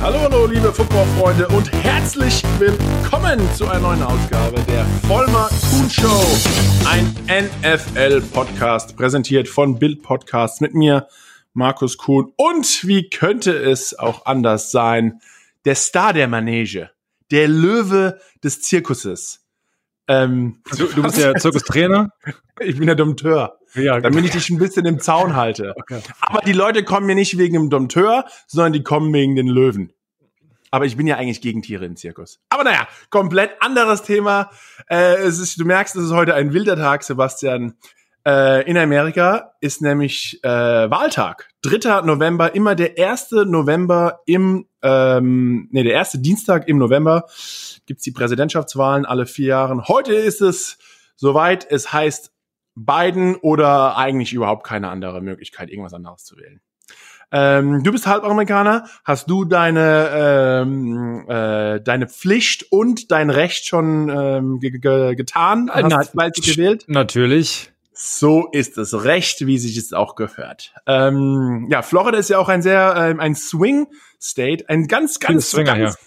Hallo, 0.00 0.20
hallo, 0.20 0.46
liebe 0.46 0.72
Footballfreunde 0.72 1.48
und 1.48 1.72
herzlich 1.72 2.44
willkommen 2.60 3.40
zu 3.56 3.66
einer 3.66 3.80
neuen 3.80 4.02
Ausgabe 4.04 4.60
der 4.68 4.84
Vollmer 5.08 5.48
Kuhn 5.48 5.90
Show. 5.90 6.24
Ein 6.88 7.12
NFL-Podcast, 7.28 8.96
präsentiert 8.96 9.48
von 9.48 9.80
Bild 9.80 10.02
Podcasts 10.02 10.60
mit 10.60 10.72
mir, 10.72 11.08
Markus 11.52 11.98
Kuhn. 11.98 12.32
Und 12.36 12.86
wie 12.86 13.10
könnte 13.10 13.52
es 13.52 13.98
auch 13.98 14.24
anders 14.24 14.70
sein? 14.70 15.20
Der 15.64 15.74
Star 15.74 16.12
der 16.12 16.28
Manege, 16.28 16.90
der 17.32 17.48
Löwe 17.48 18.20
des 18.44 18.62
Zirkuses. 18.62 19.44
Ähm, 20.06 20.62
du, 20.76 20.86
du 20.86 21.02
bist 21.02 21.18
ja 21.18 21.34
Zirkustrainer? 21.36 22.12
Ich 22.60 22.78
bin 22.78 22.86
der 22.86 22.94
Dompteur. 22.94 23.57
Ja, 23.74 24.00
damit 24.00 24.24
ich 24.24 24.30
dich 24.30 24.50
ein 24.50 24.58
bisschen 24.58 24.86
im 24.86 25.00
Zaun 25.00 25.36
halte. 25.36 25.74
Okay. 25.76 26.00
Aber 26.20 26.40
die 26.40 26.52
Leute 26.52 26.84
kommen 26.84 27.06
mir 27.06 27.14
nicht 27.14 27.38
wegen 27.38 27.54
dem 27.54 27.70
Dompteur, 27.70 28.24
sondern 28.46 28.72
die 28.72 28.82
kommen 28.82 29.12
wegen 29.12 29.36
den 29.36 29.46
Löwen. 29.46 29.92
Aber 30.70 30.84
ich 30.84 30.96
bin 30.96 31.06
ja 31.06 31.16
eigentlich 31.16 31.40
gegen 31.40 31.62
Tiere 31.62 31.86
im 31.86 31.96
Zirkus. 31.96 32.40
Aber 32.50 32.64
naja, 32.64 32.86
komplett 33.10 33.52
anderes 33.60 34.02
Thema. 34.02 34.50
Äh, 34.88 35.16
es 35.16 35.38
ist, 35.38 35.58
du 35.58 35.64
merkst, 35.64 35.96
es 35.96 36.04
ist 36.06 36.12
heute 36.12 36.34
ein 36.34 36.52
wilder 36.52 36.76
Tag, 36.76 37.02
Sebastian. 37.02 37.74
Äh, 38.26 38.68
in 38.68 38.76
Amerika 38.76 39.52
ist 39.60 39.80
nämlich 39.80 40.40
äh, 40.42 40.48
Wahltag. 40.48 41.48
3. 41.62 42.02
November, 42.02 42.54
immer 42.54 42.74
der 42.74 42.98
erste 42.98 43.46
November 43.46 44.20
im, 44.26 44.66
ähm, 44.82 45.68
nee, 45.70 45.82
der 45.82 45.94
erste 45.94 46.18
Dienstag 46.18 46.68
im 46.68 46.78
November 46.78 47.24
gibt's 47.86 48.04
die 48.04 48.12
Präsidentschaftswahlen 48.12 49.06
alle 49.06 49.24
vier 49.24 49.48
Jahre. 49.48 49.88
Heute 49.88 50.12
ist 50.12 50.42
es 50.42 50.76
soweit, 51.16 51.66
es 51.70 51.92
heißt 51.92 52.32
Biden 52.86 53.36
oder 53.36 53.96
eigentlich 53.96 54.32
überhaupt 54.32 54.64
keine 54.64 54.88
andere 54.88 55.20
Möglichkeit, 55.20 55.70
irgendwas 55.70 55.94
anderes 55.94 56.24
zu 56.24 56.36
wählen. 56.36 56.60
Ähm, 57.30 57.82
du 57.82 57.92
bist 57.92 58.06
Halbamerikaner. 58.06 58.88
Hast 59.04 59.28
du 59.28 59.44
deine 59.44 60.62
ähm, 60.62 61.26
äh, 61.28 61.80
deine 61.80 62.08
Pflicht 62.08 62.72
und 62.72 63.10
dein 63.10 63.28
Recht 63.28 63.66
schon 63.66 64.08
ähm, 64.08 64.60
getan? 64.60 65.70
Hast 65.70 66.14
Na, 66.14 66.28
gewählt? 66.30 66.84
Natürlich. 66.88 67.72
So 67.92 68.48
ist 68.52 68.78
es 68.78 69.04
recht, 69.04 69.46
wie 69.46 69.58
sich 69.58 69.76
es 69.76 69.92
auch 69.92 70.14
gehört. 70.14 70.72
Ähm, 70.86 71.66
ja, 71.68 71.82
Florida 71.82 72.16
ist 72.16 72.30
ja 72.30 72.38
auch 72.38 72.48
ein 72.48 72.62
sehr 72.62 72.94
ähm, 72.96 73.20
ein 73.20 73.34
Swing 73.34 73.88
State, 74.20 74.68
ein 74.68 74.86
ganz 74.86 75.18
ganz 75.18 75.50
Swinger, 75.50 75.76
ganz, 75.76 75.94
ja. 75.94 76.00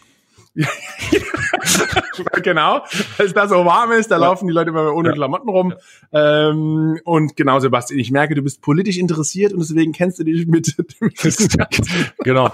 Genau, 2.43 2.81
weil 3.17 3.25
es 3.25 3.33
da 3.33 3.47
so 3.47 3.65
warm 3.65 3.91
ist, 3.93 4.11
da 4.11 4.15
ja. 4.15 4.21
laufen 4.21 4.47
die 4.47 4.53
Leute 4.53 4.71
immer 4.71 4.93
ohne 4.93 5.09
ja. 5.09 5.15
Klamotten 5.15 5.49
rum. 5.49 5.73
Ja. 6.11 6.49
Ähm, 6.49 6.99
und 7.05 7.37
genau, 7.37 7.59
Sebastian, 7.59 7.99
ich 7.99 8.11
merke, 8.11 8.35
du 8.35 8.41
bist 8.41 8.61
politisch 8.61 8.97
interessiert 8.97 9.53
und 9.53 9.59
deswegen 9.59 9.93
kennst 9.93 10.19
du 10.19 10.23
dich 10.23 10.47
mit, 10.47 10.75
mit 10.99 11.17
genau, 12.23 12.51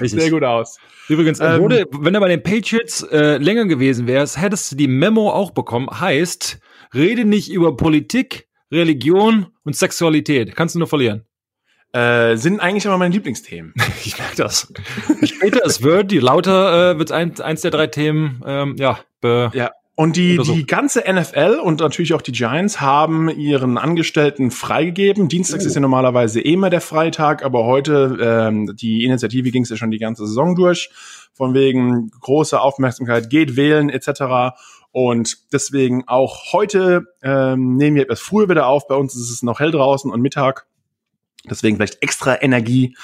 Richtig. 0.00 0.20
sehr 0.20 0.30
gut 0.30 0.42
aus. 0.42 0.78
Übrigens, 1.08 1.38
ähm, 1.40 1.60
wurde, 1.60 1.86
wenn 1.92 2.14
du 2.14 2.20
bei 2.20 2.28
den 2.28 2.42
Patriots 2.42 3.02
äh, 3.04 3.36
länger 3.38 3.66
gewesen 3.66 4.06
wärst, 4.08 4.40
hättest 4.40 4.72
du 4.72 4.76
die 4.76 4.88
Memo 4.88 5.30
auch 5.30 5.52
bekommen. 5.52 5.88
Heißt, 5.88 6.58
rede 6.94 7.24
nicht 7.24 7.50
über 7.52 7.76
Politik, 7.76 8.48
Religion 8.72 9.46
und 9.64 9.76
Sexualität. 9.76 10.56
Kannst 10.56 10.74
du 10.74 10.80
nur 10.80 10.88
verlieren. 10.88 11.24
Äh, 11.92 12.36
sind 12.36 12.60
eigentlich 12.60 12.84
immer 12.84 12.98
meine 12.98 13.14
Lieblingsthemen. 13.14 13.72
ich 14.04 14.18
merke 14.18 14.36
das. 14.36 14.72
Später 15.22 15.64
es 15.64 15.82
wird, 15.82 16.12
je 16.12 16.18
lauter 16.18 16.92
äh, 16.92 16.98
wird 16.98 17.12
ein, 17.12 17.38
eins 17.40 17.62
der 17.62 17.70
drei 17.70 17.86
Themen, 17.86 18.42
ähm, 18.46 18.76
ja, 18.78 18.98
be 19.20 19.50
ja. 19.54 19.70
Und 19.98 20.16
die, 20.16 20.36
die 20.36 20.66
ganze 20.66 21.04
NFL 21.10 21.58
und 21.62 21.80
natürlich 21.80 22.12
auch 22.12 22.20
die 22.20 22.32
Giants 22.32 22.82
haben 22.82 23.30
ihren 23.30 23.78
Angestellten 23.78 24.50
freigegeben. 24.50 25.28
Dienstags 25.28 25.64
oh. 25.64 25.68
ist 25.68 25.74
ja 25.74 25.80
normalerweise 25.80 26.38
eh 26.38 26.52
immer 26.52 26.68
der 26.68 26.82
Freitag, 26.82 27.42
aber 27.42 27.64
heute, 27.64 28.18
ähm, 28.20 28.76
die 28.76 29.04
Initiative 29.04 29.50
ging 29.50 29.62
es 29.62 29.70
ja 29.70 29.76
schon 29.76 29.90
die 29.90 29.98
ganze 29.98 30.26
Saison 30.26 30.54
durch. 30.54 30.90
Von 31.32 31.54
wegen 31.54 32.10
große 32.20 32.60
Aufmerksamkeit, 32.60 33.30
geht 33.30 33.56
wählen 33.56 33.88
etc. 33.88 34.54
Und 34.92 35.38
deswegen 35.54 36.06
auch 36.06 36.52
heute 36.52 37.06
ähm, 37.22 37.76
nehmen 37.76 37.96
wir 37.96 38.02
etwas 38.02 38.20
früher 38.20 38.50
wieder 38.50 38.66
auf. 38.66 38.88
Bei 38.88 38.96
uns 38.96 39.14
ist 39.14 39.30
es 39.30 39.42
noch 39.42 39.60
hell 39.60 39.70
draußen 39.70 40.10
und 40.10 40.20
Mittag. 40.20 40.66
Deswegen 41.48 41.76
vielleicht 41.76 42.02
extra 42.02 42.40
Energie. 42.40 42.96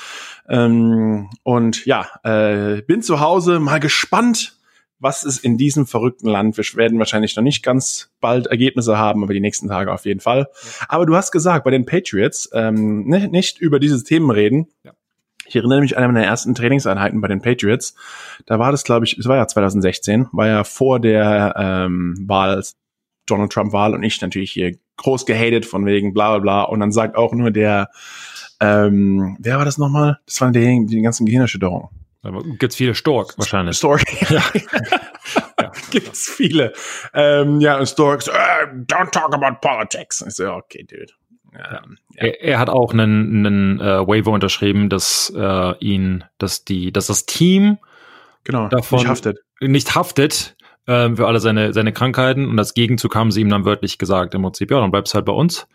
Ähm, 0.49 1.31
und 1.43 1.87
ja, 1.87 2.09
äh, 2.25 2.83
bin 2.83 3.03
zu 3.03 3.21
Hause 3.21 3.61
mal 3.61 3.81
gespannt, 3.81 4.57
was 5.03 5.25
ist 5.25 5.45
in 5.45 5.59
diesem 5.59 5.87
verrückten 5.87 6.29
Land. 6.29 6.57
Wir 6.57 6.65
werden 6.77 6.99
wahrscheinlich 6.99 7.35
noch 7.35 7.43
nicht 7.43 7.65
ganz 7.65 8.11
bald 8.21 8.47
Ergebnisse 8.47 8.99
haben, 8.99 9.25
aber 9.25 9.35
die 9.35 9.41
nächsten 9.41 9.69
Tage 9.69 9.93
auf 9.93 10.05
jeden 10.05 10.21
Fall. 10.21 10.49
Aber 10.89 11.07
du 11.07 11.17
hast 11.17 11.33
gesagt, 11.33 11.65
bei 11.65 11.73
den 11.73 11.87
Patriots 11.87 12.49
ähm, 12.53 13.09
ne, 13.09 13.29
nicht 13.29 13.59
über 13.59 13.81
dieses 13.81 14.05
Themen 14.05 14.31
reden. 14.31 14.69
Ja. 14.85 14.93
Ich 15.45 15.57
erinnere 15.57 15.81
mich 15.81 15.97
an 15.97 16.05
eine 16.05 16.13
meiner 16.13 16.25
ersten 16.25 16.55
Trainingseinheiten 16.55 17.21
bei 17.21 17.27
den 17.27 17.43
Patriots. 17.43 17.97
Da 18.47 18.61
war 18.61 18.71
das, 18.71 18.85
glaube 18.85 19.05
ich, 19.05 19.19
es 19.19 19.27
war 19.27 19.37
ja 19.37 19.47
2016, 19.47 20.29
war 20.33 20.47
ja 20.47 20.63
vor 20.63 21.01
der 21.01 21.55
ähm, 21.59 22.17
Wahl, 22.27 22.63
Donald 23.27 23.53
Trump 23.53 23.73
Wahl 23.73 23.95
und 23.95 24.05
ich 24.05 24.21
natürlich 24.21 24.53
hier 24.53 24.77
groß 24.97 25.27
gehatet 25.27 25.67
von 25.67 25.87
wegen 25.87 26.13
bla 26.13 26.31
bla 26.31 26.39
bla. 26.39 26.63
Und 26.63 26.81
dann 26.81 26.93
sagt 26.93 27.17
auch 27.17 27.33
nur 27.33 27.51
der 27.51 27.89
ähm, 28.63 29.37
wer 29.41 29.59
war 29.59 29.65
das 29.65 29.77
nochmal? 29.77 30.19
Das 30.25 30.41
waren 30.41 30.53
die, 30.53 30.87
die 30.87 31.03
ganzen 31.03 31.27
Gehirnerschütterungen. 31.27 31.89
Aber 32.23 32.43
gibt's 32.45 32.77
viele 32.77 32.95
Stork 32.95 33.37
wahrscheinlich. 33.37 33.77
Stork. 33.77 34.03
Ja. 34.31 34.43
ja. 35.61 35.73
Gibt's 35.91 36.31
viele. 36.31 36.73
Ähm, 37.13 37.61
ja, 37.61 37.79
und 37.79 37.87
Stork 37.87 38.23
so, 38.23 38.31
äh, 38.31 38.67
don't 38.87 39.11
talk 39.11 39.35
about 39.35 39.59
politics. 39.61 40.25
Ich 40.27 40.35
so, 40.35 40.53
okay, 40.53 40.87
dude. 40.89 41.13
Ja, 41.53 41.83
er, 42.15 42.41
er, 42.41 42.59
hat 42.59 42.71
auch 42.71 42.93
einen, 42.93 43.45
einen 43.45 43.81
äh, 43.81 44.07
Waiver 44.07 44.31
unterschrieben, 44.31 44.89
dass 44.89 45.33
äh, 45.37 45.79
ihn, 45.81 46.25
dass 46.39 46.65
die, 46.65 46.93
dass 46.93 47.09
das 47.09 47.27
Team 47.27 47.79
genau, 48.45 48.69
davon 48.69 49.01
nicht 49.01 49.09
haftet, 49.09 49.39
nicht 49.61 49.95
haftet 49.95 50.57
äh, 50.87 51.15
für 51.15 51.27
alle 51.27 51.41
seine 51.41 51.73
seine 51.73 51.93
Krankheiten 51.93 52.49
und 52.49 52.59
als 52.59 52.75
Gegenzug 52.75 53.15
haben 53.15 53.31
sie 53.31 53.41
ihm 53.41 53.49
dann 53.49 53.65
wörtlich 53.65 53.99
gesagt 53.99 54.35
im 54.35 54.43
Prinzip 54.43 54.71
ja, 54.71 54.81
dann 54.81 54.91
bleibst 54.91 55.15
halt 55.15 55.25
bei 55.25 55.33
uns. 55.33 55.67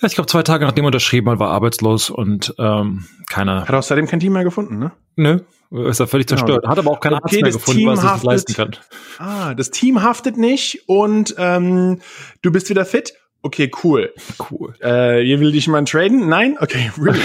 Ja, 0.00 0.08
ich 0.08 0.14
glaube, 0.14 0.28
zwei 0.28 0.42
Tage 0.42 0.66
nachdem 0.66 0.84
er 0.84 0.88
unterschrieben 0.88 1.30
hat, 1.30 1.38
war 1.38 1.50
arbeitslos 1.50 2.10
und 2.10 2.54
ähm, 2.58 3.06
keiner. 3.30 3.62
Hat 3.62 3.74
außerdem 3.74 4.06
kein 4.06 4.20
Team 4.20 4.34
mehr 4.34 4.44
gefunden, 4.44 4.78
ne? 4.78 4.92
Nö, 5.16 5.40
ist 5.88 6.00
er 6.00 6.06
völlig 6.06 6.26
genau. 6.26 6.40
zerstört. 6.40 6.66
Hat 6.68 6.78
aber 6.78 6.90
auch 6.90 7.00
keinen 7.00 7.14
okay, 7.14 7.22
Arzt 7.24 7.42
mehr 7.42 7.52
gefunden, 7.52 7.78
Team 7.80 7.88
was 7.88 8.04
er 8.04 8.14
sich 8.14 8.22
leisten 8.22 8.54
kann. 8.54 8.76
Ah, 9.18 9.54
das 9.54 9.70
Team 9.70 10.02
haftet 10.02 10.36
nicht 10.36 10.82
und 10.86 11.34
ähm, 11.38 12.00
du 12.42 12.52
bist 12.52 12.68
wieder 12.68 12.84
fit? 12.84 13.14
Okay, 13.40 13.70
cool. 13.84 14.12
Cool. 14.50 14.74
Äh, 14.82 15.26
ihr 15.26 15.40
will 15.40 15.52
dich 15.52 15.66
mal 15.68 15.82
traden? 15.84 16.28
Nein? 16.28 16.56
Okay, 16.60 16.90
really. 16.98 17.20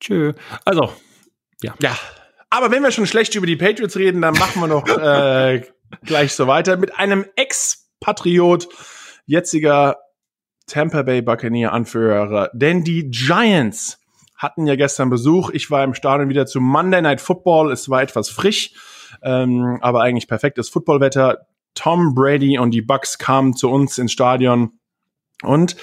Tschö. 0.00 0.34
Also, 0.64 0.92
ja. 1.62 1.74
Ja. 1.80 1.96
Aber 2.56 2.70
wenn 2.70 2.82
wir 2.82 2.90
schon 2.90 3.06
schlecht 3.06 3.34
über 3.34 3.46
die 3.46 3.56
Patriots 3.56 3.98
reden, 3.98 4.22
dann 4.22 4.32
machen 4.32 4.62
wir 4.62 4.66
noch 4.66 4.88
äh, 4.98 5.60
gleich 6.06 6.32
so 6.32 6.46
weiter 6.46 6.78
mit 6.78 6.98
einem 6.98 7.26
Ex-Patriot, 7.36 8.66
jetziger 9.26 9.98
Tampa 10.66 11.02
Bay 11.02 11.20
Buccaneer 11.20 11.74
Anführer. 11.74 12.48
Denn 12.54 12.82
die 12.82 13.10
Giants 13.10 14.00
hatten 14.36 14.66
ja 14.66 14.74
gestern 14.74 15.10
Besuch. 15.10 15.50
Ich 15.50 15.70
war 15.70 15.84
im 15.84 15.92
Stadion 15.92 16.30
wieder 16.30 16.46
zu 16.46 16.62
Monday 16.62 17.02
Night 17.02 17.20
Football. 17.20 17.70
Es 17.72 17.90
war 17.90 18.00
etwas 18.00 18.30
frisch, 18.30 18.72
ähm, 19.22 19.78
aber 19.82 20.00
eigentlich 20.00 20.26
perfektes 20.26 20.70
Footballwetter. 20.70 21.46
Tom 21.74 22.14
Brady 22.14 22.58
und 22.58 22.70
die 22.70 22.80
Bucks 22.80 23.18
kamen 23.18 23.54
zu 23.54 23.70
uns 23.70 23.98
ins 23.98 24.12
Stadion 24.12 24.78
und 25.42 25.76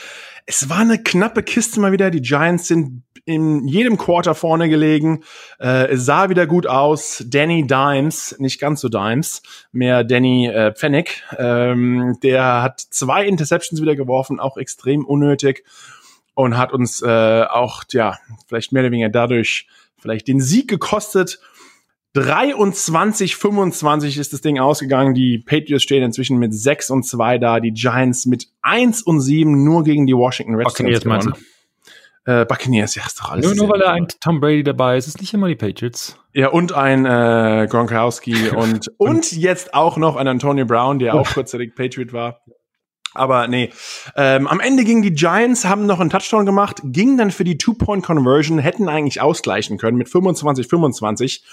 es 0.46 0.70
war 0.70 0.80
eine 0.80 1.02
knappe 1.02 1.44
Kiste 1.44 1.80
mal 1.80 1.92
wieder. 1.92 2.12
Die 2.12 2.22
Giants 2.22 2.68
sind 2.68 3.04
in 3.26 3.68
jedem 3.68 3.98
Quarter 3.98 4.36
vorne 4.36 4.68
gelegen. 4.68 5.24
Äh, 5.60 5.92
es 5.92 6.06
sah 6.06 6.30
wieder 6.30 6.46
gut 6.46 6.68
aus. 6.68 7.24
Danny 7.28 7.66
Dimes, 7.66 8.36
nicht 8.40 8.60
ganz 8.60 8.82
so 8.82 8.90
Dimes, 8.90 9.42
mehr 9.72 10.04
Danny 10.04 10.48
äh, 10.48 10.74
Pfennig. 10.74 11.24
Ähm, 11.38 12.18
der 12.22 12.62
hat 12.62 12.82
zwei 12.82 13.26
Interceptions 13.26 13.82
wieder 13.82 13.96
geworfen, 13.96 14.40
auch 14.40 14.58
extrem 14.58 15.06
unnötig 15.06 15.64
und 16.34 16.58
hat 16.58 16.74
uns 16.74 17.02
äh, 17.02 17.44
auch, 17.44 17.84
ja, 17.92 18.18
vielleicht 18.48 18.74
mehr 18.74 18.84
oder 18.84 18.92
weniger 18.92 19.10
dadurch 19.10 19.68
vielleicht 19.98 20.28
den 20.28 20.42
Sieg 20.42 20.68
gekostet. 20.68 21.40
23, 22.14 23.36
25 23.36 24.18
ist 24.18 24.34
das 24.34 24.42
Ding 24.42 24.60
ausgegangen. 24.60 25.14
Die 25.14 25.40
Patriots 25.40 25.84
stehen 25.84 26.04
inzwischen 26.04 26.38
mit 26.38 26.54
6 26.54 26.92
und 26.92 27.04
2 27.04 27.40
da. 27.40 27.60
Die 27.60 27.74
Giants 27.74 28.26
mit 28.26 28.48
1 28.62 29.02
und 29.02 29.20
7 29.20 29.64
nur 29.64 29.84
gegen 29.84 30.06
die 30.06 30.16
Washington 30.16 30.56
Redskins 30.56 31.02
gewonnen. 31.02 31.34
Äh, 32.26 32.46
Buccaneers, 32.46 32.96
ja, 32.96 33.04
ist 33.06 33.20
doch 33.20 33.32
alles. 33.32 33.46
Nur, 33.46 33.56
nur 33.56 33.70
weil 33.70 33.80
da 33.80 33.92
ein 33.92 34.08
Tom 34.22 34.40
Brady 34.40 34.64
dabei 34.64 34.96
ist, 34.96 35.08
ist 35.08 35.20
nicht 35.20 35.34
immer 35.34 35.50
die 35.50 35.56
Patriots. 35.56 36.18
Ja, 36.34 36.50
und 36.50 36.72
ein 36.72 37.06
äh, 37.06 37.68
Gronkowski 37.70 38.50
und, 38.56 38.92
und 38.98 39.34
jetzt 39.34 39.74
auch 39.74 39.98
noch 39.98 40.16
ein 40.16 40.28
Antonio 40.28 40.66
Brown, 40.66 41.00
der 41.00 41.16
auch 41.16 41.30
kurzzeitig 41.34 41.76
Patriot 41.76 42.14
war. 42.14 42.40
Aber 43.14 43.48
nee, 43.48 43.72
ähm, 44.16 44.48
am 44.48 44.60
Ende 44.60 44.86
gingen 44.86 45.02
die 45.02 45.14
Giants, 45.14 45.66
haben 45.66 45.86
noch 45.86 46.00
einen 46.00 46.10
Touchdown 46.10 46.46
gemacht, 46.46 46.82
gingen 46.84 47.18
dann 47.18 47.30
für 47.30 47.44
die 47.44 47.58
Two-Point-Conversion, 47.58 48.58
hätten 48.58 48.90
eigentlich 48.90 49.22
ausgleichen 49.22 49.78
können 49.78 49.98
mit 49.98 50.10
25, 50.10 50.68
25. 50.68 51.44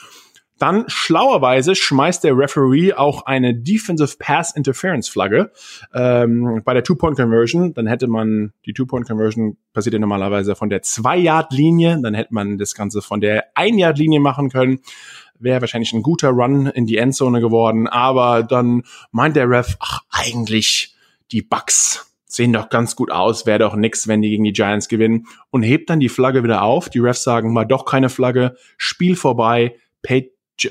Dann 0.61 0.85
schlauerweise 0.89 1.75
schmeißt 1.75 2.23
der 2.23 2.37
Referee 2.37 2.93
auch 2.93 3.25
eine 3.25 3.55
Defensive 3.55 4.17
Pass 4.19 4.55
Interference 4.55 5.09
Flagge 5.09 5.53
ähm, 5.95 6.61
bei 6.67 6.75
der 6.75 6.85
Two-Point-Conversion. 6.85 7.73
Dann 7.73 7.87
hätte 7.87 8.09
man, 8.09 8.53
die 8.67 8.75
Two-Point-Conversion 8.75 9.57
passiert 9.73 9.95
ja 9.95 9.99
normalerweise 9.99 10.55
von 10.55 10.69
der 10.69 10.83
Zwei-Yard-Linie. 10.83 12.01
Dann 12.03 12.13
hätte 12.13 12.35
man 12.35 12.59
das 12.59 12.75
Ganze 12.75 13.01
von 13.01 13.23
der 13.23 13.47
Ein-Yard-Linie 13.55 14.21
machen 14.21 14.51
können. 14.51 14.81
Wäre 15.39 15.63
wahrscheinlich 15.63 15.95
ein 15.95 16.03
guter 16.03 16.29
Run 16.29 16.67
in 16.67 16.85
die 16.85 16.99
Endzone 16.99 17.41
geworden. 17.41 17.87
Aber 17.89 18.43
dann 18.43 18.83
meint 19.13 19.37
der 19.37 19.49
Ref, 19.49 19.79
ach, 19.81 20.01
eigentlich 20.11 20.95
die 21.33 21.41
Bucks 21.41 22.15
sehen 22.27 22.53
doch 22.53 22.69
ganz 22.69 22.97
gut 22.97 23.11
aus, 23.11 23.47
wäre 23.47 23.59
doch 23.59 23.75
nix, 23.75 24.07
wenn 24.09 24.21
die 24.21 24.29
gegen 24.29 24.45
die 24.45 24.53
Giants 24.53 24.89
gewinnen 24.89 25.27
und 25.49 25.63
hebt 25.63 25.89
dann 25.89 26.01
die 26.01 26.11
Flagge 26.11 26.45
wieder 26.45 26.63
auf. 26.63 26.91
Die 26.91 27.01
Refs 27.01 27.25
sagen 27.25 27.53
mal 27.55 27.65
doch 27.65 27.87
keine 27.87 28.11
Flagge, 28.11 28.57
Spiel 28.77 29.17
vorbei, 29.17 29.75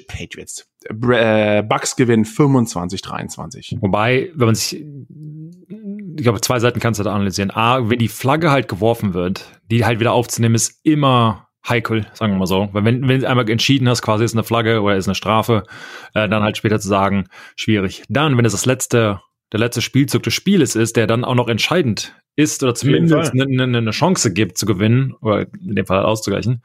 Patriots. 0.08 0.68
Äh, 0.86 1.64
Bucks 1.64 1.96
gewinnen 1.96 2.26
25-23. 2.26 3.82
Wobei, 3.82 4.32
wenn 4.36 4.46
man 4.46 4.56
sich, 4.56 4.76
ich 4.76 6.24
glaube, 6.24 6.42
zwei 6.42 6.60
Seiten 6.60 6.80
kannst 6.80 7.00
du 7.00 7.04
da 7.04 7.14
analysieren. 7.14 7.52
A, 7.52 7.90
wenn 7.90 8.00
die 8.00 8.08
Flagge 8.08 8.52
halt 8.52 8.68
geworfen 8.68 9.14
wird, 9.14 9.46
die 9.70 9.86
halt 9.86 10.00
wieder 10.00 10.14
aufzunehmen, 10.14 10.56
ist 10.56 10.80
immer 10.84 11.48
heikel, 11.68 12.08
sagen 12.14 12.34
wir 12.34 12.40
mal 12.40 12.46
so. 12.46 12.70
Weil 12.72 12.86
wenn, 12.86 13.08
wenn 13.08 13.22
du 13.22 13.30
einmal 13.30 13.50
entschieden 13.50 13.90
hast, 13.90 14.02
quasi 14.02 14.24
ist 14.24 14.34
eine 14.34 14.44
Flagge 14.44 14.82
oder 14.82 14.96
ist 14.96 15.08
eine 15.08 15.16
Strafe, 15.16 15.64
äh, 16.14 16.30
dann 16.30 16.44
halt 16.44 16.58
später 16.58 16.80
zu 16.80 16.88
sagen, 16.88 17.26
schwierig. 17.56 18.04
Dann, 18.10 18.38
wenn 18.38 18.46
es 18.46 18.54
das 18.54 18.66
letzte 18.66 19.20
der 19.52 19.60
letzte 19.60 19.82
Spielzug 19.82 20.24
des 20.24 20.34
Spieles 20.34 20.76
ist, 20.76 20.96
der 20.96 21.08
dann 21.08 21.24
auch 21.24 21.36
noch 21.36 21.48
entscheidend 21.48 22.16
ist 22.36 22.64
oder 22.64 22.76
zumindest 22.76 23.34
eine, 23.34 23.44
eine, 23.44 23.78
eine 23.78 23.92
Chance 23.92 24.32
gibt 24.32 24.58
zu 24.58 24.66
gewinnen 24.66 25.14
oder 25.22 25.48
in 25.54 25.76
dem 25.76 25.86
Fall 25.86 26.04
auszugleichen, 26.04 26.62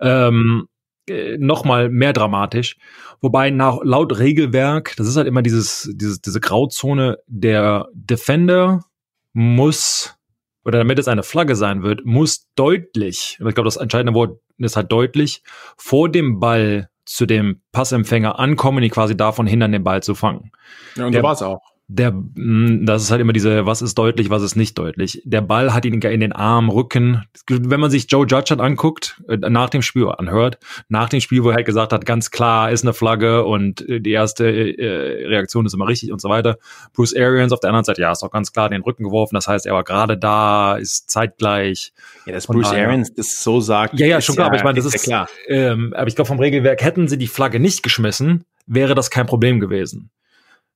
ähm, 0.00 0.66
äh, 1.08 1.36
noch 1.38 1.64
mal 1.64 1.88
mehr 1.88 2.12
dramatisch. 2.12 2.76
Wobei 3.20 3.50
nach, 3.50 3.78
laut 3.82 4.18
Regelwerk, 4.18 4.94
das 4.96 5.06
ist 5.06 5.16
halt 5.16 5.26
immer 5.26 5.42
dieses, 5.42 5.90
dieses, 5.94 6.20
diese 6.20 6.40
Grauzone, 6.40 7.18
der 7.26 7.88
Defender 7.94 8.84
muss 9.32 10.16
oder 10.64 10.78
damit 10.78 10.98
es 10.98 11.08
eine 11.08 11.22
Flagge 11.22 11.56
sein 11.56 11.82
wird, 11.82 12.04
muss 12.04 12.48
deutlich, 12.54 13.38
ich 13.38 13.54
glaube, 13.54 13.64
das 13.64 13.76
entscheidende 13.76 14.14
Wort 14.14 14.40
ist 14.58 14.76
halt 14.76 14.90
deutlich, 14.90 15.42
vor 15.76 16.08
dem 16.08 16.40
Ball 16.40 16.88
zu 17.04 17.26
dem 17.26 17.60
Passempfänger 17.72 18.38
ankommen, 18.38 18.82
die 18.82 18.88
quasi 18.88 19.16
davon 19.16 19.46
hindern, 19.46 19.72
den 19.72 19.84
Ball 19.84 20.02
zu 20.02 20.14
fangen. 20.14 20.52
Ja, 20.96 21.06
und 21.06 21.12
der, 21.12 21.20
so 21.20 21.26
war 21.26 21.32
es 21.32 21.42
auch 21.42 21.73
der, 21.86 22.12
mm, 22.12 22.86
das 22.86 23.02
ist 23.02 23.10
halt 23.10 23.20
immer 23.20 23.34
diese, 23.34 23.66
was 23.66 23.82
ist 23.82 23.96
deutlich, 23.96 24.30
was 24.30 24.42
ist 24.42 24.56
nicht 24.56 24.78
deutlich. 24.78 25.20
Der 25.24 25.42
Ball 25.42 25.74
hat 25.74 25.84
ihn 25.84 26.00
in 26.00 26.20
den 26.20 26.32
Arm, 26.32 26.70
Rücken. 26.70 27.24
Wenn 27.48 27.78
man 27.78 27.90
sich 27.90 28.06
Joe 28.08 28.26
Judge 28.26 28.50
hat 28.50 28.60
anguckt, 28.60 29.22
äh, 29.28 29.36
nach 29.36 29.68
dem 29.68 29.82
Spiel 29.82 30.08
anhört, 30.08 30.58
nach 30.88 31.10
dem 31.10 31.20
Spiel, 31.20 31.44
wo 31.44 31.50
er 31.50 31.56
halt 31.56 31.66
gesagt 31.66 31.92
hat, 31.92 32.06
ganz 32.06 32.30
klar, 32.30 32.70
ist 32.70 32.84
eine 32.84 32.94
Flagge 32.94 33.44
und 33.44 33.86
äh, 33.86 34.00
die 34.00 34.12
erste 34.12 34.46
äh, 34.46 35.26
Reaktion 35.26 35.66
ist 35.66 35.74
immer 35.74 35.86
richtig 35.86 36.10
und 36.10 36.22
so 36.22 36.30
weiter. 36.30 36.56
Bruce 36.94 37.14
Arians 37.14 37.52
auf 37.52 37.60
der 37.60 37.68
anderen 37.68 37.84
Seite, 37.84 38.00
ja, 38.00 38.12
ist 38.12 38.22
auch 38.22 38.30
ganz 38.30 38.52
klar 38.52 38.70
den 38.70 38.82
Rücken 38.82 39.04
geworfen. 39.04 39.34
Das 39.34 39.46
heißt, 39.46 39.66
er 39.66 39.74
war 39.74 39.84
gerade 39.84 40.16
da, 40.16 40.76
ist 40.76 41.10
zeitgleich. 41.10 41.92
Ja, 42.24 42.32
dass 42.32 42.46
Bruce 42.46 42.70
daher, 42.70 42.86
Arians 42.86 43.12
das 43.14 43.42
so 43.42 43.60
sagt. 43.60 44.00
Ja, 44.00 44.06
ja, 44.06 44.20
schon 44.22 44.36
klar, 44.36 44.46
ja, 44.46 44.48
aber 44.48 44.56
ich 44.56 44.64
meine, 44.64 44.76
das 44.76 44.86
ist, 44.86 44.94
ist 44.94 45.04
klar. 45.04 45.28
Ähm, 45.48 45.92
aber 45.94 46.08
ich 46.08 46.14
glaube, 46.14 46.28
vom 46.28 46.38
Regelwerk 46.40 46.82
hätten 46.82 47.08
sie 47.08 47.18
die 47.18 47.26
Flagge 47.26 47.60
nicht 47.60 47.82
geschmissen, 47.82 48.44
wäre 48.66 48.94
das 48.94 49.10
kein 49.10 49.26
Problem 49.26 49.60
gewesen 49.60 50.10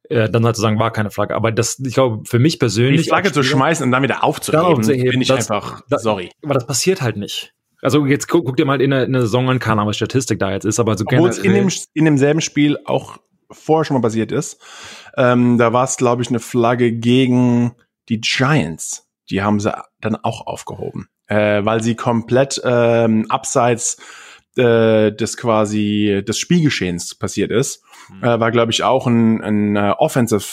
äh, 0.09 0.29
dann 0.29 0.45
halt 0.45 0.57
zu 0.57 0.63
sagen, 0.63 0.79
war 0.79 0.93
keine 0.93 1.11
Flagge. 1.11 1.35
Aber 1.35 1.53
das, 1.53 1.79
ich 1.81 1.95
glaube, 1.95 2.25
für 2.25 2.39
mich 2.39 2.59
persönlich. 2.59 3.03
Die 3.03 3.09
Flagge 3.09 3.33
zu 3.33 3.43
schmeißen 3.43 3.85
und 3.85 3.93
dann 3.93 4.03
wieder 4.03 4.25
aufzuheben, 4.25 4.87
bin 4.87 5.21
ich 5.21 5.29
das, 5.29 5.51
einfach, 5.51 5.83
das, 5.89 6.03
sorry. 6.03 6.31
Aber 6.43 6.55
das 6.55 6.67
passiert 6.67 7.03
halt 7.03 7.17
nicht. 7.17 7.55
Also 7.81 8.07
jetzt 8.07 8.27
guck, 8.27 8.45
guck 8.45 8.57
dir 8.57 8.65
mal 8.65 8.81
in 8.81 8.91
der, 8.91 9.05
in 9.05 9.13
der 9.13 9.23
Saison 9.23 9.49
an, 9.49 9.59
keine 9.59 9.75
Ahnung, 9.75 9.89
was 9.89 9.97
Statistik 9.97 10.39
da 10.39 10.51
jetzt 10.51 10.65
ist, 10.65 10.81
aber 10.81 10.97
so 10.99 11.05
Obwohl 11.07 11.29
es 11.29 11.39
in, 11.39 11.53
dem, 11.53 11.69
in 11.95 12.05
demselben 12.05 12.41
Spiel 12.41 12.77
auch 12.85 13.19
vorher 13.51 13.85
schon 13.85 13.95
mal 13.95 14.01
passiert 14.01 14.33
ist. 14.33 14.61
Ähm, 15.17 15.59
da 15.59 15.73
war 15.73 15.85
es, 15.85 15.97
glaube 15.97 16.23
ich, 16.23 16.29
eine 16.29 16.41
Flagge 16.41 16.93
gegen 16.93 17.75
die 18.09 18.21
Giants. 18.21 19.09
Die 19.31 19.43
haben 19.43 19.61
sie 19.61 19.73
dann 20.01 20.17
auch 20.17 20.47
aufgehoben, 20.47 21.09
äh, 21.27 21.65
weil 21.65 21.83
sie 21.83 21.95
komplett 21.95 22.61
ähm, 22.65 23.27
abseits 23.29 23.99
äh, 24.59 25.13
des 25.13 25.37
quasi 25.37 26.23
des 26.27 26.39
Spielgeschehens 26.39 27.15
passiert 27.15 27.51
ist. 27.51 27.83
Mhm. 28.11 28.25
Äh, 28.25 28.41
war, 28.41 28.51
glaube 28.51 28.73
ich, 28.73 28.83
auch 28.83 29.07
ein, 29.07 29.43
ein 29.43 29.77
uh, 29.77 29.95
Offensive 29.99 30.45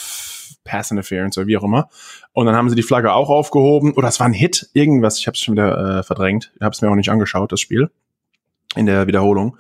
Pass 0.64 0.92
Interference 0.92 1.38
oder 1.38 1.48
wie 1.48 1.58
auch 1.58 1.64
immer. 1.64 1.90
Und 2.34 2.48
dann 2.48 2.56
haben 2.56 2.70
sie 2.70 2.76
die 2.76 2.84
Flagge 2.84 3.14
auch 3.14 3.30
aufgehoben. 3.30 3.94
Oder 3.94 4.08
es 4.08 4.20
war 4.20 4.28
ein 4.28 4.34
Hit, 4.34 4.70
irgendwas. 4.74 5.20
Ich 5.20 5.28
habe 5.28 5.36
es 5.36 5.42
schon 5.42 5.54
wieder 5.54 6.00
äh, 6.00 6.04
verdrängt. 6.04 6.52
Ich 6.56 6.62
habe 6.62 6.74
es 6.74 6.82
mir 6.82 6.90
auch 6.90 6.96
nicht 6.96 7.10
angeschaut, 7.10 7.52
das 7.52 7.60
Spiel. 7.60 7.92
In 8.76 8.88
der 8.88 9.08
Wiederholung. 9.08 9.58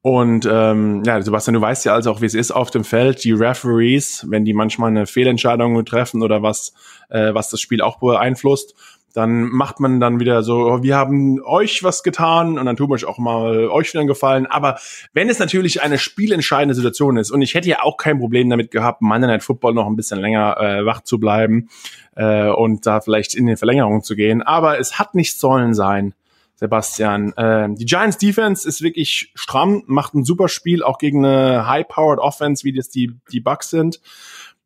Und 0.00 0.48
ähm, 0.50 1.02
ja, 1.04 1.20
Sebastian, 1.20 1.54
du 1.54 1.60
weißt 1.60 1.84
ja 1.84 1.92
also 1.92 2.10
auch, 2.10 2.20
wie 2.20 2.26
es 2.26 2.34
ist 2.34 2.50
auf 2.50 2.70
dem 2.70 2.84
Feld. 2.84 3.22
Die 3.24 3.32
Referees, 3.32 4.26
wenn 4.28 4.44
die 4.44 4.54
manchmal 4.54 4.90
eine 4.90 5.06
Fehlentscheidung 5.06 5.84
treffen 5.84 6.22
oder 6.22 6.42
was, 6.42 6.72
äh, 7.10 7.34
was 7.34 7.50
das 7.50 7.60
Spiel 7.60 7.82
auch 7.82 7.98
beeinflusst, 7.98 8.74
dann 9.14 9.48
macht 9.48 9.80
man 9.80 10.00
dann 10.00 10.20
wieder 10.20 10.42
so, 10.42 10.70
oh, 10.70 10.82
wir 10.82 10.96
haben 10.96 11.40
euch 11.42 11.82
was 11.82 12.02
getan 12.02 12.58
und 12.58 12.66
dann 12.66 12.76
tun 12.76 12.90
wir 12.90 12.94
euch 12.94 13.04
auch 13.04 13.18
mal 13.18 13.68
euch 13.68 13.88
wieder 13.92 14.00
einen 14.00 14.08
Gefallen. 14.08 14.46
Aber 14.46 14.78
wenn 15.12 15.28
es 15.28 15.38
natürlich 15.38 15.82
eine 15.82 15.98
spielentscheidende 15.98 16.74
Situation 16.74 17.16
ist 17.16 17.30
und 17.30 17.42
ich 17.42 17.54
hätte 17.54 17.68
ja 17.68 17.82
auch 17.82 17.96
kein 17.96 18.18
Problem 18.18 18.50
damit 18.50 18.70
gehabt, 18.70 19.02
Monday 19.02 19.28
Night 19.28 19.42
Football 19.42 19.74
noch 19.74 19.86
ein 19.86 19.96
bisschen 19.96 20.20
länger 20.20 20.56
äh, 20.58 20.86
wach 20.86 21.02
zu 21.02 21.18
bleiben 21.18 21.68
äh, 22.16 22.48
und 22.48 22.86
da 22.86 23.00
vielleicht 23.00 23.34
in 23.34 23.46
den 23.46 23.56
Verlängerungen 23.56 24.02
zu 24.02 24.14
gehen, 24.14 24.42
aber 24.42 24.78
es 24.78 24.98
hat 24.98 25.14
nicht 25.14 25.38
sollen 25.38 25.74
sein. 25.74 26.14
Sebastian. 26.58 27.32
Äh, 27.36 27.68
die 27.74 27.84
Giants 27.84 28.18
Defense 28.18 28.66
ist 28.66 28.82
wirklich 28.82 29.30
stramm, 29.36 29.84
macht 29.86 30.14
ein 30.14 30.24
super 30.24 30.48
Spiel, 30.48 30.82
auch 30.82 30.98
gegen 30.98 31.24
eine 31.24 31.68
High-Powered 31.68 32.18
Offense, 32.18 32.64
wie 32.64 32.72
das 32.72 32.88
die, 32.88 33.12
die 33.30 33.38
Bucks 33.38 33.70
sind. 33.70 34.00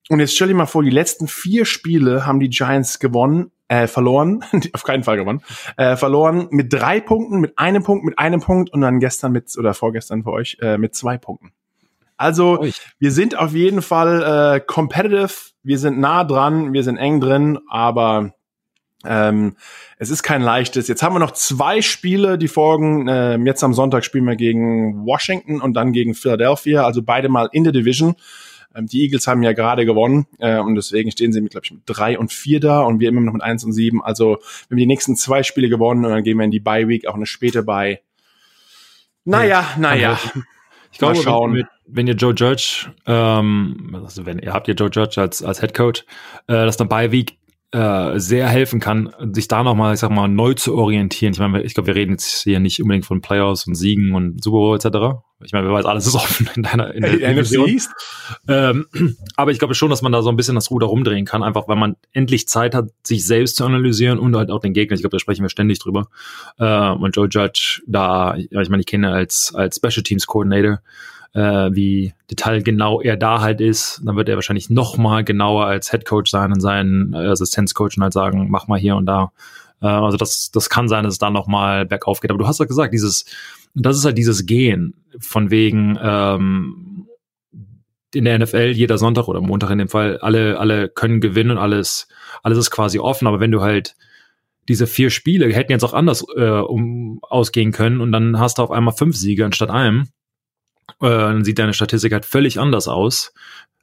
Und 0.08 0.20
jetzt 0.20 0.34
stell 0.34 0.48
dir 0.48 0.54
mal 0.54 0.66
vor, 0.66 0.82
die 0.82 0.90
letzten 0.90 1.28
vier 1.28 1.64
Spiele 1.64 2.26
haben 2.26 2.40
die 2.40 2.50
Giants 2.50 2.98
gewonnen 2.98 3.52
äh, 3.72 3.86
verloren, 3.86 4.44
auf 4.72 4.82
keinen 4.82 5.02
Fall 5.02 5.16
gewonnen, 5.16 5.42
äh, 5.76 5.96
verloren 5.96 6.48
mit 6.50 6.72
drei 6.72 7.00
Punkten, 7.00 7.40
mit 7.40 7.58
einem 7.58 7.82
Punkt, 7.82 8.04
mit 8.04 8.18
einem 8.18 8.40
Punkt 8.40 8.70
und 8.70 8.82
dann 8.82 9.00
gestern 9.00 9.32
mit, 9.32 9.56
oder 9.56 9.72
vorgestern 9.72 10.24
für 10.24 10.32
euch, 10.32 10.58
äh, 10.60 10.76
mit 10.76 10.94
zwei 10.94 11.16
Punkten. 11.16 11.52
Also 12.18 12.60
Ui. 12.60 12.72
wir 12.98 13.10
sind 13.10 13.36
auf 13.36 13.52
jeden 13.52 13.82
Fall 13.82 14.56
äh, 14.56 14.60
competitive, 14.60 15.32
wir 15.62 15.78
sind 15.78 15.98
nah 15.98 16.24
dran, 16.24 16.72
wir 16.72 16.82
sind 16.82 16.98
eng 16.98 17.20
drin, 17.20 17.58
aber 17.68 18.34
ähm, 19.04 19.56
es 19.98 20.10
ist 20.10 20.22
kein 20.22 20.42
leichtes. 20.42 20.86
Jetzt 20.86 21.02
haben 21.02 21.14
wir 21.14 21.18
noch 21.18 21.32
zwei 21.32 21.82
Spiele, 21.82 22.38
die 22.38 22.48
folgen. 22.48 23.08
Ähm, 23.08 23.46
jetzt 23.46 23.64
am 23.64 23.74
Sonntag 23.74 24.04
spielen 24.04 24.26
wir 24.26 24.36
gegen 24.36 25.04
Washington 25.04 25.60
und 25.60 25.74
dann 25.74 25.92
gegen 25.92 26.14
Philadelphia, 26.14 26.84
also 26.84 27.02
beide 27.02 27.28
mal 27.28 27.48
in 27.52 27.64
der 27.64 27.72
Division. 27.72 28.14
Ähm, 28.74 28.86
die 28.86 29.02
Eagles 29.02 29.26
haben 29.26 29.42
ja 29.42 29.52
gerade 29.52 29.86
gewonnen 29.86 30.26
äh, 30.38 30.58
und 30.58 30.74
deswegen 30.74 31.10
stehen 31.10 31.32
sie 31.32 31.40
mit, 31.40 31.52
glaube 31.52 31.64
ich, 31.64 31.72
mit 31.72 31.82
drei 31.86 32.18
und 32.18 32.32
vier 32.32 32.60
da 32.60 32.82
und 32.82 33.00
wir 33.00 33.08
immer 33.08 33.20
noch 33.20 33.32
mit 33.32 33.42
eins 33.42 33.64
und 33.64 33.72
sieben. 33.72 34.02
Also 34.02 34.38
wir 34.68 34.74
haben 34.74 34.78
die 34.78 34.86
nächsten 34.86 35.16
zwei 35.16 35.42
Spiele 35.42 35.68
gewonnen 35.68 36.04
und 36.04 36.10
dann 36.10 36.22
gehen 36.22 36.38
wir 36.38 36.44
in 36.44 36.50
die 36.50 36.60
Bye 36.60 36.88
Week, 36.88 37.06
auch 37.06 37.14
eine 37.14 37.26
späte 37.26 37.62
Bye. 37.62 38.00
Naja, 39.24 39.66
naja. 39.78 40.18
Ich 40.90 40.98
glaube, 40.98 41.16
schauen. 41.16 41.54
Wenn, 41.54 41.66
wenn, 41.86 42.06
ihr 42.06 42.14
Joe 42.14 42.34
Judge, 42.34 42.92
ähm, 43.06 43.98
also 44.04 44.26
wenn 44.26 44.38
ihr 44.38 44.52
habt 44.52 44.68
ihr 44.68 44.74
Joe 44.74 44.90
Judge 44.92 45.20
als, 45.20 45.42
als 45.42 45.60
Head 45.60 45.74
Coach, 45.74 46.04
äh, 46.48 46.52
dass 46.52 46.78
eine 46.78 46.88
Bye 46.88 47.12
Week 47.12 47.38
äh, 47.72 48.18
sehr 48.18 48.48
helfen 48.48 48.80
kann, 48.80 49.14
sich 49.32 49.48
da 49.48 49.62
nochmal, 49.62 49.94
ich 49.94 50.00
sag 50.00 50.10
mal, 50.10 50.28
neu 50.28 50.52
zu 50.54 50.74
orientieren. 50.76 51.32
Ich 51.32 51.38
meine, 51.38 51.62
ich 51.62 51.72
glaube, 51.72 51.86
wir 51.86 51.94
reden 51.94 52.12
jetzt 52.12 52.42
hier 52.42 52.60
nicht 52.60 52.82
unbedingt 52.82 53.06
von 53.06 53.22
Playoffs 53.22 53.66
und 53.66 53.74
Siegen 53.74 54.14
und 54.14 54.44
Super 54.44 54.58
Bowl 54.58 54.76
etc. 54.76 55.22
Ich 55.42 55.52
meine, 55.52 55.66
wer 55.66 55.74
weiß, 55.74 55.86
alles 55.86 56.06
ist 56.06 56.14
offen 56.14 56.50
in 56.54 56.64
deiner 56.64 56.94
in 56.94 57.02
der 57.02 57.12
hey, 57.12 57.34
Division. 57.34 57.80
Ähm, 58.46 58.86
aber 59.36 59.52
ich 59.52 59.58
glaube 59.58 59.74
schon, 59.74 59.88
dass 59.88 60.02
man 60.02 60.12
da 60.12 60.20
so 60.20 60.28
ein 60.28 60.36
bisschen 60.36 60.54
das 60.54 60.70
Ruder 60.70 60.86
rumdrehen 60.86 61.24
kann, 61.24 61.42
einfach 61.42 61.66
weil 61.66 61.76
man 61.76 61.96
endlich 62.12 62.46
Zeit 62.46 62.74
hat, 62.74 62.90
sich 63.02 63.26
selbst 63.26 63.56
zu 63.56 63.64
analysieren 63.64 64.18
und 64.18 64.36
halt 64.36 64.50
auch 64.50 64.60
den 64.60 64.74
Gegner. 64.74 64.94
Ich 64.94 65.00
glaube, 65.00 65.16
da 65.16 65.18
sprechen 65.18 65.42
wir 65.42 65.48
ständig 65.48 65.78
drüber. 65.78 66.08
Äh, 66.58 66.90
und 66.90 67.16
Joe 67.16 67.28
Judge 67.30 67.82
da, 67.86 68.36
ich 68.36 68.50
meine, 68.68 68.80
ich 68.80 68.86
kenne 68.86 69.12
als 69.12 69.54
als 69.54 69.76
Special 69.76 70.02
Teams 70.02 70.26
Coordinator 70.26 70.80
äh, 71.34 71.70
wie 71.72 72.14
detailgenau 72.30 73.00
er 73.00 73.16
da 73.16 73.40
halt 73.40 73.60
ist. 73.60 74.02
Dann 74.04 74.16
wird 74.16 74.28
er 74.28 74.36
wahrscheinlich 74.36 74.70
noch 74.70 74.96
mal 74.98 75.24
genauer 75.24 75.66
als 75.66 75.90
Head 75.90 76.04
Coach 76.04 76.30
sein 76.30 76.52
und 76.52 76.60
seinen 76.60 77.14
äh, 77.14 77.28
Assistenzcoach 77.28 77.96
und 77.96 78.02
halt 78.02 78.12
sagen, 78.12 78.48
mach 78.50 78.68
mal 78.68 78.78
hier 78.78 78.96
und 78.96 79.06
da. 79.06 79.32
Äh, 79.80 79.86
also 79.86 80.16
das, 80.16 80.50
das 80.50 80.68
kann 80.68 80.88
sein, 80.88 81.04
dass 81.04 81.14
es 81.14 81.18
da 81.18 81.30
noch 81.30 81.46
mal 81.46 81.86
bergauf 81.86 82.20
geht. 82.20 82.30
Aber 82.30 82.38
du 82.38 82.46
hast 82.46 82.60
ja 82.60 82.66
gesagt, 82.66 82.92
dieses, 82.92 83.24
das 83.74 83.96
ist 83.96 84.04
halt 84.04 84.18
dieses 84.18 84.46
Gehen 84.46 84.94
von 85.18 85.50
wegen 85.50 85.98
ähm, 86.02 87.06
in 88.14 88.24
der 88.26 88.38
NFL 88.38 88.72
jeder 88.74 88.98
Sonntag 88.98 89.28
oder 89.28 89.40
Montag 89.40 89.70
in 89.70 89.78
dem 89.78 89.88
Fall 89.88 90.18
alle 90.18 90.58
alle 90.58 90.90
können 90.90 91.22
gewinnen 91.22 91.52
und 91.52 91.58
alles 91.58 92.08
alles 92.42 92.58
ist 92.58 92.70
quasi 92.70 92.98
offen. 92.98 93.26
Aber 93.26 93.40
wenn 93.40 93.50
du 93.50 93.62
halt 93.62 93.94
diese 94.68 94.86
vier 94.86 95.08
Spiele 95.08 95.52
hätten 95.52 95.72
jetzt 95.72 95.84
auch 95.84 95.94
anders 95.94 96.24
äh, 96.36 96.44
um, 96.44 97.20
ausgehen 97.22 97.72
können 97.72 98.02
und 98.02 98.12
dann 98.12 98.38
hast 98.38 98.58
du 98.58 98.62
auf 98.62 98.70
einmal 98.70 98.94
fünf 98.94 99.16
Siege 99.16 99.46
anstatt 99.46 99.70
einem 99.70 100.08
äh, 101.00 101.08
dann 101.08 101.44
sieht 101.44 101.58
deine 101.58 101.74
Statistik 101.74 102.12
halt 102.12 102.24
völlig 102.24 102.58
anders 102.58 102.88
aus. 102.88 103.32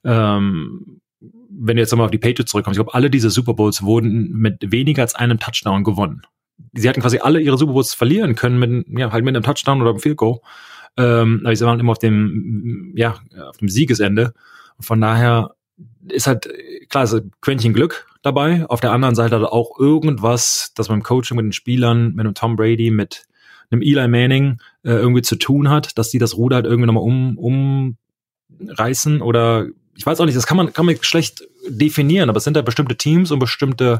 Ähm, 0.04 1.02
wenn 1.50 1.76
du 1.76 1.82
jetzt 1.82 1.92
nochmal 1.92 2.06
auf 2.06 2.12
die 2.12 2.18
Patriots 2.18 2.52
zurückkommst, 2.52 2.78
ich 2.78 2.84
glaube, 2.84 2.94
alle 2.94 3.10
diese 3.10 3.30
Super 3.30 3.54
Bowls 3.54 3.82
wurden 3.84 4.32
mit 4.32 4.72
weniger 4.72 5.02
als 5.02 5.16
einem 5.16 5.40
Touchdown 5.40 5.84
gewonnen. 5.84 6.22
Sie 6.74 6.88
hatten 6.88 7.02
quasi 7.02 7.20
alle 7.20 7.42
ihre 7.42 7.58
Super 7.58 7.74
Bowls 7.74 7.94
verlieren 7.94 8.36
können 8.36 8.60
mit, 8.60 9.00
ja, 9.00 9.12
halt 9.12 9.26
mit 9.26 9.36
einem 9.36 9.44
Touchdown 9.44 9.82
oder 9.82 9.92
einem 9.92 10.00
Field 10.00 10.18
Goal. 10.18 10.40
ähm, 10.98 11.42
aber 11.44 11.56
sage 11.56 11.72
mal 11.72 11.80
immer 11.80 11.92
auf 11.92 12.00
dem, 12.00 12.94
ja, 12.96 13.20
auf 13.50 13.58
dem 13.58 13.70
Siegesende. 13.70 14.34
Von 14.80 15.02
daher 15.02 15.56
ist 16.08 16.28
halt, 16.28 16.50
klar, 16.90 17.04
ist 17.04 17.22
Quäntchen 17.42 17.74
Glück 17.74 18.08
dabei. 18.22 18.66
Auf 18.68 18.82
der 18.82 18.92
anderen 18.92 19.16
Seite 19.16 19.36
hat 19.36 19.44
auch 19.44 19.80
irgendwas, 19.80 20.72
das 20.76 20.88
beim 20.88 21.04
Coaching 21.04 21.38
mit 21.38 21.46
den 21.46 21.54
Spielern, 21.54 22.14
mit 22.14 22.26
einem 22.26 22.34
Tom 22.34 22.56
Brady, 22.56 22.92
mit 22.92 23.26
einem 23.72 23.82
Eli 23.82 24.08
Manning 24.08 24.60
äh, 24.84 24.92
irgendwie 24.92 25.22
zu 25.22 25.36
tun 25.36 25.70
hat, 25.70 25.98
dass 25.98 26.10
die 26.10 26.20
das 26.20 26.36
Ruder 26.38 26.58
halt 26.58 26.66
irgendwie 26.66 26.88
nochmal 26.88 27.04
um, 27.04 27.96
umreißen 28.58 29.22
oder 29.22 29.68
ich 29.96 30.06
weiß 30.06 30.22
auch 30.22 30.26
nicht, 30.26 30.38
das 30.38 30.48
kann 30.48 30.58
man, 30.58 30.72
kann 30.72 30.86
man 30.86 30.96
schlecht 31.02 31.44
definieren, 31.68 32.30
aber 32.30 32.38
es 32.38 32.46
sind 32.46 32.56
da 32.56 32.62
bestimmte 32.62 32.96
Teams 32.96 33.32
und 33.32 33.40
bestimmte 33.40 34.00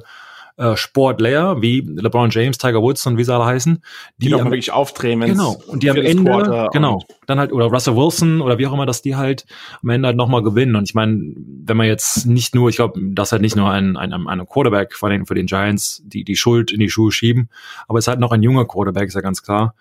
äh, 0.60 0.76
Sportler, 0.76 1.62
wie 1.62 1.80
LeBron 1.80 2.30
James, 2.32 2.58
Tiger 2.58 2.82
Woods 2.82 3.08
und 3.08 3.18
wie 3.18 3.24
sie 3.24 3.34
alle 3.34 3.46
heißen, 3.46 3.82
die, 4.18 4.28
die 4.28 4.34
am, 4.34 4.46
wirklich 4.46 4.72
aufdrehen. 4.72 5.22
Genau. 5.22 5.62
Und 5.68 5.84
die 5.84 5.90
am 5.90 5.96
Ende, 5.96 6.68
genau, 6.74 7.02
dann 7.28 7.40
halt, 7.40 7.54
oder 7.54 7.68
Russell 7.68 7.96
Wilson 7.96 8.42
oder 8.42 8.58
wie 8.58 8.68
auch 8.68 8.74
immer, 8.74 8.86
dass 8.86 9.02
die 9.02 9.16
halt 9.16 9.46
am 9.82 9.90
Ende 9.90 10.08
halt 10.08 10.18
nochmal 10.18 10.44
gewinnen. 10.44 10.76
Und 10.76 10.84
ich 10.84 10.96
meine, 10.96 11.34
wenn 11.38 11.78
man 11.78 11.88
jetzt 11.88 12.26
nicht 12.26 12.56
nur, 12.56 12.68
ich 12.68 12.76
glaube, 12.76 13.00
das 13.02 13.32
halt 13.32 13.42
nicht 13.42 13.56
nur 13.56 13.72
ein, 13.72 13.96
ein, 13.96 14.12
ein 14.12 14.46
Quarterback 14.48 14.96
vor 14.96 15.10
den, 15.10 15.26
für 15.26 15.36
den 15.36 15.46
Giants 15.46 16.02
die, 16.06 16.26
die 16.26 16.36
Schuld 16.36 16.72
in 16.72 16.82
die 16.82 16.90
Schuhe 16.90 17.14
schieben, 17.14 17.50
aber 17.88 18.00
es 18.00 18.04
ist 18.04 18.10
halt 18.10 18.20
noch 18.20 18.34
ein 18.34 18.44
junger 18.44 18.66
Quarterback, 18.66 19.08
ist 19.08 19.16
ja 19.16 19.22
ganz 19.22 19.42
klar. 19.42 19.76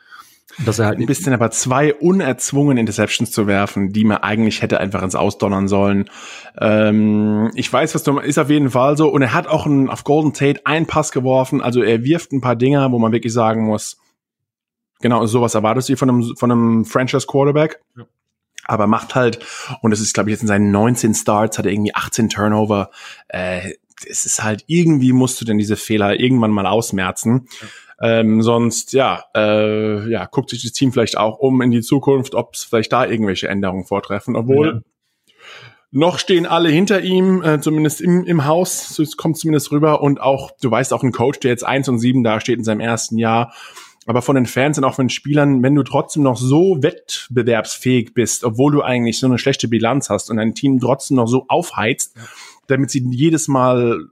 Dass 0.64 0.78
er 0.78 0.87
halt 0.87 0.99
ein 0.99 1.07
bisschen 1.07 1.35
aber 1.35 1.50
zwei 1.50 1.95
unerzwungen 1.95 2.78
Interceptions 2.78 3.31
zu 3.31 3.47
werfen, 3.47 3.93
die 3.93 4.05
man 4.05 4.19
eigentlich 4.19 4.62
hätte 4.62 4.81
einfach 4.81 5.02
ins 5.02 5.14
Ausdonnern 5.14 5.69
sollen. 5.69 6.11
Ähm, 6.59 7.50
ich 7.55 7.73
weiß, 7.73 7.95
was 7.95 8.02
du 8.02 8.19
ist 8.19 8.38
auf 8.38 8.50
jeden 8.50 8.71
Fall 8.71 8.97
so. 8.97 9.09
Und 9.09 9.23
er 9.23 9.35
hat 9.35 9.47
auch 9.47 9.67
einen, 9.67 9.90
auf 9.90 10.05
Golden 10.05 10.33
Tate 10.33 10.62
einen 10.64 10.87
Pass 10.87 11.12
geworfen. 11.12 11.61
Also 11.61 11.83
er 11.83 12.02
wirft 12.02 12.33
ein 12.33 12.40
paar 12.40 12.57
Dinger, 12.57 12.90
wo 12.90 12.99
man 12.99 13.12
wirklich 13.12 13.33
sagen 13.33 13.67
muss, 13.67 13.99
genau, 15.00 15.25
sowas 15.26 15.55
erwartest 15.55 15.90
du 15.90 15.97
von 15.97 16.09
einem, 16.09 16.37
von 16.37 16.50
einem 16.50 16.85
Franchise 16.85 17.26
Quarterback. 17.26 17.81
Ja. 17.97 18.07
Aber 18.64 18.87
macht 18.87 19.14
halt, 19.14 19.38
und 19.81 19.93
das 19.93 20.00
ist, 20.00 20.12
glaube 20.12 20.31
ich, 20.31 20.33
jetzt 20.33 20.43
in 20.43 20.49
seinen 20.49 20.71
19 20.71 21.14
Starts, 21.14 21.59
hat 21.59 21.67
er 21.67 21.73
irgendwie 21.73 21.95
18 21.95 22.28
Turnover. 22.31 22.90
Äh, 23.28 23.75
es 24.07 24.26
ist 24.26 24.43
halt, 24.43 24.64
irgendwie 24.67 25.12
musst 25.12 25.40
du 25.40 25.45
denn 25.45 25.59
diese 25.59 25.76
Fehler 25.76 26.19
irgendwann 26.19 26.50
mal 26.50 26.67
ausmerzen. 26.67 27.49
Ja. 27.61 27.69
Ähm, 28.00 28.43
sonst, 28.43 28.93
ja, 28.93 29.25
äh, 29.35 30.09
ja, 30.09 30.26
guckt 30.26 30.50
sich 30.50 30.62
das 30.62 30.73
Team 30.73 30.93
vielleicht 30.93 31.19
auch 31.19 31.38
um 31.38 31.61
in 31.62 31.71
die 31.71 31.81
Zukunft, 31.81 32.35
ob 32.35 32.55
es 32.55 32.62
vielleicht 32.62 32.93
da 32.93 33.05
irgendwelche 33.05 33.49
Änderungen 33.49 33.85
vortreffen, 33.85 34.37
obwohl 34.37 34.67
ja. 34.67 34.81
noch 35.90 36.21
stehen 36.21 36.47
alle 36.47 36.69
hinter 36.69 37.00
ihm, 37.00 37.43
äh, 37.43 37.61
zumindest 37.61 38.00
im, 38.00 38.25
im 38.25 38.45
Haus, 38.45 38.97
es 39.00 39.17
kommt 39.17 39.37
zumindest 39.37 39.73
rüber 39.73 40.00
und 40.00 40.21
auch, 40.21 40.52
du 40.61 40.71
weißt 40.71 40.93
auch 40.93 41.02
ein 41.02 41.11
Coach, 41.11 41.40
der 41.40 41.50
jetzt 41.50 41.67
eins 41.67 41.88
und 41.88 41.99
sieben 41.99 42.23
da 42.23 42.38
steht 42.38 42.59
in 42.59 42.64
seinem 42.64 42.81
ersten 42.81 43.19
Jahr, 43.19 43.52
aber 44.07 44.23
von 44.23 44.37
den 44.37 44.47
Fans 44.47 44.78
und 44.78 44.85
auch 44.85 44.95
von 44.95 45.07
den 45.07 45.11
Spielern, 45.11 45.62
wenn 45.64 45.75
du 45.75 45.83
trotzdem 45.83 46.23
noch 46.23 46.37
so 46.37 46.81
wettbewerbsfähig 46.81 48.14
bist, 48.14 48.45
obwohl 48.45 48.71
du 48.71 48.83
eigentlich 48.83 49.19
so 49.19 49.26
eine 49.26 49.38
schlechte 49.38 49.67
Bilanz 49.67 50.09
hast 50.09 50.31
und 50.31 50.37
dein 50.37 50.55
Team 50.55 50.78
trotzdem 50.78 51.17
noch 51.17 51.26
so 51.26 51.47
aufheizt, 51.49 52.17
damit 52.69 52.90
sie 52.90 53.05
jedes 53.11 53.49
Mal 53.49 54.07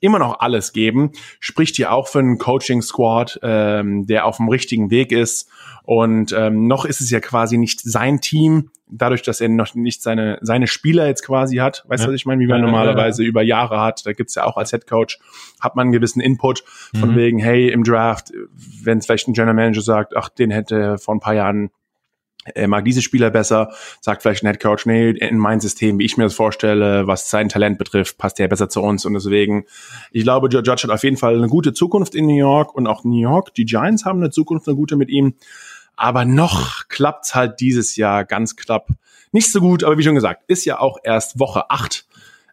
immer 0.00 0.18
noch 0.18 0.40
alles 0.40 0.72
geben, 0.72 1.12
spricht 1.38 1.76
hier 1.76 1.92
auch 1.92 2.08
für 2.08 2.20
einen 2.20 2.38
Coaching-Squad, 2.38 3.40
ähm, 3.42 4.06
der 4.06 4.26
auf 4.26 4.38
dem 4.38 4.48
richtigen 4.48 4.90
Weg 4.90 5.12
ist. 5.12 5.48
Und 5.84 6.32
ähm, 6.32 6.66
noch 6.66 6.84
ist 6.84 7.00
es 7.00 7.10
ja 7.10 7.20
quasi 7.20 7.58
nicht 7.58 7.80
sein 7.80 8.20
Team, 8.20 8.70
dadurch, 8.90 9.22
dass 9.22 9.40
er 9.40 9.48
noch 9.48 9.74
nicht 9.74 10.02
seine, 10.02 10.38
seine 10.42 10.66
Spieler 10.66 11.06
jetzt 11.06 11.24
quasi 11.24 11.56
hat. 11.56 11.84
Weißt 11.88 12.02
du, 12.02 12.08
ja. 12.08 12.12
was 12.12 12.20
ich 12.20 12.26
meine? 12.26 12.40
Wie 12.40 12.46
man 12.46 12.60
ja, 12.60 12.66
normalerweise 12.66 13.22
ja, 13.22 13.28
über 13.28 13.42
Jahre 13.42 13.80
hat. 13.80 14.04
Da 14.04 14.12
gibt's 14.12 14.34
ja 14.34 14.44
auch 14.44 14.56
als 14.56 14.70
Head 14.70 14.86
Coach, 14.86 15.18
hat 15.60 15.76
man 15.76 15.84
einen 15.84 15.92
gewissen 15.92 16.20
Input 16.20 16.64
von 16.98 17.12
mhm. 17.12 17.16
wegen, 17.16 17.38
hey, 17.38 17.68
im 17.70 17.84
Draft, 17.84 18.32
wenn 18.82 18.98
es 18.98 19.06
vielleicht 19.06 19.28
ein 19.28 19.32
General 19.32 19.54
Manager 19.54 19.82
sagt, 19.82 20.16
ach, 20.16 20.28
den 20.28 20.50
hätte 20.50 20.98
vor 20.98 21.14
ein 21.14 21.20
paar 21.20 21.34
Jahren 21.34 21.70
er 22.54 22.68
mag 22.68 22.84
diese 22.84 23.02
Spieler 23.02 23.30
besser, 23.30 23.72
sagt 24.00 24.22
vielleicht 24.22 24.42
ein 24.42 24.46
Headcoach, 24.46 24.86
nee, 24.86 25.10
in 25.10 25.38
mein 25.38 25.60
System, 25.60 25.98
wie 25.98 26.04
ich 26.04 26.16
mir 26.16 26.24
das 26.24 26.34
vorstelle, 26.34 27.06
was 27.06 27.30
sein 27.30 27.48
Talent 27.48 27.78
betrifft, 27.78 28.18
passt 28.18 28.40
er 28.40 28.48
besser 28.48 28.68
zu 28.68 28.82
uns 28.82 29.04
und 29.04 29.14
deswegen, 29.14 29.64
ich 30.10 30.22
glaube, 30.22 30.48
Joe 30.48 30.62
Judge 30.62 30.82
hat 30.84 30.90
auf 30.90 31.04
jeden 31.04 31.16
Fall 31.16 31.36
eine 31.36 31.48
gute 31.48 31.72
Zukunft 31.72 32.14
in 32.14 32.26
New 32.26 32.36
York 32.36 32.74
und 32.74 32.86
auch 32.86 33.04
New 33.04 33.20
York, 33.20 33.54
die 33.54 33.64
Giants 33.64 34.04
haben 34.04 34.20
eine 34.20 34.30
Zukunft, 34.30 34.68
eine 34.68 34.76
gute 34.76 34.96
mit 34.96 35.10
ihm, 35.10 35.34
aber 35.96 36.24
noch 36.24 36.88
klappt's 36.88 37.34
halt 37.34 37.60
dieses 37.60 37.96
Jahr 37.96 38.24
ganz 38.24 38.56
knapp. 38.56 38.88
Nicht 39.32 39.52
so 39.52 39.60
gut, 39.60 39.84
aber 39.84 39.98
wie 39.98 40.02
schon 40.02 40.14
gesagt, 40.14 40.44
ist 40.48 40.64
ja 40.64 40.78
auch 40.80 40.98
erst 41.02 41.38
Woche 41.38 41.70
acht. 41.70 42.06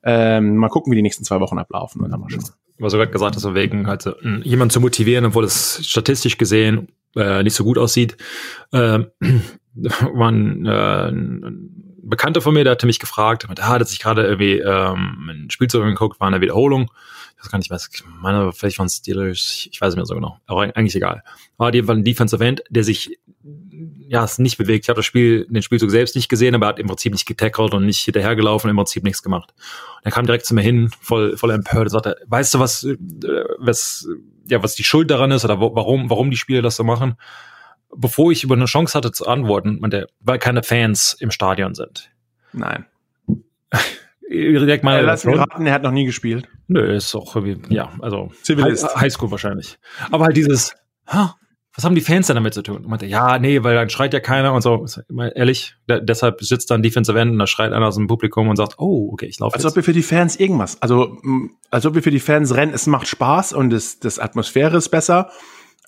Ähm, 0.03 0.57
mal 0.57 0.69
gucken, 0.69 0.91
wie 0.91 0.95
die 0.95 1.01
nächsten 1.01 1.23
zwei 1.23 1.39
Wochen 1.39 1.57
ablaufen 1.57 2.01
und 2.01 2.11
dann 2.11 2.19
mal 2.19 2.29
schauen. 2.29 2.43
Was 2.79 2.91
du 2.91 2.99
gerade 2.99 3.11
gesagt 3.11 3.35
hast, 3.35 3.53
wegen 3.55 3.87
halt 3.87 4.05
jemanden 4.43 4.69
zu 4.69 4.79
motivieren, 4.79 5.25
obwohl 5.25 5.45
es 5.45 5.85
statistisch 5.87 6.37
gesehen 6.37 6.89
äh, 7.15 7.41
nicht 7.41 7.55
so 7.55 7.63
gut 7.63 7.77
aussieht. 7.77 8.17
Ähm, 8.71 9.07
ein, 10.29 10.65
äh, 10.65 11.09
ein 11.09 11.97
Bekannter 12.03 12.41
von 12.41 12.53
mir, 12.53 12.63
der 12.63 12.71
hatte 12.71 12.85
mich 12.87 12.99
gefragt, 12.99 13.47
ah, 13.59 13.67
hat 13.67 13.87
sich 13.87 13.99
gerade 13.99 14.23
irgendwie 14.23 14.59
ähm, 14.59 15.29
ein 15.29 15.49
Spielzeug 15.49 15.83
angeguckt, 15.83 16.19
war 16.19 16.27
in 16.27 16.31
der 16.33 16.41
Wiederholung. 16.41 16.89
Ich 17.35 17.43
weiß 17.43 17.51
gar 17.51 17.59
nicht, 17.59 17.69
was 17.69 17.89
ich 17.93 18.03
meine, 18.21 18.51
vielleicht 18.53 18.79
waren 18.79 18.87
es 18.87 18.95
Steelers, 18.95 19.67
ich 19.69 19.79
weiß 19.79 19.89
nicht 19.89 19.97
mehr 19.97 20.05
so 20.05 20.15
genau, 20.15 20.39
aber 20.47 20.61
eigentlich 20.75 20.95
egal. 20.95 21.23
War 21.57 21.71
die 21.71 21.81
ein 21.81 22.03
Defensive 22.03 22.43
End, 22.43 22.63
der 22.69 22.83
sich 22.83 23.19
ja, 24.07 24.23
es 24.23 24.39
nicht 24.39 24.57
bewegt. 24.57 24.85
Ich 24.85 24.89
habe 24.89 24.97
das 24.97 25.05
Spiel, 25.05 25.45
den 25.49 25.61
Spielzug 25.61 25.91
selbst 25.91 26.15
nicht 26.15 26.29
gesehen, 26.29 26.55
aber 26.55 26.67
er 26.67 26.69
hat 26.69 26.79
im 26.79 26.87
Prinzip 26.87 27.11
nicht 27.11 27.25
getackelt 27.25 27.73
und 27.73 27.85
nicht 27.85 27.99
hinterhergelaufen, 27.99 28.69
im 28.69 28.77
Prinzip 28.77 29.03
nichts 29.03 29.21
gemacht. 29.21 29.53
Und 29.97 30.05
er 30.05 30.11
kam 30.11 30.25
direkt 30.25 30.45
zu 30.45 30.55
mir 30.55 30.61
hin, 30.61 30.91
voll, 31.01 31.37
voll 31.37 31.51
empört, 31.51 31.91
sagte, 31.91 32.15
weißt 32.27 32.53
du, 32.53 32.59
was, 32.59 32.83
äh, 32.85 32.97
was, 33.59 34.07
ja, 34.47 34.63
was 34.63 34.75
die 34.75 34.83
Schuld 34.83 35.11
daran 35.11 35.31
ist 35.31 35.43
oder 35.43 35.59
warum, 35.59 36.09
warum 36.09 36.31
die 36.31 36.37
Spieler 36.37 36.61
das 36.61 36.77
so 36.77 36.83
machen? 36.83 37.17
Bevor 37.95 38.31
ich 38.31 38.43
über 38.43 38.55
eine 38.55 38.65
Chance 38.65 38.97
hatte 38.97 39.11
zu 39.11 39.27
antworten, 39.27 39.79
meinte, 39.79 40.07
weil 40.19 40.39
keine 40.39 40.63
Fans 40.63 41.15
im 41.19 41.31
Stadion 41.31 41.73
sind. 41.73 42.11
Nein. 42.53 42.85
Direkt 44.29 44.83
mal. 44.83 44.99
Äh, 44.99 45.01
lass 45.01 45.23
mich 45.23 45.37
raten, 45.37 45.65
er 45.65 45.73
hat 45.73 45.83
noch 45.83 45.91
nie 45.91 46.05
gespielt. 46.05 46.47
Nö, 46.67 46.95
ist 46.95 47.15
auch 47.15 47.35
irgendwie, 47.35 47.73
ja, 47.73 47.91
also 47.99 48.31
Zivilist. 48.41 48.95
Highschool 48.95 49.31
wahrscheinlich. 49.31 49.77
Aber 50.11 50.25
halt 50.25 50.35
dieses, 50.35 50.75
ha, 51.07 51.35
was 51.73 51.85
haben 51.85 51.95
die 51.95 52.01
Fans 52.01 52.27
denn 52.27 52.35
damit 52.35 52.53
zu 52.53 52.61
tun? 52.61 52.77
Und 52.77 52.87
meinte, 52.87 53.05
ja, 53.05 53.39
nee, 53.39 53.63
weil 53.63 53.75
dann 53.75 53.89
schreit 53.89 54.13
ja 54.13 54.19
keiner 54.19 54.53
und 54.53 54.61
so. 54.61 54.85
Ehrlich, 55.35 55.75
da, 55.85 55.99
deshalb 55.99 56.41
sitzt 56.41 56.71
dann 56.71 56.81
Defensive 56.81 57.17
End 57.17 57.31
und 57.31 57.39
da 57.39 57.47
schreit 57.47 57.71
einer 57.71 57.87
aus 57.87 57.95
dem 57.95 58.07
Publikum 58.07 58.49
und 58.49 58.57
sagt, 58.57 58.75
oh, 58.79 59.09
okay, 59.13 59.27
ich 59.27 59.39
laufe 59.39 59.53
Als 59.53 59.63
jetzt. 59.63 59.71
ob 59.71 59.75
wir 59.77 59.83
für 59.83 59.93
die 59.93 60.03
Fans 60.03 60.37
irgendwas, 60.37 60.81
also 60.81 61.17
als 61.69 61.85
ob 61.85 61.93
wir 61.95 62.03
für 62.03 62.11
die 62.11 62.19
Fans 62.19 62.55
rennen, 62.55 62.73
es 62.73 62.87
macht 62.87 63.07
Spaß 63.07 63.53
und 63.53 63.69
das, 63.69 63.99
das 63.99 64.19
Atmosphäre 64.19 64.77
ist 64.77 64.89
besser 64.89 65.29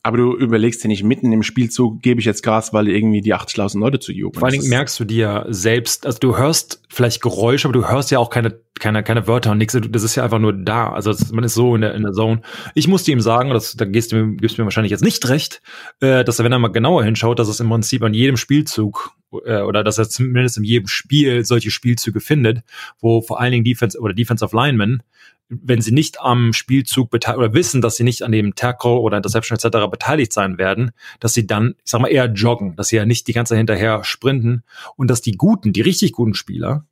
aber 0.01 0.17
du 0.17 0.35
überlegst 0.35 0.83
dir 0.83 0.87
nicht 0.87 1.03
mitten 1.03 1.31
im 1.33 1.43
Spielzug, 1.43 2.01
gebe 2.01 2.19
ich 2.19 2.25
jetzt 2.25 2.41
Gas, 2.41 2.71
weil 2.71 2.87
irgendwie 2.87 3.21
die 3.21 3.35
80.000 3.35 3.79
Leute 3.79 3.99
zu 3.99 4.13
jubeln. 4.13 4.39
Vor 4.39 4.47
allen 4.47 4.59
Dingen 4.59 4.69
merkst 4.69 4.99
du 4.99 5.03
dir 5.03 5.45
selbst, 5.49 6.05
also 6.05 6.19
du 6.19 6.37
hörst 6.37 6.81
vielleicht 6.89 7.21
Geräusche, 7.21 7.67
aber 7.67 7.73
du 7.73 7.89
hörst 7.89 8.09
ja 8.09 8.19
auch 8.19 8.29
keine, 8.29 8.59
keine, 8.79 9.03
keine 9.03 9.27
Wörter 9.27 9.51
und 9.51 9.57
nichts. 9.57 9.77
Das 9.89 10.03
ist 10.03 10.15
ja 10.15 10.23
einfach 10.23 10.39
nur 10.39 10.53
da. 10.53 10.91
Also 10.91 11.11
das, 11.11 11.31
man 11.31 11.43
ist 11.43 11.53
so 11.53 11.75
in 11.75 11.81
der, 11.81 11.95
in 11.95 12.03
der 12.03 12.13
Zone. 12.13 12.41
Ich 12.75 12.87
musste 12.87 13.11
ihm 13.11 13.19
sagen, 13.19 13.49
das, 13.49 13.75
da 13.75 13.85
gehst 13.85 14.13
du, 14.13 14.35
gibst 14.35 14.57
du 14.57 14.61
mir 14.61 14.67
wahrscheinlich 14.67 14.91
jetzt 14.91 15.03
nicht 15.03 15.27
recht, 15.27 15.61
äh, 15.99 16.23
dass 16.23 16.39
er, 16.39 16.45
wenn 16.45 16.53
er 16.53 16.59
mal 16.59 16.69
genauer 16.69 17.03
hinschaut, 17.03 17.37
dass 17.37 17.49
es 17.49 17.59
im 17.59 17.69
Prinzip 17.69 18.01
an 18.01 18.13
jedem 18.13 18.37
Spielzug 18.37 19.11
äh, 19.45 19.61
oder 19.61 19.83
dass 19.83 19.97
er 19.97 20.07
zumindest 20.07 20.57
in 20.57 20.63
jedem 20.63 20.87
Spiel 20.87 21.43
solche 21.43 21.71
Spielzüge 21.71 22.21
findet, 22.21 22.61
wo 22.99 23.21
vor 23.21 23.41
allen 23.41 23.51
Dingen 23.51 23.65
Defense 23.65 23.99
oder 23.99 24.13
Defensive 24.13 24.55
Linemen 24.55 25.03
wenn 25.49 25.81
sie 25.81 25.91
nicht 25.91 26.21
am 26.21 26.53
Spielzug 26.53 27.09
beteiligt 27.09 27.39
oder 27.39 27.53
wissen, 27.53 27.81
dass 27.81 27.95
sie 27.95 28.03
nicht 28.03 28.21
an 28.21 28.31
dem 28.31 28.55
Tackle 28.55 28.91
oder 28.91 29.17
Interception 29.17 29.57
etc. 29.57 29.89
beteiligt 29.89 30.31
sein 30.31 30.57
werden, 30.57 30.91
dass 31.19 31.33
sie 31.33 31.47
dann, 31.47 31.75
ich 31.83 31.91
sag 31.91 32.01
mal, 32.01 32.07
eher 32.07 32.25
joggen, 32.27 32.75
dass 32.75 32.89
sie 32.89 32.97
ja 32.97 33.05
nicht 33.05 33.27
die 33.27 33.33
ganze 33.33 33.51
Zeit 33.51 33.57
hinterher 33.57 34.03
sprinten 34.03 34.63
und 34.95 35.09
dass 35.09 35.21
die 35.21 35.33
guten, 35.33 35.73
die 35.73 35.81
richtig 35.81 36.11
guten 36.13 36.35
Spieler 36.35 36.85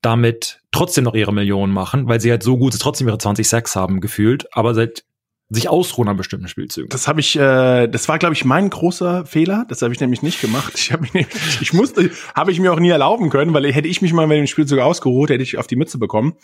damit 0.00 0.60
trotzdem 0.70 1.04
noch 1.04 1.14
ihre 1.14 1.32
Millionen 1.32 1.72
machen, 1.72 2.06
weil 2.08 2.20
sie 2.20 2.30
halt 2.30 2.42
so 2.42 2.56
gut 2.56 2.78
trotzdem 2.78 3.08
ihre 3.08 3.18
20 3.18 3.48
Sacks 3.48 3.74
haben 3.74 4.00
gefühlt, 4.00 4.46
aber 4.54 4.74
seit 4.74 5.04
sich 5.50 5.68
ausruhen 5.68 6.08
an 6.08 6.16
bestimmten 6.16 6.46
Spielzügen. 6.46 6.90
Das 6.90 7.08
habe 7.08 7.20
ich, 7.20 7.34
äh, 7.36 7.88
das 7.88 8.08
war, 8.08 8.18
glaube 8.18 8.34
ich, 8.34 8.44
mein 8.44 8.68
großer 8.68 9.24
Fehler. 9.24 9.64
Das 9.68 9.80
habe 9.80 9.94
ich 9.94 10.00
nämlich 10.00 10.22
nicht 10.22 10.40
gemacht. 10.40 10.74
Ich 10.76 10.92
habe 10.92 11.06
mich, 11.12 11.26
ich 11.60 11.72
musste, 11.72 12.10
habe 12.34 12.52
ich 12.52 12.60
mir 12.60 12.72
auch 12.72 12.80
nie 12.80 12.90
erlauben 12.90 13.30
können, 13.30 13.54
weil 13.54 13.70
hätte 13.72 13.88
ich 13.88 14.02
mich 14.02 14.12
mal 14.12 14.26
bei 14.26 14.36
dem 14.36 14.46
Spielzug 14.46 14.78
ausgeruht, 14.78 15.30
hätte 15.30 15.42
ich 15.42 15.56
auf 15.56 15.66
die 15.66 15.76
Mütze 15.76 15.98
bekommen. 15.98 16.34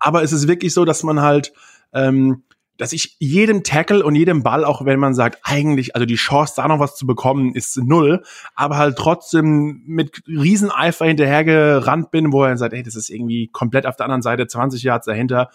Aber 0.00 0.22
es 0.22 0.32
ist 0.32 0.48
wirklich 0.48 0.74
so, 0.74 0.84
dass 0.84 1.04
man 1.04 1.20
halt, 1.20 1.52
ähm, 1.92 2.42
dass 2.78 2.92
ich 2.92 3.16
jedem 3.18 3.62
Tackle 3.62 4.04
und 4.04 4.14
jedem 4.14 4.42
Ball, 4.42 4.64
auch 4.64 4.84
wenn 4.84 5.00
man 5.00 5.14
sagt, 5.14 5.38
eigentlich, 5.42 5.94
also 5.94 6.06
die 6.06 6.16
Chance, 6.16 6.54
da 6.56 6.66
noch 6.68 6.80
was 6.80 6.96
zu 6.96 7.06
bekommen, 7.06 7.54
ist 7.54 7.76
null, 7.76 8.22
aber 8.54 8.76
halt 8.76 8.96
trotzdem 8.96 9.82
mit 9.86 10.22
Rieseneifer 10.26 11.06
hinterhergerannt 11.06 12.10
bin, 12.10 12.32
wo 12.32 12.44
er 12.44 12.56
sagt, 12.56 12.74
ey, 12.74 12.82
das 12.82 12.96
ist 12.96 13.08
irgendwie 13.08 13.48
komplett 13.48 13.86
auf 13.86 13.96
der 13.96 14.06
anderen 14.06 14.22
Seite, 14.22 14.46
20 14.46 14.82
Yards 14.82 15.06
dahinter 15.06 15.50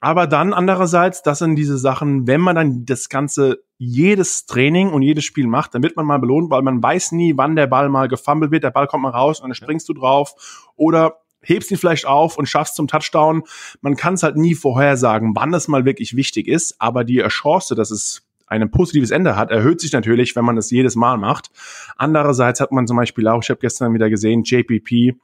aber 0.00 0.26
dann 0.26 0.54
andererseits, 0.54 1.22
das 1.22 1.40
sind 1.40 1.56
diese 1.56 1.76
Sachen, 1.76 2.26
wenn 2.26 2.40
man 2.40 2.56
dann 2.56 2.86
das 2.86 3.10
Ganze 3.10 3.62
jedes 3.76 4.46
Training 4.46 4.90
und 4.90 5.02
jedes 5.02 5.24
Spiel 5.24 5.46
macht, 5.46 5.74
dann 5.74 5.82
wird 5.82 5.96
man 5.96 6.06
mal 6.06 6.18
belohnt, 6.18 6.50
weil 6.50 6.62
man 6.62 6.82
weiß 6.82 7.12
nie, 7.12 7.36
wann 7.36 7.54
der 7.54 7.66
Ball 7.66 7.90
mal 7.90 8.08
gefummelt 8.08 8.50
wird, 8.50 8.64
der 8.64 8.70
Ball 8.70 8.86
kommt 8.86 9.02
mal 9.02 9.10
raus 9.10 9.40
und 9.40 9.48
dann 9.48 9.54
springst 9.54 9.88
du 9.88 9.94
drauf 9.94 10.70
oder 10.76 11.16
hebst 11.42 11.70
ihn 11.70 11.76
vielleicht 11.76 12.06
auf 12.06 12.38
und 12.38 12.46
schaffst 12.46 12.76
zum 12.76 12.88
Touchdown. 12.88 13.42
Man 13.80 13.96
kann 13.96 14.14
es 14.14 14.22
halt 14.22 14.36
nie 14.36 14.54
vorhersagen, 14.54 15.34
wann 15.34 15.52
es 15.54 15.68
mal 15.68 15.84
wirklich 15.84 16.16
wichtig 16.16 16.48
ist, 16.48 16.76
aber 16.78 17.04
die 17.04 17.18
Chance, 17.28 17.74
dass 17.74 17.90
es 17.90 18.22
ein 18.46 18.70
positives 18.70 19.10
Ende 19.10 19.36
hat, 19.36 19.50
erhöht 19.50 19.80
sich 19.80 19.92
natürlich, 19.92 20.34
wenn 20.34 20.44
man 20.44 20.56
das 20.56 20.70
jedes 20.70 20.96
Mal 20.96 21.16
macht. 21.18 21.50
Andererseits 21.96 22.60
hat 22.60 22.72
man 22.72 22.86
zum 22.86 22.96
Beispiel 22.96 23.28
auch, 23.28 23.42
ich 23.42 23.50
habe 23.50 23.60
gestern 23.60 23.94
wieder 23.94 24.10
gesehen, 24.10 24.42
JPP, 24.44 25.14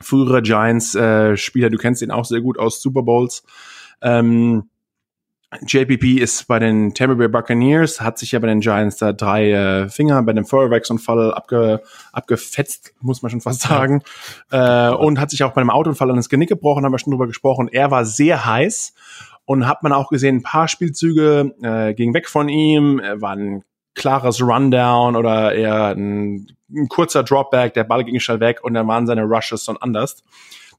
früherer 0.00 0.40
Giants-Spieler, 0.40 1.66
äh, 1.66 1.70
du 1.70 1.78
kennst 1.78 2.02
ihn 2.02 2.10
auch 2.10 2.24
sehr 2.24 2.40
gut 2.40 2.58
aus 2.58 2.80
Super 2.80 3.02
Bowls. 3.02 3.44
Ähm, 4.02 4.68
JPP 5.66 6.20
ist 6.20 6.48
bei 6.48 6.58
den 6.58 6.94
Tampa 6.94 7.14
Bay 7.14 7.28
Buccaneers, 7.28 8.00
hat 8.00 8.18
sich 8.18 8.32
ja 8.32 8.38
bei 8.38 8.48
den 8.48 8.60
Giants 8.60 8.96
da 8.96 9.12
drei 9.12 9.52
äh, 9.52 9.88
Finger 9.88 10.22
bei 10.22 10.32
dem 10.32 10.44
Feuerwerksunfall 10.44 11.32
abge, 11.32 11.80
abgefetzt, 12.12 12.94
muss 13.00 13.22
man 13.22 13.30
schon 13.30 13.40
fast 13.40 13.62
sagen. 13.62 14.02
Ja. 14.50 14.90
Äh, 14.90 14.94
und 14.96 15.20
hat 15.20 15.30
sich 15.30 15.44
auch 15.44 15.52
bei 15.52 15.60
einem 15.60 15.70
Autounfall 15.70 16.10
an 16.10 16.16
das 16.16 16.28
Genick 16.28 16.48
gebrochen, 16.48 16.84
haben 16.84 16.92
wir 16.92 16.98
schon 16.98 17.12
drüber 17.12 17.26
gesprochen. 17.26 17.68
Er 17.70 17.90
war 17.90 18.04
sehr 18.04 18.44
heiß 18.44 18.94
und 19.44 19.66
hat 19.66 19.82
man 19.82 19.92
auch 19.92 20.08
gesehen, 20.08 20.36
ein 20.36 20.42
paar 20.42 20.68
Spielzüge 20.68 21.54
äh, 21.62 21.94
ging 21.94 22.14
weg 22.14 22.28
von 22.28 22.48
ihm, 22.48 22.98
er 22.98 23.20
war 23.20 23.36
ein 23.36 23.62
klares 23.94 24.42
Rundown 24.42 25.14
oder 25.14 25.54
eher 25.54 25.94
ein, 25.94 26.48
ein 26.68 26.88
kurzer 26.88 27.22
Dropback, 27.22 27.74
der 27.74 27.84
Ball 27.84 28.04
ging 28.04 28.18
schnell 28.18 28.40
weg 28.40 28.64
und 28.64 28.74
dann 28.74 28.88
waren 28.88 29.06
seine 29.06 29.22
Rushes 29.22 29.68
und 29.68 29.80
anders. 29.82 30.24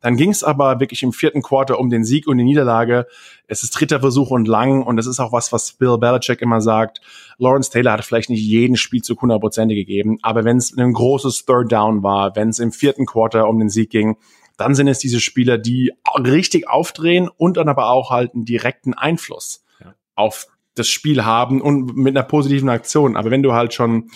Dann 0.01 0.17
ging 0.17 0.29
es 0.29 0.43
aber 0.43 0.79
wirklich 0.79 1.03
im 1.03 1.13
vierten 1.13 1.41
Quarter 1.41 1.79
um 1.79 1.89
den 1.89 2.03
Sieg 2.03 2.27
und 2.27 2.37
die 2.37 2.43
Niederlage. 2.43 3.07
Es 3.47 3.63
ist 3.63 3.71
dritter 3.71 3.99
Versuch 3.99 4.31
und 4.31 4.47
lang 4.47 4.83
und 4.83 4.97
das 4.97 5.07
ist 5.07 5.19
auch 5.19 5.31
was, 5.31 5.51
was 5.51 5.73
Bill 5.73 5.97
Belichick 5.97 6.41
immer 6.41 6.61
sagt. 6.61 7.01
Lawrence 7.37 7.69
Taylor 7.69 7.93
hat 7.93 8.05
vielleicht 8.05 8.29
nicht 8.29 8.41
jeden 8.41 8.77
Spielzug 8.77 9.21
100% 9.21 9.67
gegeben, 9.73 10.17
aber 10.21 10.45
wenn 10.45 10.57
es 10.57 10.75
ein 10.77 10.93
großes 10.93 11.45
Third 11.45 11.71
Down 11.71 12.03
war, 12.03 12.35
wenn 12.35 12.49
es 12.49 12.59
im 12.59 12.71
vierten 12.71 13.05
Quarter 13.05 13.47
um 13.47 13.59
den 13.59 13.69
Sieg 13.69 13.89
ging, 13.89 14.17
dann 14.57 14.75
sind 14.75 14.87
es 14.87 14.99
diese 14.99 15.19
Spieler, 15.19 15.57
die 15.57 15.91
richtig 16.17 16.69
aufdrehen 16.69 17.29
und 17.37 17.57
dann 17.57 17.69
aber 17.69 17.89
auch 17.89 18.09
halt 18.09 18.33
einen 18.33 18.45
direkten 18.45 18.93
Einfluss 18.93 19.63
ja. 19.79 19.93
auf 20.15 20.47
das 20.75 20.87
Spiel 20.87 21.25
haben 21.25 21.61
und 21.61 21.95
mit 21.95 22.15
einer 22.15 22.25
positiven 22.25 22.69
Aktion. 22.69 23.15
Aber 23.15 23.31
wenn 23.31 23.43
du 23.43 23.53
halt 23.53 23.73
schon 23.73 24.09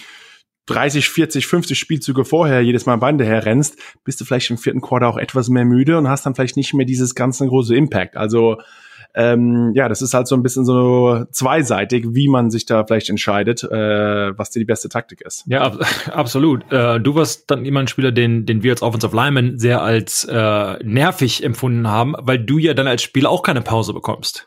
30, 0.69 1.09
40, 1.09 1.47
50 1.47 1.79
Spielzüge 1.79 2.25
vorher 2.25 2.61
jedes 2.61 2.85
Mal 2.85 2.97
Bande 2.97 3.25
herrennst, 3.25 3.77
bist 4.03 4.21
du 4.21 4.25
vielleicht 4.25 4.49
im 4.49 4.57
vierten 4.57 4.81
Quarter 4.81 5.07
auch 5.07 5.17
etwas 5.17 5.49
mehr 5.49 5.65
müde 5.65 5.97
und 5.97 6.07
hast 6.07 6.25
dann 6.25 6.35
vielleicht 6.35 6.57
nicht 6.57 6.73
mehr 6.73 6.85
dieses 6.85 7.15
ganze 7.15 7.47
große 7.47 7.75
Impact. 7.75 8.17
Also 8.17 8.57
ähm, 9.15 9.71
ja, 9.73 9.89
das 9.89 10.03
ist 10.03 10.13
halt 10.13 10.27
so 10.27 10.35
ein 10.35 10.43
bisschen 10.43 10.65
so 10.65 11.25
zweiseitig, 11.31 12.05
wie 12.09 12.27
man 12.27 12.51
sich 12.51 12.67
da 12.67 12.85
vielleicht 12.85 13.09
entscheidet, 13.09 13.63
äh, 13.63 14.37
was 14.37 14.51
dir 14.51 14.59
die 14.59 14.65
beste 14.65 14.87
Taktik 14.87 15.21
ist. 15.21 15.45
Ja, 15.47 15.61
ab 15.61 15.79
absolut. 16.13 16.71
Äh, 16.71 16.99
du 16.99 17.15
warst 17.15 17.49
dann 17.49 17.65
immer 17.65 17.79
ein 17.79 17.87
Spieler, 17.87 18.11
den, 18.11 18.45
den 18.45 18.61
wir 18.61 18.71
als 18.71 18.83
Offensive 18.83 19.15
Lineman 19.15 19.57
sehr 19.57 19.81
als 19.81 20.25
äh, 20.25 20.83
nervig 20.83 21.43
empfunden 21.43 21.87
haben, 21.87 22.13
weil 22.19 22.37
du 22.37 22.59
ja 22.59 22.75
dann 22.75 22.87
als 22.87 23.01
Spieler 23.01 23.31
auch 23.31 23.41
keine 23.41 23.61
Pause 23.61 23.93
bekommst 23.93 24.45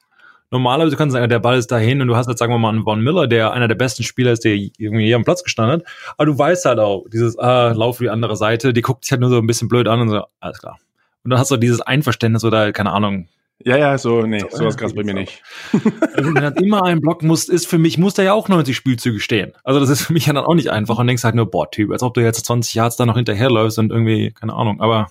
normalerweise 0.53 0.97
kannst 0.97 1.15
du 1.15 1.19
sagen, 1.19 1.29
der 1.29 1.41
Ball 1.41 1.59
ist 1.59 1.73
dahin 1.73 2.01
und 2.01 2.09
du 2.09 2.15
hast 2.15 2.29
jetzt, 2.29 2.39
sagen 2.39 2.53
wir 2.53 2.59
mal, 2.59 2.69
einen 2.69 2.85
Von 2.85 3.01
Miller, 3.01 3.27
der 3.27 3.53
einer 3.53 3.67
der 3.67 3.75
besten 3.75 4.05
Spieler 4.05 4.33
ist, 4.33 4.45
der 4.45 4.55
irgendwie 4.55 5.07
hier 5.07 5.17
am 5.17 5.25
Platz 5.25 5.43
gestanden 5.43 5.81
hat. 5.81 5.87
Aber 6.17 6.27
du 6.27 6.39
weißt 6.39 6.67
halt 6.67 6.79
auch, 6.79 7.07
dieses, 7.13 7.39
ah, 7.39 7.73
lauf 7.73 7.97
für 7.97 8.05
die 8.05 8.11
andere 8.11 8.37
Seite, 8.37 8.73
die 8.73 8.83
guckt 8.83 9.05
sich 9.05 9.13
halt 9.13 9.21
nur 9.21 9.31
so 9.31 9.39
ein 9.39 9.47
bisschen 9.47 9.69
blöd 9.69 9.89
an 9.89 10.01
und 10.01 10.11
so, 10.11 10.23
alles 10.39 10.59
klar. 10.59 10.79
Und 11.25 11.31
dann 11.31 11.41
hast 11.41 11.51
du 11.51 11.57
dieses 11.57 11.81
Einverständnis 11.81 12.45
oder, 12.45 12.73
keine 12.73 12.93
Ahnung, 12.93 13.29
ja, 13.65 13.77
ja, 13.77 13.97
so, 13.97 14.23
nee, 14.23 14.41
so, 14.41 14.49
sowas 14.57 14.77
gab's 14.77 14.95
bei 14.95 15.05
mir 15.05 15.15
nicht. 15.15 15.41
Also, 16.15 16.35
wenn 16.35 16.55
du 16.55 16.63
immer 16.63 16.85
einen 16.85 17.01
Block 17.01 17.23
musst, 17.23 17.49
ist 17.49 17.67
für 17.67 17.79
mich, 17.79 17.97
muss 17.97 18.15
da 18.15 18.23
ja 18.23 18.33
auch 18.33 18.49
90 18.49 18.77
Spielzüge 18.77 19.21
stehen. 19.21 19.53
Also, 19.63 19.79
das 19.79 19.89
ist 19.89 20.03
für 20.03 20.13
mich 20.13 20.27
ja 20.27 20.33
dann 20.33 20.45
auch 20.45 20.55
nicht 20.55 20.71
einfach 20.71 20.99
und 20.99 21.07
denkst 21.07 21.23
halt 21.23 21.37
nur, 21.37 21.51
boah, 21.51 21.71
Typ, 21.71 21.93
als 21.93 22.03
ob 22.03 22.15
du 22.15 22.21
jetzt 22.21 22.45
20 22.45 22.75
Yards 22.75 22.97
da 22.97 23.07
noch 23.07 23.17
hinterherläufst 23.17 23.79
und 23.79 23.91
irgendwie, 23.91 24.33
keine 24.33 24.53
Ahnung, 24.55 24.81
aber 24.81 25.07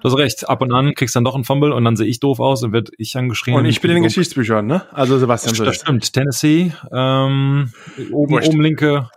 Du 0.00 0.08
hast 0.08 0.16
recht. 0.16 0.48
Ab 0.48 0.62
und 0.62 0.72
an 0.72 0.94
kriegst 0.94 1.14
du 1.14 1.18
dann 1.18 1.24
doch 1.24 1.34
einen 1.34 1.44
Fumble 1.44 1.72
und 1.72 1.84
dann 1.84 1.96
sehe 1.96 2.06
ich 2.06 2.20
doof 2.20 2.40
aus 2.40 2.62
und 2.62 2.72
wird 2.72 2.90
ich 2.98 3.16
angeschrien. 3.16 3.56
Und 3.56 3.64
ich 3.64 3.80
bin 3.80 3.90
in 3.90 3.96
den 3.96 4.04
Geschichtsbüchern, 4.04 4.66
ne? 4.66 4.86
Also 4.92 5.18
Sebastian. 5.18 5.54
Das, 5.56 5.66
das 5.66 5.76
stimmt. 5.76 6.12
Tennessee, 6.12 6.72
ähm, 6.92 7.72
oben, 8.12 8.34
oben 8.34 8.60
linke. 8.60 9.08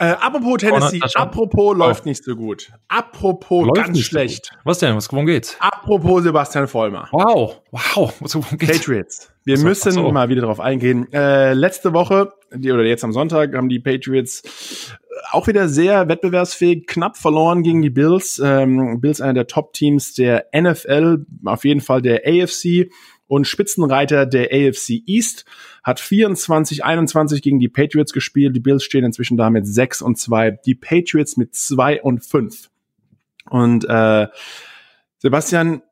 Äh, 0.00 0.10
apropos 0.10 0.58
Tennessee, 0.58 1.00
apropos 1.14 1.70
oh. 1.70 1.72
läuft 1.72 2.06
nicht 2.06 2.22
so 2.22 2.36
gut. 2.36 2.70
Apropos 2.86 3.66
läuft 3.66 3.86
ganz 3.86 3.98
schlecht. 4.00 4.46
So 4.46 4.60
Was 4.62 4.78
denn? 4.78 4.94
Was, 4.94 5.10
worum 5.10 5.26
geht's? 5.26 5.56
Apropos 5.58 6.22
Sebastian 6.22 6.68
Vollmer. 6.68 7.08
Wow, 7.10 7.62
wow. 7.72 8.14
Worum 8.20 8.58
geht's? 8.58 8.78
Patriots. 8.78 9.32
Wir 9.44 9.56
so, 9.56 9.64
müssen 9.64 9.92
so. 9.92 10.12
mal 10.12 10.28
wieder 10.28 10.42
drauf 10.42 10.60
eingehen. 10.60 11.12
Äh, 11.12 11.52
letzte 11.54 11.92
Woche, 11.92 12.32
die, 12.54 12.72
oder 12.72 12.84
jetzt 12.84 13.04
am 13.04 13.12
Sonntag, 13.12 13.54
haben 13.54 13.68
die 13.68 13.80
Patriots 13.80 14.96
auch 15.30 15.46
wieder 15.46 15.68
sehr 15.68 16.08
wettbewerbsfähig, 16.08 16.86
knapp 16.86 17.16
verloren 17.16 17.62
gegen 17.62 17.82
die 17.82 17.90
Bills. 17.90 18.40
Ähm, 18.42 19.00
Bills 19.00 19.20
einer 19.20 19.34
der 19.34 19.46
Top-Teams 19.46 20.14
der 20.14 20.46
NFL, 20.56 21.26
auf 21.44 21.64
jeden 21.64 21.80
Fall 21.80 22.02
der 22.02 22.22
AFC 22.26 22.90
und 23.26 23.46
Spitzenreiter 23.46 24.26
der 24.26 24.48
AFC 24.52 25.02
East, 25.06 25.44
hat 25.82 26.00
24, 26.00 26.84
21 26.84 27.42
gegen 27.42 27.58
die 27.58 27.68
Patriots 27.68 28.12
gespielt. 28.12 28.56
Die 28.56 28.60
Bills 28.60 28.84
stehen 28.84 29.04
inzwischen 29.04 29.36
da 29.36 29.50
mit 29.50 29.66
6 29.66 30.02
und 30.02 30.18
2, 30.18 30.52
die 30.64 30.74
Patriots 30.74 31.36
mit 31.36 31.54
2 31.54 32.02
und 32.02 32.24
5. 32.24 32.70
Und 33.50 33.84
äh, 33.84 34.28
Sebastian, 35.18 35.82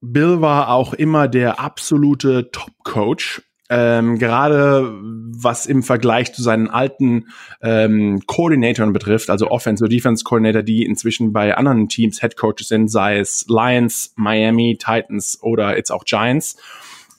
Bill 0.00 0.40
war 0.40 0.70
auch 0.70 0.94
immer 0.94 1.28
der 1.28 1.60
absolute 1.60 2.50
Top-Coach 2.50 3.42
ähm, 3.74 4.18
gerade 4.18 4.92
was 5.02 5.64
im 5.64 5.82
Vergleich 5.82 6.34
zu 6.34 6.42
seinen 6.42 6.68
alten 6.68 7.28
ähm, 7.62 8.20
Koordinatoren 8.26 8.92
betrifft, 8.92 9.30
also 9.30 9.50
Offense- 9.50 9.82
oder 9.82 9.88
Defense-Coordinator, 9.88 10.62
die 10.62 10.84
inzwischen 10.84 11.32
bei 11.32 11.56
anderen 11.56 11.88
Teams 11.88 12.20
Head 12.20 12.36
Coaches 12.36 12.68
sind, 12.68 12.88
sei 12.88 13.18
es 13.18 13.46
Lions, 13.48 14.12
Miami, 14.16 14.76
Titans 14.78 15.38
oder 15.40 15.74
jetzt 15.74 15.90
auch 15.90 16.04
Giants. 16.04 16.58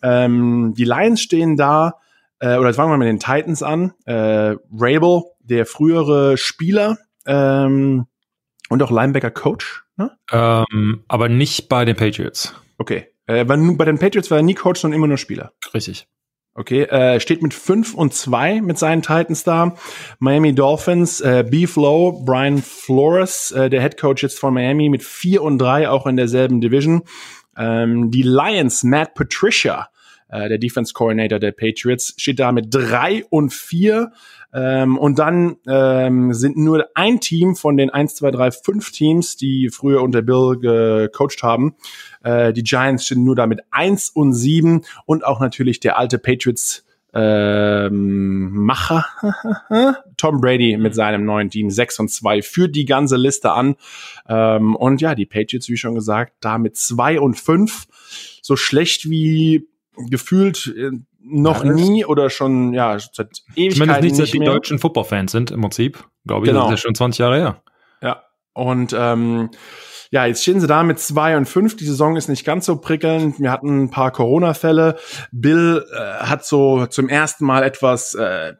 Ähm, 0.03 0.75
die 0.77 0.85
Lions 0.85 1.21
stehen 1.21 1.57
da, 1.57 1.95
äh, 2.39 2.57
oder 2.57 2.67
jetzt 2.67 2.75
fangen 2.75 2.91
wir 2.91 2.97
mit 2.99 3.07
den 3.07 3.19
Titans 3.19 3.63
an. 3.63 3.93
Äh, 4.05 4.55
Rabel, 4.77 5.23
der 5.39 5.65
frühere 5.65 6.37
Spieler 6.37 6.99
ähm, 7.25 8.05
und 8.69 8.83
auch 8.83 8.91
Linebacker-Coach. 8.91 9.85
Ne? 9.97 10.11
Ähm, 10.31 11.03
aber 11.07 11.29
nicht 11.29 11.67
bei 11.67 11.83
den 11.83 11.95
Patriots. 11.95 12.53
Okay. 12.77 13.07
Äh, 13.25 13.43
bei 13.43 13.55
den 13.55 13.97
Patriots 13.97 14.29
war 14.29 14.37
er 14.37 14.43
nie 14.43 14.53
Coach, 14.53 14.81
sondern 14.81 14.99
immer 14.99 15.07
nur 15.07 15.17
Spieler. 15.17 15.53
Richtig. 15.73 16.07
Okay, 16.55 16.83
äh, 16.83 17.19
steht 17.19 17.41
mit 17.41 17.53
5 17.53 17.95
und 17.95 18.13
2 18.13 18.61
mit 18.61 18.77
seinen 18.77 19.01
Titans 19.01 19.43
da. 19.43 19.75
Miami 20.19 20.53
Dolphins, 20.53 21.19
äh, 21.19 21.43
B-Flow, 21.49 22.23
Brian 22.23 22.59
Flores, 22.59 23.49
äh, 23.51 23.71
der 23.71 23.81
Head 23.81 23.97
Coach 23.97 24.21
jetzt 24.21 24.39
von 24.39 24.53
Miami 24.53 24.89
mit 24.89 25.03
4 25.03 25.41
und 25.41 25.57
3 25.57 25.89
auch 25.89 26.05
in 26.05 26.15
derselben 26.15 26.61
Division. 26.61 27.01
Ähm, 27.57 28.11
die 28.11 28.21
Lions, 28.21 28.83
Matt 28.83 29.15
Patricia, 29.15 29.89
äh, 30.29 30.47
der 30.47 30.59
Defense 30.59 30.93
Coordinator 30.93 31.39
der 31.39 31.53
Patriots, 31.53 32.13
steht 32.17 32.39
da 32.39 32.51
mit 32.51 32.67
3 32.69 33.25
und 33.31 33.51
4. 33.51 34.11
Ähm, 34.53 34.97
und 34.97 35.19
dann 35.19 35.57
ähm, 35.67 36.33
sind 36.33 36.57
nur 36.57 36.85
ein 36.93 37.19
Team 37.19 37.55
von 37.55 37.75
den 37.77 37.89
1, 37.89 38.15
2, 38.15 38.31
3, 38.31 38.51
5 38.51 38.91
Teams, 38.91 39.35
die 39.35 39.69
früher 39.69 40.01
unter 40.01 40.21
Bill 40.21 40.57
gecoacht 40.59 41.41
haben, 41.41 41.75
äh, 42.23 42.53
die 42.53 42.63
Giants 42.63 43.05
stehen 43.05 43.23
nur 43.23 43.35
damit 43.35 43.61
eins 43.71 44.09
und 44.09 44.33
sieben 44.33 44.81
und 45.05 45.25
auch 45.25 45.39
natürlich 45.39 45.79
der 45.79 45.97
alte 45.97 46.19
Patriots 46.19 46.85
ähm, 47.13 48.51
Macher 48.53 49.05
Tom 50.17 50.41
Brady 50.41 50.77
mit 50.77 50.95
seinem 50.95 51.25
neuen 51.25 51.49
Team 51.49 51.69
6 51.69 51.99
und 51.99 52.09
2 52.09 52.41
führt 52.41 52.75
die 52.75 52.85
ganze 52.85 53.17
Liste 53.17 53.51
an. 53.51 53.75
Ähm, 54.27 54.75
und 54.75 54.99
ja, 54.99 55.13
die 55.13 55.27
Patriots, 55.27 55.69
wie 55.69 55.77
schon 55.77 55.95
gesagt, 55.95 56.33
da 56.39 56.57
mit 56.57 56.75
2 56.75 57.19
und 57.19 57.39
5 57.39 57.85
so 58.41 58.55
schlecht 58.55 59.09
wie 59.09 59.67
gefühlt 60.09 60.73
äh, 60.75 60.91
noch 61.23 61.63
ja, 61.63 61.71
nie 61.71 62.05
oder 62.05 62.29
schon 62.29 62.73
ja 62.73 62.97
seit 62.99 63.43
Ewigkeiten 63.55 63.71
Zumindest 63.75 64.01
nicht, 64.03 64.15
seit 64.17 64.33
die 64.33 64.45
deutschen 64.45 64.79
Football-Fans 64.79 65.31
sind 65.31 65.51
im 65.51 65.61
Prinzip, 65.61 66.03
glaube 66.25 66.45
ich. 66.45 66.51
Genau. 66.51 66.65
Das 66.69 66.73
ist 66.73 66.83
ja 66.83 66.87
schon 66.87 66.95
20 66.95 67.19
Jahre 67.19 67.37
her. 67.37 67.63
Ja, 68.01 68.23
und 68.53 68.95
ähm, 68.97 69.49
ja, 70.11 70.25
jetzt 70.25 70.43
stehen 70.43 70.59
sie 70.59 70.67
da 70.67 70.83
mit 70.83 70.99
zwei 70.99 71.37
und 71.37 71.47
fünf. 71.47 71.75
Die 71.75 71.85
Saison 71.85 72.15
ist 72.15 72.27
nicht 72.27 72.45
ganz 72.45 72.67
so 72.67 72.75
prickelnd. 72.77 73.39
Wir 73.39 73.51
hatten 73.51 73.85
ein 73.85 73.89
paar 73.89 74.11
Corona-Fälle. 74.11 74.97
Bill 75.31 75.83
äh, 75.91 76.23
hat 76.23 76.45
so 76.45 76.85
zum 76.85 77.09
ersten 77.09 77.45
Mal 77.45 77.63
etwas 77.63 78.13
äh, 78.13 78.53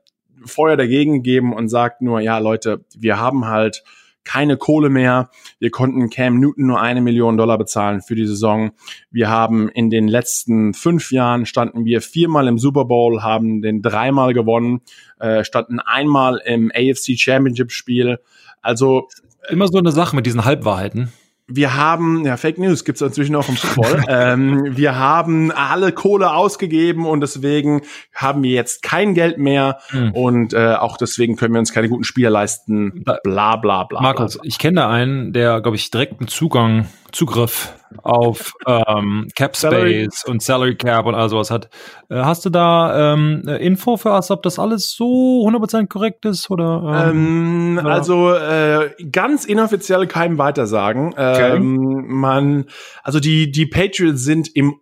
Feuer 0.46 0.78
dagegen 0.78 1.14
gegeben 1.14 1.54
und 1.54 1.70
sagt 1.70 2.02
nur, 2.02 2.22
ja, 2.22 2.40
Leute, 2.40 2.86
wir 2.98 3.20
haben 3.20 3.46
halt 3.46 3.84
keine 4.24 4.58
Kohle 4.58 4.90
mehr. 4.90 5.30
Wir 5.60 5.72
konnten 5.72 6.10
Cam 6.10 6.40
Newton 6.40 6.68
nur 6.68 6.82
eine 6.82 7.02
Million 7.02 7.38
Dollar 7.38 7.58
bezahlen 7.58 8.02
für 8.02 8.16
die 8.16 8.26
Saison. 8.26 8.72
Wir 9.12 9.30
haben 9.30 9.70
in 9.70 9.90
den 9.90 10.08
letzten 10.08 10.74
fünf 10.74 11.12
Jahren 11.12 11.46
standen 11.46 11.86
wir 11.86 12.02
viermal 12.02 12.48
im 12.48 12.58
Super 12.58 12.86
Bowl, 12.86 13.22
haben 13.22 13.62
den 13.62 13.82
dreimal 13.82 14.34
gewonnen, 14.34 14.82
äh, 15.20 15.44
standen 15.44 15.80
einmal 15.80 16.42
im 16.46 16.72
AFC 16.74 17.18
Championship 17.18 17.72
Spiel. 17.72 18.20
Also 18.62 19.08
immer 19.50 19.68
so 19.68 19.78
eine 19.78 19.92
Sache 19.92 20.16
mit 20.16 20.26
diesen 20.26 20.46
Halbwahrheiten 20.46 21.12
wir 21.48 21.76
haben, 21.76 22.26
ja, 22.26 22.38
Fake 22.38 22.58
News 22.58 22.86
gibt's 22.86 23.02
inzwischen 23.02 23.36
auch 23.36 23.50
im 23.50 23.58
Football. 23.58 24.04
ähm, 24.08 24.78
wir 24.78 24.98
haben 24.98 25.52
alle 25.52 25.92
Kohle 25.92 26.34
ausgegeben 26.34 27.06
und 27.06 27.22
deswegen 27.22 27.82
haben 28.14 28.44
wir 28.44 28.52
jetzt 28.52 28.82
kein 28.82 29.14
Geld 29.14 29.38
mehr 29.38 29.80
mhm. 29.92 30.12
und 30.12 30.54
äh, 30.54 30.76
auch 30.76 30.98
deswegen 30.98 31.36
können 31.36 31.54
wir 31.54 31.60
uns 31.60 31.74
keine 31.74 31.90
guten 31.90 32.06
Spieler 32.06 32.30
leisten. 32.30 33.04
Bla 33.24 33.58
bla 33.58 33.84
bla. 33.84 34.02
Markus, 34.02 34.36
bla. 34.36 34.44
ich 34.46 34.58
kenne 34.58 34.82
da 34.82 34.90
einen, 34.90 35.34
der, 35.34 35.62
glaube 35.62 35.76
ich, 35.76 35.92
direkt 35.92 36.20
einen 36.20 36.30
Zugang 36.30 36.88
Zugriff 37.14 37.76
auf 38.02 38.54
ähm, 38.66 39.28
Cap 39.36 39.56
Space 39.56 40.26
und 40.26 40.42
Salary 40.42 40.76
Cap 40.76 41.06
und 41.06 41.16
all 41.16 41.30
sowas 41.30 41.52
hat. 41.52 41.70
Äh, 42.10 42.16
hast 42.16 42.44
du 42.44 42.50
da 42.50 43.14
ähm, 43.14 43.48
Info 43.48 43.98
für 43.98 44.12
uns, 44.12 44.32
ob 44.32 44.44
das 44.44 44.60
alles 44.60 44.92
so 44.92 45.48
100% 45.48 45.88
korrekt 45.88 46.26
ist 46.26 46.50
oder? 46.50 47.10
Ähm, 47.10 47.78
ähm, 47.80 47.86
also 47.86 48.34
äh, 48.34 48.90
ganz 49.12 49.46
inoffiziell 49.46 50.08
keinem 50.08 50.38
weitersagen. 50.38 51.14
Okay. 51.14 51.56
Ähm, 51.56 52.06
man, 52.08 52.66
also 53.04 53.20
die 53.20 53.52
die 53.52 53.68
Patriots 53.68 54.24
sind 54.24 54.50
im 54.56 54.80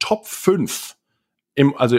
Top 0.00 0.26
5 0.26 0.96
im 1.54 1.76
also 1.76 1.98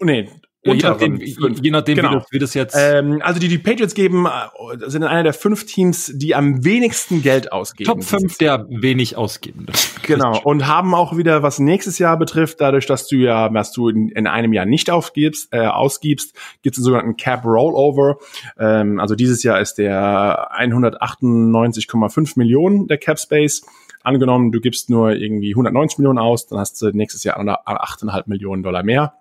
nee, 0.00 0.28
je 0.62 0.74
nachdem, 0.74 1.16
je 1.16 1.70
nachdem 1.70 1.96
genau. 1.96 2.10
wie, 2.10 2.14
das, 2.14 2.32
wie 2.32 2.38
das 2.38 2.54
jetzt. 2.54 2.76
Ähm, 2.78 3.20
also 3.22 3.40
die, 3.40 3.48
die 3.48 3.58
Patriots 3.58 3.94
geben, 3.94 4.26
äh, 4.26 4.90
sind 4.90 5.02
einer 5.04 5.22
der 5.22 5.32
fünf 5.32 5.64
Teams, 5.64 6.12
die 6.14 6.34
am 6.34 6.64
wenigsten 6.64 7.22
Geld 7.22 7.52
ausgeben. 7.52 7.88
Top 7.88 8.04
fünf 8.04 8.36
der 8.38 8.66
wenig 8.68 9.16
ausgeben. 9.16 9.66
Genau. 10.02 10.40
Und 10.42 10.66
haben 10.66 10.94
auch 10.94 11.16
wieder, 11.16 11.42
was 11.42 11.58
nächstes 11.58 11.98
Jahr 11.98 12.18
betrifft, 12.18 12.60
dadurch, 12.60 12.86
dass 12.86 13.06
du 13.06 13.16
ja, 13.16 13.52
was 13.54 13.72
du 13.72 13.88
in, 13.88 14.10
in 14.10 14.26
einem 14.26 14.52
Jahr 14.52 14.66
nicht 14.66 14.90
aufgibst, 14.90 15.48
äh, 15.52 15.66
ausgibst, 15.66 16.34
gibt 16.62 16.74
es 16.76 16.80
einen 16.80 16.84
sogenannten 16.84 17.16
Cap 17.16 17.44
Rollover. 17.44 18.18
Ähm, 18.58 19.00
also 19.00 19.14
dieses 19.14 19.42
Jahr 19.42 19.60
ist 19.60 19.74
der 19.74 20.50
198,5 20.58 22.32
Millionen 22.36 22.86
der 22.86 22.98
Cap 22.98 23.18
Space. 23.18 23.62
Angenommen, 24.02 24.50
du 24.50 24.60
gibst 24.60 24.88
nur 24.88 25.12
irgendwie 25.12 25.52
190 25.52 25.98
Millionen 25.98 26.18
aus, 26.18 26.46
dann 26.46 26.58
hast 26.58 26.80
du 26.80 26.90
nächstes 26.90 27.22
Jahr 27.24 27.38
8,5 27.38 28.22
Millionen 28.26 28.62
Dollar 28.62 28.82
mehr. 28.82 29.19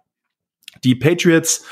Die 0.84 0.96
Patriots 0.96 1.66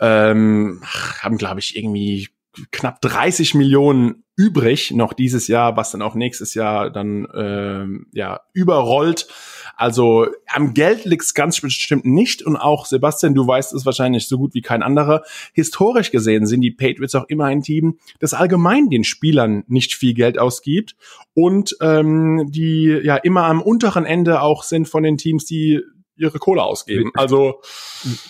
ähm, 0.00 0.82
haben, 1.20 1.38
glaube 1.38 1.60
ich, 1.60 1.76
irgendwie 1.76 2.28
knapp 2.70 3.00
30 3.00 3.54
Millionen 3.54 4.24
übrig 4.36 4.90
noch 4.90 5.12
dieses 5.12 5.46
Jahr, 5.46 5.76
was 5.76 5.92
dann 5.92 6.02
auch 6.02 6.14
nächstes 6.14 6.54
Jahr 6.54 6.90
dann 6.90 7.26
ähm, 7.34 8.06
ja 8.12 8.40
überrollt. 8.52 9.28
Also 9.76 10.26
am 10.52 10.74
Geld 10.74 11.04
liegt's 11.04 11.34
ganz 11.34 11.60
bestimmt 11.60 12.04
nicht 12.04 12.42
und 12.42 12.56
auch 12.56 12.86
Sebastian, 12.86 13.34
du 13.34 13.46
weißt 13.46 13.72
es 13.74 13.86
wahrscheinlich 13.86 14.26
so 14.26 14.38
gut 14.38 14.54
wie 14.54 14.62
kein 14.62 14.82
anderer. 14.82 15.22
Historisch 15.52 16.10
gesehen 16.10 16.46
sind 16.46 16.62
die 16.62 16.72
Patriots 16.72 17.14
auch 17.14 17.26
immer 17.28 17.46
ein 17.46 17.62
Team, 17.62 17.98
das 18.18 18.34
allgemein 18.34 18.88
den 18.88 19.04
Spielern 19.04 19.64
nicht 19.68 19.94
viel 19.94 20.14
Geld 20.14 20.38
ausgibt 20.38 20.96
und 21.34 21.76
ähm, 21.80 22.46
die 22.50 23.00
ja 23.02 23.16
immer 23.16 23.44
am 23.44 23.62
unteren 23.62 24.04
Ende 24.04 24.40
auch 24.42 24.64
sind 24.64 24.88
von 24.88 25.04
den 25.04 25.16
Teams, 25.16 25.44
die 25.44 25.80
ihre 26.16 26.38
Kohle 26.38 26.62
ausgeben. 26.62 27.10
Also 27.14 27.60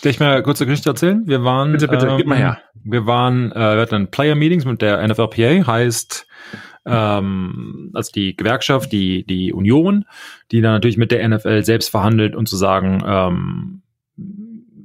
Darf 0.01 0.05
ich 0.05 0.19
mal 0.19 0.41
kurz 0.43 0.61
eine 0.61 0.69
Geschichte 0.69 0.89
erzählen? 0.89 1.23
Wir 1.25 1.43
waren 1.43 1.71
bitte 1.71 1.87
bitte 1.87 2.07
ähm, 2.07 2.17
gib 2.17 2.27
mal 2.27 2.37
her. 2.37 2.61
Wir 2.83 3.05
waren 3.05 3.51
äh, 3.51 3.75
wir 3.75 3.81
hatten 3.81 4.09
Player 4.09 4.35
Meetings 4.35 4.65
mit 4.65 4.81
der 4.81 5.05
NFLPA, 5.07 5.67
heißt 5.67 6.27
ähm, 6.85 7.91
also 7.93 8.11
die 8.11 8.35
Gewerkschaft, 8.35 8.91
die 8.91 9.25
die 9.25 9.53
Union, 9.53 10.05
die 10.51 10.61
dann 10.61 10.73
natürlich 10.73 10.97
mit 10.97 11.11
der 11.11 11.27
NFL 11.27 11.63
selbst 11.63 11.89
verhandelt 11.89 12.35
und 12.35 12.47
zu 12.47 12.57
sagen 12.57 13.03
ähm, 13.05 13.81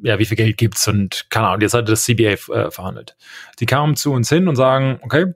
ja, 0.02 0.18
wie 0.18 0.24
viel 0.24 0.36
Geld 0.36 0.56
gibt's 0.56 0.88
und 0.88 1.26
keine 1.30 1.48
Ahnung, 1.48 1.60
jetzt 1.60 1.74
hat 1.74 1.88
das 1.88 2.04
CBA 2.04 2.32
äh, 2.32 2.70
verhandelt. 2.70 3.16
Die 3.58 3.66
kamen 3.66 3.96
zu 3.96 4.12
uns 4.12 4.28
hin 4.28 4.48
und 4.48 4.56
sagen, 4.56 4.98
okay, 5.02 5.34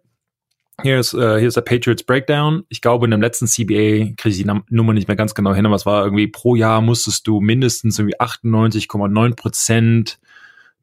hier 0.82 0.98
ist, 0.98 1.14
äh, 1.14 1.38
hier 1.38 1.48
ist 1.48 1.56
der 1.56 1.62
Patriots 1.62 2.02
Breakdown. 2.02 2.64
Ich 2.68 2.80
glaube, 2.80 3.06
in 3.06 3.10
dem 3.10 3.20
letzten 3.20 3.46
CBA 3.46 4.14
kriege 4.16 4.28
ich 4.28 4.38
die 4.38 4.50
Nummer 4.70 4.92
nicht 4.92 5.08
mehr 5.08 5.16
ganz 5.16 5.34
genau 5.34 5.54
hin, 5.54 5.66
aber 5.66 5.76
es 5.76 5.86
war 5.86 6.04
irgendwie 6.04 6.26
pro 6.26 6.56
Jahr 6.56 6.80
musstest 6.80 7.26
du 7.26 7.40
mindestens 7.40 7.98
irgendwie 7.98 8.18
98,9 8.18 9.36
Prozent 9.36 10.18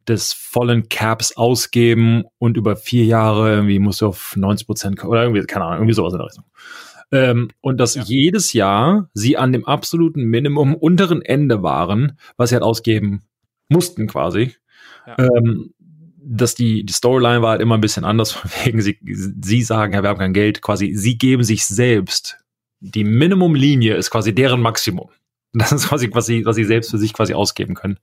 des 0.08 0.34
vollen 0.34 0.89
Caps 0.89 1.38
ausgeben 1.38 2.23
und 2.39 2.58
über 2.58 2.75
vier 2.75 3.06
Jahre 3.06 3.51
irgendwie 3.51 3.80
musst 3.80 4.01
du 4.01 4.08
auf 4.08 4.36
90 4.36 4.65
Prozent 4.65 5.04
oder 5.04 5.23
irgendwie, 5.23 5.45
keine 5.45 5.65
Ahnung, 5.65 5.80
irgendwie 5.80 5.93
sowas 5.93 6.13
in 6.13 6.19
der 6.19 6.27
Richtung. 6.27 6.45
Ähm, 7.12 7.49
und 7.60 7.77
dass 7.77 7.95
ja. 7.95 8.04
jedes 8.04 8.54
Jahr 8.54 9.10
sie 9.13 9.38
an 9.38 9.51
dem 9.51 9.65
absoluten 9.65 10.23
Minimum 10.23 10.73
unteren 10.75 11.21
Ende 11.21 11.62
waren, 11.62 12.17
was 12.38 12.49
sie 12.49 12.56
halt 12.56 12.63
ausgeben 12.63 13.23
mussten 13.67 14.08
quasi. 14.08 14.56
Ja. 15.06 15.17
Ähm, 15.19 15.73
dass 16.23 16.55
die, 16.55 16.86
die 16.86 16.93
Storyline 16.93 17.41
war 17.41 17.51
halt 17.51 17.62
immer 17.62 17.75
ein 17.75 17.81
bisschen 17.81 18.05
anders, 18.05 18.38
wegen 18.65 18.81
sie, 18.81 18.97
sie 19.03 19.62
sagen, 19.62 19.93
ja, 19.93 20.03
wir 20.03 20.10
haben 20.10 20.19
kein 20.19 20.34
Geld, 20.34 20.62
quasi, 20.62 20.93
sie 20.95 21.17
geben 21.17 21.43
sich 21.43 21.65
selbst. 21.65 22.38
Die 22.79 23.03
Minimumlinie 23.03 23.95
ist 23.95 24.10
quasi 24.10 24.34
deren 24.34 24.62
Maximum. 24.62 25.10
Das 25.53 25.73
ist 25.73 25.89
quasi, 25.89 26.10
was 26.13 26.25
sie, 26.25 26.45
was 26.45 26.55
sie 26.55 26.63
selbst 26.63 26.91
für 26.91 26.97
sich 26.97 27.12
quasi 27.12 27.34
ausgeben 27.34 27.75
können. 27.75 27.99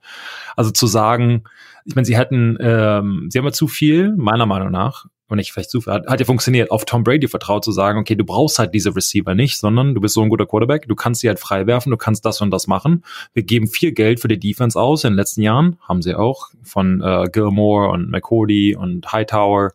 Also 0.54 0.70
zu 0.70 0.86
sagen, 0.86 1.44
ich 1.86 1.94
meine, 1.94 2.04
sie 2.04 2.18
hätten, 2.18 2.58
ähm, 2.60 3.28
sie 3.30 3.38
haben 3.38 3.46
ja 3.46 3.52
zu 3.52 3.68
viel, 3.68 4.14
meiner 4.16 4.44
Meinung 4.44 4.70
nach, 4.70 5.06
und 5.28 5.36
nicht 5.36 5.52
vielleicht 5.52 5.70
zu 5.70 5.80
viel, 5.80 5.92
hat, 5.92 6.06
hat 6.06 6.20
ja 6.20 6.26
funktioniert, 6.26 6.70
auf 6.70 6.84
Tom 6.84 7.04
Brady 7.04 7.28
vertraut 7.28 7.64
zu 7.64 7.72
sagen, 7.72 7.98
okay, 7.98 8.14
du 8.16 8.24
brauchst 8.24 8.58
halt 8.58 8.74
diese 8.74 8.94
Receiver 8.94 9.34
nicht, 9.34 9.58
sondern 9.58 9.94
du 9.94 10.00
bist 10.00 10.14
so 10.14 10.22
ein 10.22 10.28
guter 10.28 10.46
Quarterback, 10.46 10.88
du 10.88 10.94
kannst 10.94 11.20
sie 11.20 11.28
halt 11.28 11.38
frei 11.38 11.66
werfen, 11.66 11.90
du 11.90 11.96
kannst 11.96 12.24
das 12.24 12.40
und 12.40 12.50
das 12.50 12.66
machen. 12.66 13.04
Wir 13.34 13.42
geben 13.42 13.66
viel 13.66 13.92
Geld 13.92 14.20
für 14.20 14.28
die 14.28 14.40
Defense 14.40 14.78
aus. 14.80 15.04
In 15.04 15.12
den 15.12 15.16
letzten 15.16 15.42
Jahren 15.42 15.78
haben 15.86 16.02
sie 16.02 16.14
auch 16.14 16.48
von 16.62 17.02
äh, 17.02 17.28
Gilmore 17.30 17.90
und 17.90 18.10
McCordy 18.10 18.74
und 18.74 19.12
Hightower, 19.12 19.72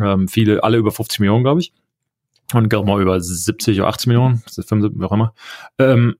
ähm, 0.00 0.28
viele, 0.28 0.62
alle 0.64 0.78
über 0.78 0.90
50 0.90 1.20
Millionen, 1.20 1.44
glaube 1.44 1.60
ich 1.60 1.72
und 2.58 2.68
Gilmore 2.68 3.02
über 3.02 3.20
70 3.20 3.80
oder 3.80 3.88
80 3.88 4.06
Millionen, 4.08 4.42
75, 4.48 5.00
wie 5.00 5.04
auch 5.04 5.12
immer. 5.12 5.34
Ähm, 5.78 6.16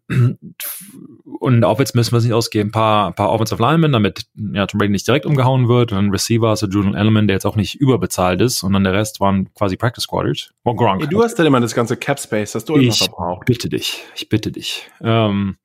und 1.40 1.64
jetzt 1.78 1.94
müssen 1.94 2.12
wir 2.12 2.18
es 2.18 2.24
nicht 2.24 2.32
ausgeben. 2.34 2.68
Ein 2.68 2.72
paar, 2.72 3.06
ein 3.08 3.14
paar 3.14 3.30
Offensive 3.30 3.62
Linemen, 3.62 3.92
damit 3.92 4.26
ja, 4.52 4.66
Tom 4.66 4.78
Brady 4.78 4.92
nicht 4.92 5.06
direkt 5.06 5.26
umgehauen 5.26 5.68
wird. 5.68 5.92
Und 5.92 5.98
ein 5.98 6.10
Receiver, 6.10 6.48
also 6.48 6.66
Julian 6.66 6.94
Element, 6.94 7.28
der 7.28 7.36
jetzt 7.36 7.46
auch 7.46 7.56
nicht 7.56 7.76
überbezahlt 7.76 8.40
ist. 8.40 8.62
Und 8.62 8.72
dann 8.72 8.84
der 8.84 8.92
Rest 8.92 9.20
waren 9.20 9.52
quasi 9.54 9.76
Practice 9.76 10.04
Squatters. 10.04 10.50
Oh, 10.64 10.74
Gronk. 10.74 11.02
Hey, 11.02 11.08
du 11.08 11.22
hast 11.22 11.36
dann 11.38 11.46
immer 11.46 11.60
das 11.60 11.74
ganze 11.74 11.96
Cap 11.96 12.20
Space, 12.20 12.54
hast 12.54 12.68
du 12.68 12.76
immer 12.76 12.92
verbraucht. 12.92 13.46
bitte 13.46 13.68
dich. 13.68 14.02
Ich 14.14 14.28
bitte 14.28 14.52
dich. 14.52 14.88
Ähm, 15.00 15.56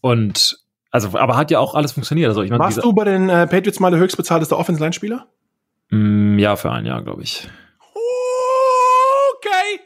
und 0.00 0.58
also, 0.90 1.18
aber 1.18 1.36
hat 1.36 1.50
ja 1.50 1.58
auch 1.58 1.74
alles 1.74 1.92
funktioniert. 1.92 2.28
Also, 2.28 2.42
ich 2.42 2.50
mein, 2.50 2.58
Warst 2.58 2.82
du 2.82 2.92
bei 2.92 3.04
den 3.04 3.28
äh, 3.28 3.46
Patriots 3.46 3.80
mal 3.80 3.90
der 3.90 4.00
höchstbezahlteste 4.00 4.56
Offensive-Line-Spieler? 4.56 5.26
Mm, 5.90 6.38
ja, 6.38 6.56
für 6.56 6.72
ein 6.72 6.86
Jahr, 6.86 7.02
glaube 7.02 7.22
ich. 7.22 7.48
Okay. 9.36 9.80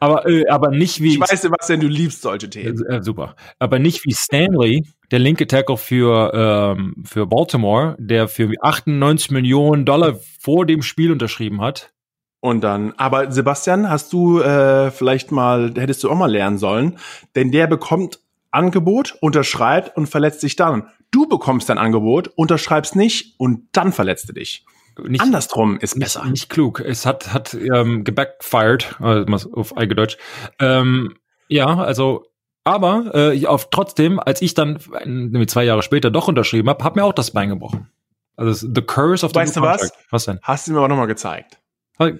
Aber, 0.00 0.26
äh, 0.28 0.46
aber 0.48 0.70
nicht 0.70 1.00
wie. 1.02 1.14
Ich 1.14 1.20
weiß, 1.20 1.42
Sebastian, 1.42 1.80
du 1.80 1.88
liebst 1.88 2.22
solche 2.22 2.48
Themen. 2.48 2.84
Äh, 2.86 3.02
super. 3.02 3.36
Aber 3.58 3.78
nicht 3.78 4.04
wie 4.04 4.12
Stanley, 4.12 4.86
der 5.10 5.18
linke 5.18 5.46
Tackle 5.46 5.76
für, 5.76 6.32
ähm, 6.34 6.94
für 7.04 7.26
Baltimore, 7.26 7.96
der 7.98 8.28
für 8.28 8.52
98 8.60 9.30
Millionen 9.30 9.84
Dollar 9.84 10.18
vor 10.40 10.66
dem 10.66 10.82
Spiel 10.82 11.12
unterschrieben 11.12 11.60
hat. 11.60 11.92
Und 12.40 12.62
dann, 12.62 12.92
aber 12.96 13.32
Sebastian, 13.32 13.90
hast 13.90 14.12
du 14.12 14.40
äh, 14.40 14.90
vielleicht 14.92 15.32
mal, 15.32 15.72
hättest 15.76 16.04
du 16.04 16.10
auch 16.10 16.16
mal 16.16 16.30
lernen 16.30 16.58
sollen, 16.58 16.98
denn 17.34 17.50
der 17.50 17.66
bekommt 17.66 18.20
Angebot, 18.50 19.16
unterschreibt 19.20 19.96
und 19.96 20.06
verletzt 20.06 20.40
sich 20.40 20.56
dann. 20.56 20.88
Du 21.10 21.26
bekommst 21.26 21.68
dein 21.68 21.78
Angebot, 21.78 22.28
unterschreibst 22.28 22.96
nicht 22.96 23.34
und 23.38 23.68
dann 23.72 23.92
verletzt 23.92 24.28
du 24.28 24.32
dich. 24.32 24.64
Nicht, 25.06 25.20
Andersrum 25.20 25.78
ist 25.78 25.98
besser. 25.98 26.22
Nicht, 26.22 26.32
nicht 26.32 26.50
klug. 26.50 26.80
Es 26.80 27.06
hat, 27.06 27.32
hat 27.32 27.54
ähm, 27.54 28.04
gebackfired, 28.04 28.96
also 29.00 29.52
auf 29.52 29.76
Eigedeutsch. 29.76 30.16
Ähm, 30.58 31.14
ja, 31.48 31.76
also, 31.76 32.26
aber 32.64 33.14
äh, 33.14 33.46
auf, 33.46 33.70
trotzdem, 33.70 34.18
als 34.18 34.42
ich 34.42 34.54
dann 34.54 34.78
äh, 35.04 35.46
zwei 35.46 35.64
Jahre 35.64 35.82
später 35.82 36.10
doch 36.10 36.28
unterschrieben 36.28 36.68
habe, 36.68 36.84
hat 36.84 36.96
mir 36.96 37.04
auch 37.04 37.12
das 37.12 37.30
Bein 37.30 37.48
gebrochen. 37.48 37.90
Also 38.36 38.68
the 38.72 38.82
curse 38.82 39.24
of 39.24 39.32
the 39.32 39.40
Weißt 39.40 39.56
du 39.56 39.60
was? 39.62 39.92
Was 40.10 40.24
denn? 40.26 40.38
Hast 40.42 40.68
du 40.68 40.72
mir 40.72 40.78
aber 40.78 40.88
nochmal 40.88 41.08
gezeigt. 41.08 41.58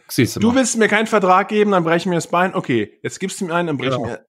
Siehst 0.08 0.36
du, 0.36 0.40
du 0.40 0.54
willst 0.56 0.76
mir 0.76 0.88
keinen 0.88 1.06
Vertrag 1.06 1.48
geben, 1.48 1.70
dann 1.70 1.84
breche 1.84 1.98
ich 1.98 2.06
mir 2.06 2.16
das 2.16 2.26
Bein. 2.26 2.54
Okay, 2.54 2.98
jetzt 3.02 3.20
gibst 3.20 3.40
du 3.40 3.44
mir 3.46 3.54
einen, 3.54 3.68
dann 3.68 3.76
breche 3.76 3.90
ich 3.90 3.96
genau. 3.96 4.08
mir 4.08 4.27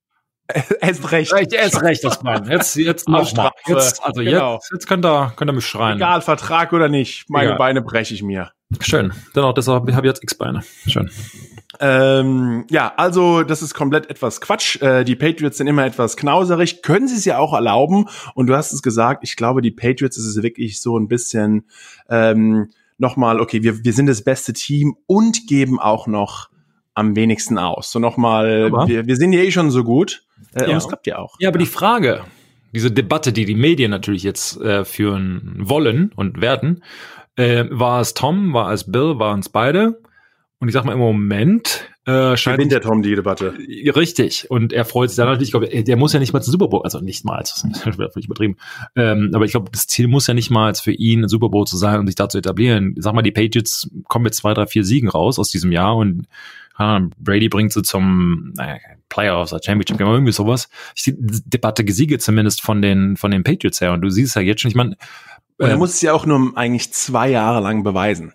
Erst 0.82 1.12
recht. 1.12 1.32
Erst 1.54 1.82
recht, 1.82 2.04
das 2.04 2.24
Mann. 2.24 2.50
Jetzt, 2.50 2.76
jetzt 2.76 3.08
noch 3.08 3.34
mal. 3.36 3.52
Jetzt, 3.68 4.04
also 4.04 4.22
genau. 4.22 4.56
jetzt, 4.56 4.72
jetzt 4.72 4.88
könnt 4.88 5.06
ihr, 5.06 5.32
könnt 5.36 5.50
ihr 5.50 5.54
mich 5.54 5.66
schreien. 5.66 5.98
Egal, 5.98 6.22
Vertrag 6.22 6.74
oder 6.74 6.90
nicht. 6.90 7.30
Meine 7.30 7.50
Egal. 7.50 7.58
Beine 7.58 7.82
breche 7.82 8.14
ich 8.14 8.24
mir. 8.24 8.52
Schön. 8.80 9.14
Dennoch, 9.36 9.54
deshalb 9.54 9.92
habe 9.92 10.08
ich 10.08 10.12
jetzt 10.12 10.24
X-Beine. 10.24 10.62
Schön. 10.88 11.10
Ähm, 11.80 12.66
ja, 12.70 12.94
also 12.98 13.44
das 13.44 13.62
ist 13.62 13.74
komplett 13.74 14.10
etwas 14.10 14.42
Quatsch. 14.42 14.82
Äh, 14.82 15.04
die 15.04 15.16
Patriots 15.16 15.58
sind 15.58 15.68
immer 15.68 15.86
etwas 15.86 16.18
knauserig, 16.18 16.82
können 16.82 17.08
sie 17.08 17.16
es 17.16 17.26
ja 17.26 17.38
auch 17.38 17.54
erlauben. 17.54 18.08
Und 18.34 18.48
du 18.48 18.56
hast 18.56 18.72
es 18.72 18.82
gesagt, 18.82 19.24
ich 19.24 19.36
glaube, 19.36 19.62
die 19.62 19.72
Patriots 19.72 20.18
ist 20.18 20.26
es 20.26 20.42
wirklich 20.44 20.82
so 20.82 20.98
ein 20.98 21.08
bisschen 21.08 21.66
ähm, 22.10 22.70
nochmal, 22.98 23.40
okay, 23.40 23.64
wir, 23.64 23.84
wir 23.84 23.94
sind 23.94 24.08
das 24.08 24.24
beste 24.24 24.54
Team 24.54 24.96
und 25.08 25.48
geben 25.48 25.80
auch 25.80 26.06
noch 26.06 26.49
am 27.00 27.16
wenigsten 27.16 27.58
aus. 27.58 27.92
So 27.92 28.00
nochmal, 28.00 28.72
wir, 28.88 29.08
wir 29.08 29.16
sind 29.16 29.34
ja 29.34 29.42
eh 29.42 29.52
schon 29.52 29.72
so 29.72 29.84
gut. 29.84 30.24
Äh, 30.54 30.64
ja. 30.64 30.70
Und 30.70 30.78
es 30.78 30.88
klappt 30.88 31.08
ja 31.08 31.18
auch. 31.18 31.36
Ja, 31.40 31.50
aber 31.50 31.60
die 31.60 31.66
Frage, 31.66 32.22
diese 32.74 32.92
Debatte, 32.92 33.34
die 33.34 33.46
die 33.46 33.56
Medien 33.56 33.92
natürlich 33.92 34.24
jetzt 34.24 34.60
äh, 34.62 34.86
führen 34.86 35.56
wollen 35.60 36.12
und 36.16 36.42
werden, 36.42 36.84
äh, 37.36 37.66
war 37.70 38.02
es 38.02 38.14
Tom, 38.14 38.54
war 38.54 38.72
es 38.72 38.92
Bill, 38.92 39.18
waren 39.20 39.40
es 39.40 39.50
beide? 39.50 40.02
Und 40.60 40.68
ich 40.68 40.74
sag 40.74 40.84
mal, 40.84 40.92
im 40.92 41.00
Moment 41.00 41.90
äh, 42.06 42.36
scheint. 42.36 42.58
Gewinnt 42.58 42.74
der 42.74 42.82
Tom 42.82 43.02
die 43.02 43.16
Debatte. 43.16 43.54
Richtig. 43.96 44.52
Und 44.52 44.74
er 44.74 44.84
freut 44.84 45.10
sich 45.10 45.16
dann 45.16 45.28
natürlich, 45.28 45.48
ich 45.48 45.52
glaube, 45.52 45.84
der 45.84 45.96
muss 45.96 46.12
ja 46.12 46.20
nicht 46.20 46.34
mal 46.34 46.42
zum 46.42 46.52
Super 46.52 46.68
Bowl, 46.68 46.82
also 46.84 47.00
nicht 47.00 47.24
mal, 47.24 47.38
das 47.40 47.64
ist 47.64 47.82
völlig 47.82 48.26
übertrieben. 48.26 48.58
Ähm, 48.96 49.32
aber 49.34 49.46
ich 49.46 49.52
glaube, 49.52 49.70
das 49.72 49.88
Ziel 49.88 50.08
muss 50.08 50.28
ja 50.28 50.34
nicht 50.34 50.50
mal 50.50 50.74
für 50.76 50.92
ihn 50.92 51.24
ein 51.24 51.30
Super 51.30 51.48
Bowl 51.50 51.66
zu 51.66 51.78
sein 51.78 52.00
und 52.00 52.08
sich 52.08 52.16
da 52.16 52.28
zu 52.28 52.38
etablieren. 52.38 52.96
Ich 52.98 53.04
sag 53.04 53.14
mal, 53.14 53.22
die 53.22 53.32
Patriots 53.32 53.90
kommen 54.10 54.24
mit 54.24 54.36
zwei, 54.36 54.54
drei, 54.54 54.68
vier 54.68 54.84
Siegen 54.84 55.08
raus 55.08 55.40
aus 55.40 55.50
diesem 55.50 55.72
Jahr 55.72 55.96
und 55.96 56.28
Brady 56.80 57.50
bringt 57.50 57.74
sie 57.74 57.82
zum 57.82 58.54
naja, 58.56 58.78
Playoffs 59.10 59.52
oder 59.52 59.62
Championship 59.64 59.98
Game, 59.98 60.08
irgendwie 60.08 60.32
sowas. 60.32 60.70
Ich 60.96 61.04
die 61.04 61.16
Debatte 61.18 61.84
Gesiege 61.84 62.20
zumindest 62.20 62.62
von 62.62 62.82
den, 62.82 63.18
von 63.18 63.32
den 63.32 63.44
Patriots 63.44 63.82
her. 63.82 63.92
Und 63.92 64.02
du 64.02 64.10
siehst 64.10 64.36
ja 64.36 64.42
jetzt 64.42 64.62
schon, 64.62 64.70
ich 64.70 64.76
meine. 64.76 64.96
Und 65.58 65.68
er 65.68 65.74
äh, 65.74 65.78
muss 65.78 65.96
es 65.96 66.02
ja 66.02 66.14
auch 66.14 66.26
nur 66.26 66.58
eigentlich 66.58 66.94
zwei 66.94 67.30
Jahre 67.30 67.60
lang 67.60 67.84
beweisen. 67.84 68.34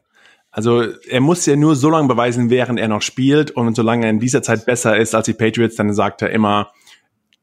Also 0.51 0.83
er 0.83 1.21
muss 1.21 1.47
ja 1.47 1.57
nur 1.57 1.75
so 1.75 1.91
lange 1.91 2.07
beweisen, 2.07 2.51
während 2.51 2.79
er 2.79 2.87
noch 2.87 3.03
spielt 3.03 3.51
und 3.51 3.75
solange 3.75 4.05
er 4.07 4.11
in 4.11 4.21
dieser 4.21 4.43
Zeit 4.43 4.67
besser 4.67 4.97
ist 4.97 5.15
als 5.15 5.27
die 5.27 5.33
Patriots, 5.33 5.75
dann 5.75 5.93
sagt 5.93 6.23
er 6.23 6.31
immer, 6.31 6.71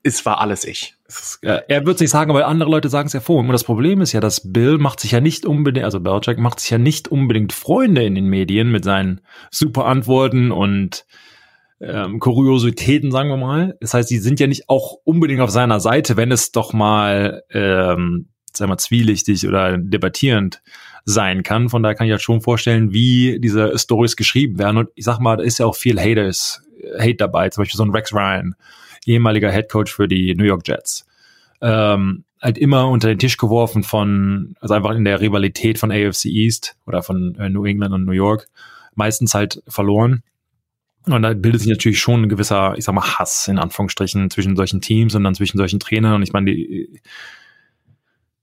es 0.03 0.25
war 0.25 0.39
alles 0.39 0.63
ich. 0.63 0.95
Er 1.67 1.85
wird 1.85 1.97
sich 1.97 2.09
sagen, 2.09 2.31
aber 2.31 2.47
andere 2.47 2.69
Leute 2.69 2.89
sagen 2.89 3.07
es 3.07 3.13
ja 3.13 3.19
vor. 3.19 3.39
Und 3.39 3.47
das 3.49 3.63
Problem 3.63 4.01
ist 4.01 4.11
ja, 4.11 4.19
dass 4.19 4.51
Bill 4.51 4.77
macht 4.77 4.99
sich 4.99 5.11
ja 5.11 5.19
nicht 5.19 5.45
unbedingt, 5.45 5.85
also 5.85 5.99
Belichick 5.99 6.37
macht 6.37 6.59
sich 6.59 6.69
ja 6.69 6.77
nicht 6.77 7.07
unbedingt 7.07 7.53
Freunde 7.53 8.03
in 8.03 8.15
den 8.15 8.27
Medien 8.27 8.71
mit 8.71 8.83
seinen 8.83 9.21
super 9.49 9.85
Antworten 9.85 10.51
und 10.51 11.05
ähm, 11.81 12.19
Kuriositäten, 12.19 13.11
sagen 13.11 13.29
wir 13.29 13.37
mal. 13.37 13.77
Das 13.81 13.93
heißt, 13.93 14.09
sie 14.09 14.19
sind 14.19 14.39
ja 14.39 14.47
nicht 14.47 14.69
auch 14.69 14.97
unbedingt 15.03 15.41
auf 15.41 15.49
seiner 15.49 15.79
Seite, 15.79 16.15
wenn 16.17 16.31
es 16.31 16.51
doch 16.51 16.73
mal, 16.73 17.43
ähm, 17.51 18.27
sagen 18.53 18.71
wir, 18.71 18.77
zwielichtig 18.77 19.47
oder 19.47 19.77
debattierend 19.77 20.61
sein 21.05 21.43
kann. 21.43 21.69
Von 21.69 21.81
daher 21.81 21.95
kann 21.95 22.05
ich 22.05 22.11
halt 22.11 22.21
schon 22.21 22.41
vorstellen, 22.41 22.93
wie 22.93 23.39
diese 23.39 23.77
Stories 23.77 24.15
geschrieben 24.15 24.59
werden. 24.59 24.77
Und 24.77 24.89
ich 24.95 25.05
sag 25.05 25.19
mal, 25.19 25.37
da 25.37 25.43
ist 25.43 25.57
ja 25.57 25.65
auch 25.65 25.75
viel 25.75 25.99
Haters, 25.99 26.61
Hate 26.99 27.15
dabei. 27.15 27.49
Zum 27.49 27.61
Beispiel 27.61 27.77
so 27.77 27.83
ein 27.83 27.91
Rex 27.91 28.13
Ryan, 28.13 28.55
ehemaliger 29.05 29.51
Head 29.51 29.69
Coach 29.69 29.93
für 29.93 30.07
die 30.07 30.35
New 30.35 30.43
York 30.43 30.67
Jets. 30.67 31.05
Ähm, 31.61 32.23
halt 32.41 32.57
immer 32.57 32.89
unter 32.89 33.07
den 33.07 33.19
Tisch 33.19 33.37
geworfen 33.37 33.83
von, 33.83 34.55
also 34.59 34.73
einfach 34.73 34.91
in 34.91 35.05
der 35.05 35.21
Rivalität 35.21 35.77
von 35.77 35.91
AFC 35.91 36.25
East 36.25 36.75
oder 36.87 37.03
von 37.03 37.35
äh, 37.35 37.49
New 37.49 37.65
England 37.65 37.93
und 37.93 38.05
New 38.05 38.13
York, 38.13 38.47
meistens 38.95 39.33
halt 39.33 39.61
verloren. 39.67 40.23
Und 41.05 41.21
da 41.23 41.33
bildet 41.33 41.61
sich 41.61 41.69
natürlich 41.69 41.99
schon 41.99 42.23
ein 42.23 42.29
gewisser, 42.29 42.75
ich 42.77 42.85
sag 42.85 42.93
mal, 42.93 43.17
Hass 43.17 43.47
in 43.47 43.57
Anführungsstrichen 43.57 44.29
zwischen 44.29 44.55
solchen 44.55 44.81
Teams 44.81 45.15
und 45.15 45.23
dann 45.23 45.35
zwischen 45.35 45.57
solchen 45.57 45.79
Trainern. 45.79 46.15
Und 46.15 46.23
ich 46.23 46.33
meine, 46.33 46.51
die, 46.51 47.01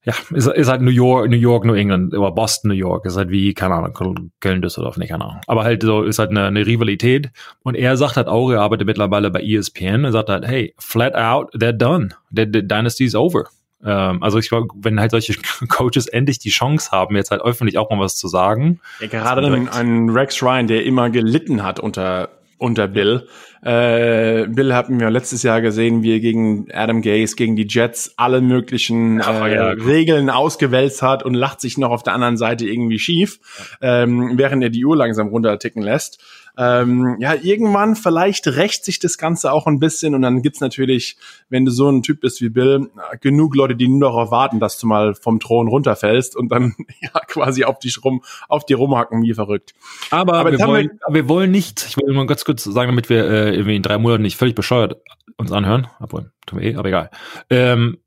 ja, 0.08 0.14
ist, 0.30 0.46
ist 0.46 0.68
halt 0.68 0.80
New 0.80 0.90
York, 0.90 1.28
New 1.28 1.36
York, 1.36 1.66
New 1.66 1.74
England, 1.74 2.14
oder 2.14 2.30
Boston, 2.30 2.70
New 2.70 2.74
York, 2.74 3.04
ist 3.04 3.18
halt 3.18 3.28
wie, 3.28 3.52
keine 3.52 3.74
Ahnung, 3.74 3.92
Köln, 4.40 4.62
Düsseldorf, 4.62 4.96
nicht, 4.96 5.10
keine 5.10 5.26
Ahnung. 5.26 5.40
Aber 5.46 5.64
halt 5.64 5.82
so, 5.82 6.02
ist 6.02 6.18
halt 6.18 6.30
eine, 6.30 6.46
eine 6.46 6.64
Rivalität. 6.64 7.30
Und 7.62 7.74
er 7.74 7.94
sagt 7.98 8.16
halt 8.16 8.26
auch, 8.26 8.50
er 8.50 8.62
arbeitet 8.62 8.86
mittlerweile 8.86 9.30
bei 9.30 9.42
ESPN, 9.42 10.04
er 10.04 10.12
sagt 10.12 10.30
halt, 10.30 10.46
hey, 10.46 10.74
flat 10.78 11.14
out, 11.14 11.52
they're 11.52 11.72
done. 11.72 12.08
The, 12.30 12.46
the 12.50 12.66
dynasty 12.66 13.04
is 13.04 13.14
over. 13.14 13.48
Ähm, 13.84 14.22
also 14.22 14.38
ich 14.38 14.48
glaube, 14.48 14.68
wenn 14.76 14.98
halt 14.98 15.10
solche 15.10 15.34
Coaches 15.68 16.06
endlich 16.06 16.38
die 16.38 16.48
Chance 16.48 16.90
haben, 16.90 17.14
jetzt 17.14 17.30
halt 17.30 17.42
öffentlich 17.42 17.76
auch 17.76 17.90
mal 17.90 18.00
was 18.00 18.16
zu 18.16 18.28
sagen. 18.28 18.80
Ja, 19.00 19.08
gerade 19.08 19.46
ein, 19.46 20.08
Rex 20.08 20.42
Ryan, 20.42 20.68
der 20.68 20.86
immer 20.86 21.10
gelitten 21.10 21.62
hat 21.62 21.80
unter 21.80 22.30
unter 22.58 22.88
Bill. 22.88 23.26
Äh, 23.62 24.46
Bill 24.48 24.74
hatten 24.74 25.00
wir 25.00 25.10
letztes 25.10 25.42
Jahr 25.42 25.60
gesehen, 25.60 26.02
wie 26.02 26.14
er 26.14 26.20
gegen 26.20 26.68
Adam 26.72 27.02
Gaze, 27.02 27.34
gegen 27.34 27.56
die 27.56 27.66
Jets 27.68 28.14
alle 28.16 28.40
möglichen 28.40 29.20
äh, 29.20 29.54
ja, 29.54 29.68
Regeln 29.70 30.30
ausgewälzt 30.30 31.02
hat 31.02 31.24
und 31.24 31.34
lacht 31.34 31.60
sich 31.60 31.78
noch 31.78 31.90
auf 31.90 32.02
der 32.02 32.14
anderen 32.14 32.36
Seite 32.36 32.66
irgendwie 32.66 32.98
schief, 32.98 33.40
ähm, 33.80 34.32
während 34.36 34.62
er 34.62 34.70
die 34.70 34.84
Uhr 34.84 34.96
langsam 34.96 35.28
runterticken 35.28 35.82
lässt 35.82 36.22
ähm, 36.56 37.16
ja, 37.18 37.34
irgendwann 37.34 37.96
vielleicht 37.96 38.46
rächt 38.46 38.84
sich 38.84 38.98
das 38.98 39.18
Ganze 39.18 39.52
auch 39.52 39.66
ein 39.66 39.78
bisschen 39.78 40.14
und 40.14 40.22
dann 40.22 40.42
gibt's 40.42 40.60
natürlich, 40.60 41.16
wenn 41.48 41.64
du 41.64 41.70
so 41.70 41.88
ein 41.90 42.02
Typ 42.02 42.20
bist 42.20 42.40
wie 42.40 42.48
Bill, 42.48 42.90
genug 43.20 43.54
Leute, 43.54 43.76
die 43.76 43.88
nur 43.88 44.08
darauf 44.08 44.30
warten, 44.30 44.60
dass 44.60 44.78
du 44.78 44.86
mal 44.86 45.14
vom 45.14 45.40
Thron 45.40 45.68
runterfällst 45.68 46.36
und 46.36 46.50
dann 46.50 46.74
ja 47.00 47.20
quasi 47.26 47.64
auf 47.64 47.78
dich 47.78 48.02
rum, 48.04 48.22
auf 48.48 48.64
die 48.64 48.74
rumhacken 48.74 49.22
wie 49.22 49.34
verrückt. 49.34 49.74
Aber, 50.10 50.34
Aber 50.34 50.52
wir, 50.52 50.58
wollen, 50.60 50.90
wir, 51.06 51.14
wir 51.14 51.28
wollen 51.28 51.50
nicht, 51.50 51.84
ich 51.88 51.96
will 51.96 52.14
mal 52.14 52.26
ganz 52.26 52.44
kurz 52.44 52.64
sagen, 52.64 52.90
damit 52.90 53.08
wir 53.08 53.24
äh, 53.24 53.54
irgendwie 53.54 53.76
in 53.76 53.82
drei 53.82 53.98
Monaten 53.98 54.22
nicht 54.22 54.36
völlig 54.36 54.54
bescheuert 54.54 54.96
uns 55.38 55.52
anhören, 55.52 55.86
obwohl, 56.00 56.32
tun 56.46 56.60
wir 56.60 56.72
eh, 56.72 56.76
aber 56.76 56.88
egal. 56.88 57.10
Ähm, 57.48 57.98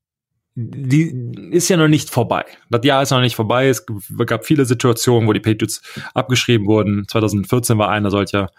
die 0.55 1.31
ist 1.51 1.69
ja 1.69 1.77
noch 1.77 1.87
nicht 1.87 2.09
vorbei. 2.09 2.43
Das 2.69 2.83
Jahr 2.83 3.01
ist 3.01 3.11
noch 3.11 3.21
nicht 3.21 3.35
vorbei. 3.35 3.69
Es 3.69 3.85
gab 4.25 4.45
viele 4.45 4.65
Situationen, 4.65 5.27
wo 5.27 5.33
die 5.33 5.39
Patriots 5.39 5.81
abgeschrieben 6.13 6.67
wurden. 6.67 7.07
2014 7.07 7.77
war 7.77 7.89
einer 7.89 8.11
solcher. 8.11 8.49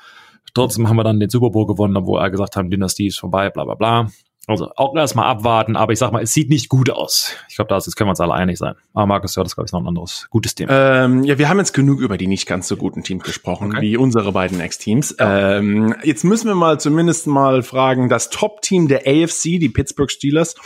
Trotzdem 0.54 0.88
haben 0.88 0.96
wir 0.96 1.04
dann 1.04 1.20
den 1.20 1.30
Super 1.30 1.50
Bowl 1.50 1.66
gewonnen, 1.66 1.96
obwohl 1.96 2.20
er 2.20 2.30
gesagt 2.30 2.56
haben, 2.56 2.70
Dynastie 2.70 3.08
ist 3.08 3.18
vorbei, 3.18 3.50
bla 3.50 3.64
bla 3.64 3.74
bla. 3.74 4.08
Also 4.48 4.72
auch 4.74 4.96
erstmal 4.96 5.26
abwarten, 5.26 5.76
aber 5.76 5.92
ich 5.92 6.00
sag 6.00 6.10
mal, 6.10 6.22
es 6.22 6.32
sieht 6.32 6.50
nicht 6.50 6.68
gut 6.68 6.90
aus. 6.90 7.36
Ich 7.48 7.54
glaube, 7.54 7.68
da 7.68 7.78
können 7.78 8.08
wir 8.08 8.10
uns 8.10 8.20
alle 8.20 8.34
einig 8.34 8.58
sein. 8.58 8.74
Aber 8.92 9.06
Markus, 9.06 9.36
ja, 9.36 9.44
das 9.44 9.54
glaube 9.54 9.66
ich 9.66 9.72
noch 9.72 9.80
ein 9.80 9.86
anderes 9.86 10.26
gutes 10.30 10.56
Thema. 10.56 11.04
Ähm, 11.04 11.22
ja, 11.22 11.38
wir 11.38 11.48
haben 11.48 11.58
jetzt 11.58 11.72
genug 11.72 12.00
über 12.00 12.18
die 12.18 12.26
nicht 12.26 12.46
ganz 12.46 12.66
so 12.66 12.76
guten 12.76 13.04
Teams 13.04 13.22
gesprochen, 13.22 13.68
okay. 13.68 13.80
wie 13.80 13.96
unsere 13.96 14.32
beiden 14.32 14.58
Ex-Teams. 14.58 15.14
Ja. 15.18 15.58
Ähm, 15.58 15.94
jetzt 16.02 16.24
müssen 16.24 16.48
wir 16.48 16.56
mal 16.56 16.80
zumindest 16.80 17.28
mal 17.28 17.62
fragen, 17.62 18.08
das 18.08 18.30
Top-Team 18.30 18.88
der 18.88 19.06
AFC, 19.06 19.60
die 19.60 19.68
Pittsburgh 19.68 20.10
Steelers, 20.10 20.56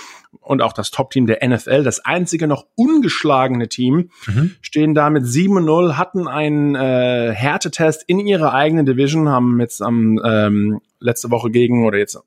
und 0.41 0.63
auch 0.63 0.73
das 0.73 0.91
Top-Team 0.91 1.27
der 1.27 1.47
NFL, 1.47 1.83
das 1.83 2.05
einzige 2.05 2.47
noch 2.47 2.67
ungeschlagene 2.77 3.69
Team, 3.69 4.11
mhm. 4.27 4.53
stehen 4.61 4.95
da 4.95 5.11
mit 5.11 5.25
7-0, 5.25 5.95
hatten 5.95 6.29
einen 6.29 6.75
äh, 6.75 7.33
Härtetest 7.35 8.05
in 8.07 8.21
ihrer 8.21 8.53
eigenen 8.55 8.87
Division, 8.87 9.29
haben 9.29 9.61
jetzt 9.61 9.83
am 9.83 10.21
ähm, 10.25 10.81
letzte 11.01 11.31
Woche 11.31 11.51
gegen 11.51 11.87
oder 11.87 11.99
jetzt 11.99 12.19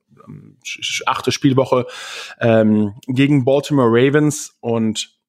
achte 1.06 1.32
Spielwoche 1.32 1.86
ähm, 2.40 2.96
gegen 3.08 3.46
Baltimore 3.46 3.90
Ravens 3.90 4.58
und 4.60 5.20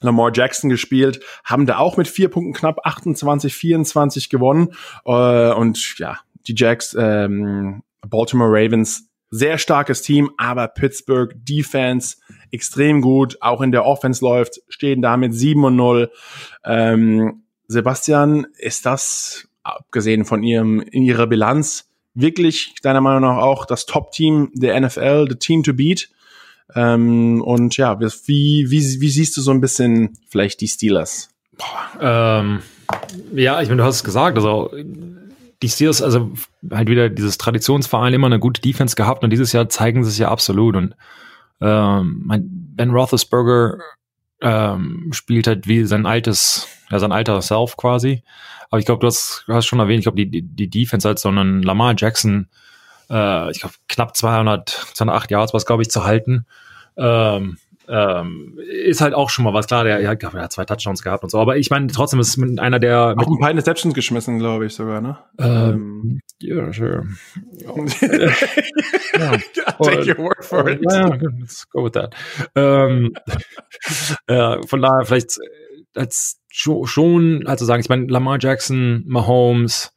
Lamar 0.00 0.30
Jackson 0.34 0.70
gespielt, 0.70 1.20
haben 1.44 1.66
da 1.66 1.78
auch 1.78 1.96
mit 1.96 2.08
vier 2.08 2.30
Punkten 2.30 2.54
knapp 2.54 2.86
28, 2.86 3.54
24 3.54 4.30
gewonnen. 4.30 4.70
Äh, 5.04 5.52
und 5.52 5.98
ja, 5.98 6.18
die 6.48 6.54
Jacks, 6.56 6.96
ähm, 6.98 7.82
Baltimore 8.08 8.50
Ravens 8.50 9.10
sehr 9.30 9.58
starkes 9.58 10.02
Team, 10.02 10.30
aber 10.38 10.68
Pittsburgh 10.68 11.34
Defense 11.36 12.16
extrem 12.50 13.00
gut, 13.00 13.36
auch 13.40 13.60
in 13.60 13.70
der 13.70 13.84
Offense 13.84 14.24
läuft, 14.24 14.60
stehen 14.68 15.02
da 15.02 15.16
mit 15.16 15.34
7 15.34 15.64
und 15.64 15.76
0. 15.76 16.10
Ähm, 16.64 17.44
Sebastian, 17.68 18.46
ist 18.58 18.86
das, 18.86 19.48
abgesehen 19.62 20.24
von 20.24 20.42
ihrem, 20.42 20.80
in 20.80 21.04
ihrer 21.04 21.28
Bilanz, 21.28 21.89
wirklich 22.20 22.74
deiner 22.82 23.00
Meinung 23.00 23.22
nach 23.22 23.42
auch 23.42 23.64
das 23.64 23.86
Top-Team 23.86 24.50
der 24.54 24.80
NFL, 24.80 25.26
the 25.28 25.36
Team 25.36 25.62
to 25.62 25.72
beat? 25.72 26.08
Ähm, 26.74 27.42
und 27.42 27.76
ja, 27.76 27.98
wie, 28.00 28.70
wie, 28.70 29.00
wie 29.00 29.10
siehst 29.10 29.36
du 29.36 29.40
so 29.40 29.50
ein 29.50 29.60
bisschen 29.60 30.18
vielleicht 30.28 30.60
die 30.60 30.68
Steelers? 30.68 31.30
Ähm, 32.00 32.60
ja, 33.34 33.60
ich 33.60 33.68
meine, 33.68 33.82
du 33.82 33.84
hast 33.84 33.96
es 33.96 34.04
gesagt, 34.04 34.36
also 34.36 34.70
die 35.62 35.68
Steelers, 35.68 36.00
also 36.00 36.30
halt 36.70 36.88
wieder 36.88 37.08
dieses 37.10 37.38
Traditionsverein 37.38 38.14
immer 38.14 38.26
eine 38.26 38.38
gute 38.38 38.60
Defense 38.60 38.96
gehabt 38.96 39.24
und 39.24 39.30
dieses 39.30 39.52
Jahr 39.52 39.68
zeigen 39.68 40.04
sie 40.04 40.10
es 40.10 40.18
ja 40.18 40.28
absolut. 40.30 40.76
Und 40.76 40.94
ähm, 41.60 42.24
Ben 42.76 42.90
Roethlisberger 42.90 43.78
ähm, 44.40 45.10
spielt 45.12 45.46
halt 45.46 45.66
wie 45.68 45.84
sein 45.84 46.06
altes, 46.06 46.68
ja, 46.90 46.98
sein 46.98 47.12
alter 47.12 47.40
Self 47.42 47.76
quasi. 47.76 48.22
Aber 48.70 48.78
ich 48.78 48.86
glaube, 48.86 49.00
du 49.00 49.06
hast, 49.06 49.44
du 49.46 49.54
hast 49.54 49.66
schon 49.66 49.80
erwähnt, 49.80 50.00
ich 50.00 50.04
glaube, 50.04 50.24
die, 50.24 50.42
die 50.42 50.70
Defense 50.70 51.08
als 51.08 51.22
so 51.22 51.28
einen 51.28 51.62
Lamar 51.62 51.94
Jackson, 51.96 52.48
äh, 53.10 53.50
ich 53.50 53.60
glaube, 53.60 53.74
knapp 53.88 54.16
200, 54.16 54.68
208 54.68 55.30
Yards 55.30 55.54
was, 55.54 55.66
glaube 55.66 55.82
ich, 55.82 55.90
zu 55.90 56.04
halten. 56.04 56.46
Ähm, 56.96 57.58
ähm, 57.90 58.58
ist 58.70 59.00
halt 59.00 59.14
auch 59.14 59.30
schon 59.30 59.44
mal 59.44 59.52
was 59.52 59.66
klar, 59.66 59.84
der, 59.84 60.00
ja, 60.00 60.14
der 60.14 60.32
hat 60.32 60.52
zwei 60.52 60.64
Touchdowns 60.64 61.02
gehabt 61.02 61.24
und 61.24 61.30
so, 61.30 61.38
aber 61.38 61.56
ich 61.56 61.70
meine, 61.70 61.88
trotzdem 61.88 62.20
ist 62.20 62.36
mit 62.36 62.60
einer 62.60 62.78
der. 62.78 63.14
Auch 63.18 63.26
ein 63.26 63.38
paar 63.40 63.50
Interceptions 63.50 63.94
geschmissen, 63.94 64.38
glaube 64.38 64.66
ich 64.66 64.74
sogar, 64.74 65.00
ne? 65.00 65.18
Ähm, 65.38 66.20
ja, 66.40 66.72
sure. 66.72 67.06
ja. 67.58 69.36
Take 69.82 70.08
your 70.08 70.18
word 70.18 70.44
for 70.44 70.68
it. 70.68 70.80
Ja, 70.88 71.16
let's 71.38 71.68
go 71.68 71.84
with 71.84 71.92
that. 71.92 72.14
Ähm, 72.54 73.12
äh, 74.28 74.66
von 74.66 74.80
daher 74.80 75.04
vielleicht 75.04 75.38
als 75.94 76.40
schon, 76.48 77.46
also 77.46 77.64
sagen, 77.64 77.80
ich 77.80 77.88
meine, 77.88 78.06
Lamar 78.06 78.38
Jackson, 78.40 79.02
Mahomes, 79.06 79.92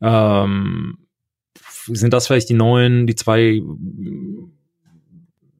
ähm, 0.00 0.98
sind 1.86 2.12
das 2.12 2.26
vielleicht 2.26 2.48
die 2.48 2.54
neuen, 2.54 3.06
die 3.06 3.14
zwei 3.14 3.62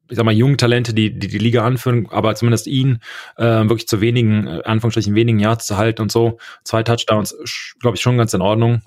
ich 0.09 0.15
sag 0.17 0.25
mal, 0.25 0.33
jungen 0.33 0.57
Talente, 0.57 0.93
die, 0.93 1.17
die 1.17 1.27
die 1.27 1.37
Liga 1.37 1.65
anführen, 1.65 2.07
aber 2.09 2.35
zumindest 2.35 2.67
ihn 2.67 2.99
äh, 3.37 3.43
wirklich 3.43 3.87
zu 3.87 4.01
wenigen, 4.01 4.47
äh, 4.47 4.61
Anführungsstrichen 4.63 5.15
wenigen 5.15 5.39
Yards 5.39 5.65
zu 5.65 5.77
halten 5.77 6.01
und 6.01 6.11
so. 6.11 6.37
Zwei 6.63 6.83
Touchdowns, 6.83 7.35
glaube 7.79 7.95
ich, 7.95 8.01
schon 8.01 8.17
ganz 8.17 8.33
in 8.33 8.41
Ordnung. 8.41 8.81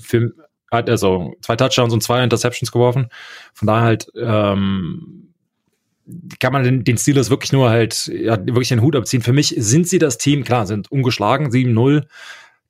Für, 0.00 0.32
hat 0.70 0.88
also 0.88 1.34
zwei 1.42 1.56
Touchdowns 1.56 1.92
und 1.92 2.02
zwei 2.02 2.22
Interceptions 2.22 2.72
geworfen. 2.72 3.08
Von 3.54 3.66
daher 3.66 3.82
halt 3.82 4.06
ähm, 4.16 5.30
kann 6.38 6.52
man 6.52 6.64
den, 6.64 6.84
den 6.84 6.98
Steelers 6.98 7.30
wirklich 7.30 7.52
nur 7.52 7.70
halt 7.70 8.06
ja, 8.06 8.38
wirklich 8.38 8.68
den 8.68 8.82
Hut 8.82 8.96
abziehen. 8.96 9.22
Für 9.22 9.32
mich 9.32 9.54
sind 9.56 9.88
sie 9.88 9.98
das 9.98 10.18
Team, 10.18 10.44
klar, 10.44 10.66
sind 10.66 10.90
ungeschlagen, 10.90 11.50
7-0. 11.50 12.04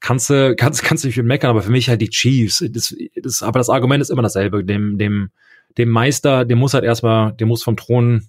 Kannst 0.00 0.30
du, 0.30 0.56
kannst, 0.56 0.82
kannst 0.82 1.04
nicht 1.04 1.14
viel 1.14 1.22
meckern, 1.22 1.50
aber 1.50 1.62
für 1.62 1.70
mich 1.70 1.88
halt 1.88 2.00
die 2.00 2.08
Chiefs. 2.08 2.64
Das, 2.70 2.94
das, 3.16 3.42
aber 3.42 3.58
das 3.58 3.68
Argument 3.68 4.00
ist 4.00 4.10
immer 4.10 4.22
dasselbe. 4.22 4.64
Dem, 4.64 4.96
dem, 4.96 5.30
dem 5.78 5.88
Meister, 5.88 6.44
der 6.44 6.56
muss 6.56 6.74
halt 6.74 6.84
erstmal, 6.84 7.32
der 7.32 7.46
muss 7.46 7.62
vom 7.62 7.76
Thron 7.76 8.28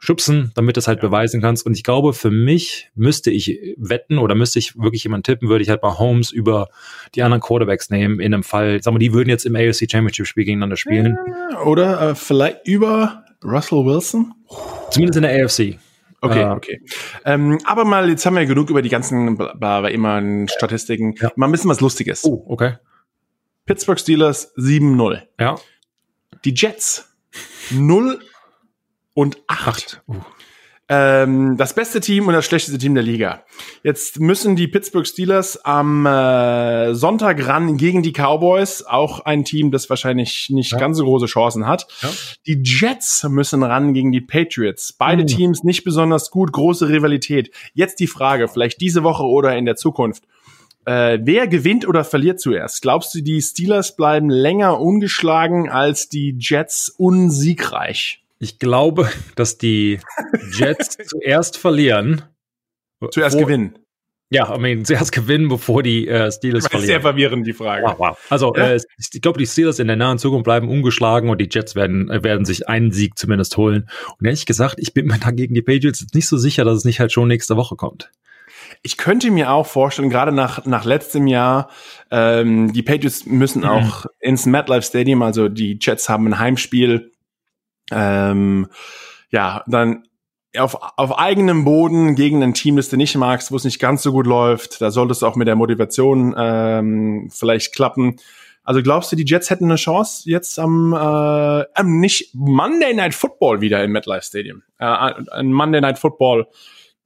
schubsen, 0.00 0.50
damit 0.54 0.76
du 0.76 0.80
es 0.80 0.88
halt 0.88 1.02
ja. 1.02 1.08
beweisen 1.08 1.40
kannst. 1.40 1.66
Und 1.66 1.76
ich 1.76 1.84
glaube, 1.84 2.14
für 2.14 2.30
mich 2.30 2.90
müsste 2.94 3.30
ich 3.30 3.74
wetten 3.76 4.18
oder 4.18 4.34
müsste 4.34 4.58
ich 4.58 4.76
wirklich 4.76 5.04
jemand 5.04 5.26
tippen, 5.26 5.48
würde 5.48 5.62
ich 5.62 5.68
halt 5.68 5.82
mal 5.82 5.98
Holmes 5.98 6.32
über 6.32 6.68
die 7.14 7.22
anderen 7.22 7.42
Quarterbacks 7.42 7.90
nehmen 7.90 8.18
in 8.18 8.32
einem 8.32 8.42
Fall. 8.42 8.82
Sagen 8.82 8.96
wir, 8.96 8.98
die 8.98 9.12
würden 9.12 9.28
jetzt 9.28 9.44
im 9.44 9.54
AFC 9.54 9.90
Championship 9.90 10.26
Spiel 10.26 10.44
gegeneinander 10.44 10.76
spielen. 10.76 11.18
Oder 11.64 12.10
äh, 12.10 12.14
vielleicht 12.14 12.66
über 12.66 13.24
Russell 13.44 13.84
Wilson? 13.84 14.32
Zumindest 14.90 15.16
in 15.18 15.22
der 15.22 15.44
AFC. 15.44 15.78
Okay, 16.22 16.42
äh, 16.42 16.50
okay. 16.50 16.80
Ähm, 17.24 17.58
aber 17.64 17.84
mal, 17.84 18.08
jetzt 18.08 18.24
haben 18.24 18.36
wir 18.36 18.46
genug 18.46 18.70
über 18.70 18.82
die 18.82 18.88
ganzen 18.88 19.36
bei 19.36 19.90
immer 19.90 20.22
Statistiken. 20.48 21.14
Ja. 21.20 21.30
Mal 21.36 21.46
ein 21.46 21.52
bisschen 21.52 21.70
was 21.70 21.80
Lustiges. 21.80 22.24
Oh, 22.24 22.44
okay. 22.48 22.74
Pittsburgh 23.66 23.98
Steelers 23.98 24.54
7-0. 24.56 25.22
Ja. 25.38 25.56
Die 26.44 26.54
Jets 26.54 27.12
0 27.70 28.20
und 29.14 29.38
8. 29.46 30.02
Uh. 30.08 30.16
Ähm, 30.92 31.56
das 31.56 31.72
beste 31.74 32.00
Team 32.00 32.26
und 32.26 32.34
das 32.34 32.46
schlechteste 32.46 32.76
Team 32.76 32.94
der 32.94 33.04
Liga. 33.04 33.44
Jetzt 33.84 34.18
müssen 34.18 34.56
die 34.56 34.66
Pittsburgh 34.66 35.06
Steelers 35.06 35.64
am 35.64 36.04
äh, 36.04 36.94
Sonntag 36.96 37.46
ran 37.46 37.76
gegen 37.76 38.02
die 38.02 38.12
Cowboys, 38.12 38.82
auch 38.82 39.20
ein 39.20 39.44
Team, 39.44 39.70
das 39.70 39.88
wahrscheinlich 39.88 40.48
nicht 40.50 40.72
ja. 40.72 40.78
ganz 40.78 40.96
so 40.96 41.04
große 41.04 41.26
Chancen 41.26 41.68
hat. 41.68 41.86
Ja. 42.02 42.08
Die 42.48 42.60
Jets 42.64 43.22
müssen 43.22 43.62
ran 43.62 43.94
gegen 43.94 44.10
die 44.10 44.20
Patriots. 44.20 44.92
Beide 44.92 45.22
uh. 45.22 45.26
Teams 45.26 45.62
nicht 45.62 45.84
besonders 45.84 46.32
gut, 46.32 46.50
große 46.50 46.88
Rivalität. 46.88 47.54
Jetzt 47.72 48.00
die 48.00 48.08
Frage, 48.08 48.48
vielleicht 48.48 48.80
diese 48.80 49.04
Woche 49.04 49.22
oder 49.22 49.56
in 49.56 49.66
der 49.66 49.76
Zukunft. 49.76 50.24
Äh, 50.90 51.20
wer 51.22 51.46
gewinnt 51.46 51.86
oder 51.86 52.02
verliert 52.02 52.40
zuerst? 52.40 52.82
Glaubst 52.82 53.14
du, 53.14 53.20
die 53.20 53.40
Steelers 53.40 53.94
bleiben 53.94 54.28
länger 54.28 54.80
ungeschlagen 54.80 55.68
als 55.68 56.08
die 56.08 56.34
Jets 56.36 56.88
unsiegreich? 56.88 58.24
Ich 58.40 58.58
glaube, 58.58 59.08
dass 59.36 59.56
die 59.56 60.00
Jets 60.52 60.98
zuerst 61.06 61.58
verlieren. 61.58 62.22
Zuerst 63.12 63.36
wo, 63.36 63.42
gewinnen. 63.42 63.78
Ja, 64.30 64.52
I 64.52 64.58
mean, 64.58 64.84
zuerst 64.84 65.12
gewinnen, 65.12 65.48
bevor 65.48 65.84
die 65.84 66.08
äh, 66.08 66.32
Steelers 66.32 66.66
verlieren. 66.66 66.86
Sehr 66.88 67.00
verwirrend, 67.00 67.46
die 67.46 67.52
Frage. 67.52 67.84
Wow, 67.86 67.98
wow. 67.98 68.18
Also, 68.28 68.52
ja? 68.56 68.72
äh, 68.72 68.80
ich 68.98 69.22
glaube, 69.22 69.38
die 69.38 69.46
Steelers 69.46 69.78
in 69.78 69.86
der 69.86 69.96
nahen 69.96 70.18
Zukunft 70.18 70.42
bleiben 70.42 70.68
ungeschlagen 70.68 71.30
und 71.30 71.40
die 71.40 71.48
Jets 71.48 71.76
werden, 71.76 72.10
äh, 72.10 72.24
werden 72.24 72.44
sich 72.44 72.68
einen 72.68 72.90
Sieg 72.90 73.16
zumindest 73.16 73.56
holen. 73.56 73.88
Und 74.18 74.26
ehrlich 74.26 74.44
gesagt, 74.44 74.74
ich 74.78 74.92
bin 74.92 75.06
mir 75.06 75.18
da 75.20 75.30
gegen 75.30 75.54
die 75.54 75.62
Patriots 75.62 76.04
nicht 76.14 76.26
so 76.26 76.36
sicher, 76.36 76.64
dass 76.64 76.78
es 76.78 76.84
nicht 76.84 76.98
halt 76.98 77.12
schon 77.12 77.28
nächste 77.28 77.56
Woche 77.56 77.76
kommt. 77.76 78.10
Ich 78.82 78.96
könnte 78.96 79.30
mir 79.30 79.52
auch 79.52 79.66
vorstellen, 79.66 80.08
gerade 80.08 80.32
nach, 80.32 80.64
nach 80.64 80.84
letztem 80.84 81.26
Jahr, 81.26 81.68
ähm, 82.10 82.72
die 82.72 82.82
Patriots 82.82 83.26
müssen 83.26 83.62
mhm. 83.62 83.68
auch 83.68 84.06
ins 84.20 84.46
MetLife 84.46 84.82
Stadium, 84.82 85.22
also 85.22 85.48
die 85.48 85.78
Jets 85.80 86.08
haben 86.08 86.26
ein 86.26 86.38
Heimspiel 86.38 87.12
ähm, 87.90 88.68
ja, 89.30 89.64
dann 89.66 90.04
auf, 90.56 90.76
auf 90.96 91.18
eigenem 91.18 91.64
Boden 91.64 92.16
gegen 92.16 92.42
ein 92.42 92.54
Team, 92.54 92.76
das 92.76 92.88
du 92.88 92.96
nicht 92.96 93.16
magst, 93.16 93.52
wo 93.52 93.56
es 93.56 93.64
nicht 93.64 93.78
ganz 93.78 94.02
so 94.02 94.12
gut 94.12 94.26
läuft, 94.26 94.80
da 94.80 94.90
sollte 94.90 95.12
es 95.12 95.22
auch 95.22 95.36
mit 95.36 95.46
der 95.46 95.56
Motivation 95.56 96.34
ähm, 96.36 97.30
vielleicht 97.32 97.74
klappen. 97.74 98.16
Also 98.64 98.82
glaubst 98.82 99.10
du, 99.10 99.16
die 99.16 99.24
Jets 99.24 99.50
hätten 99.50 99.64
eine 99.64 99.76
Chance 99.76 100.28
jetzt 100.28 100.58
am 100.58 100.92
äh, 100.92 101.64
ähm, 101.80 102.00
nicht 102.00 102.34
Monday 102.34 102.94
Night 102.94 103.14
Football 103.14 103.60
wieder 103.60 103.82
im 103.82 103.92
MetLife 103.92 104.24
Stadium? 104.24 104.62
Äh, 104.78 104.84
ein 104.84 105.52
Monday 105.52 105.80
Night 105.80 105.98
Football 105.98 106.46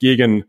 gegen 0.01 0.45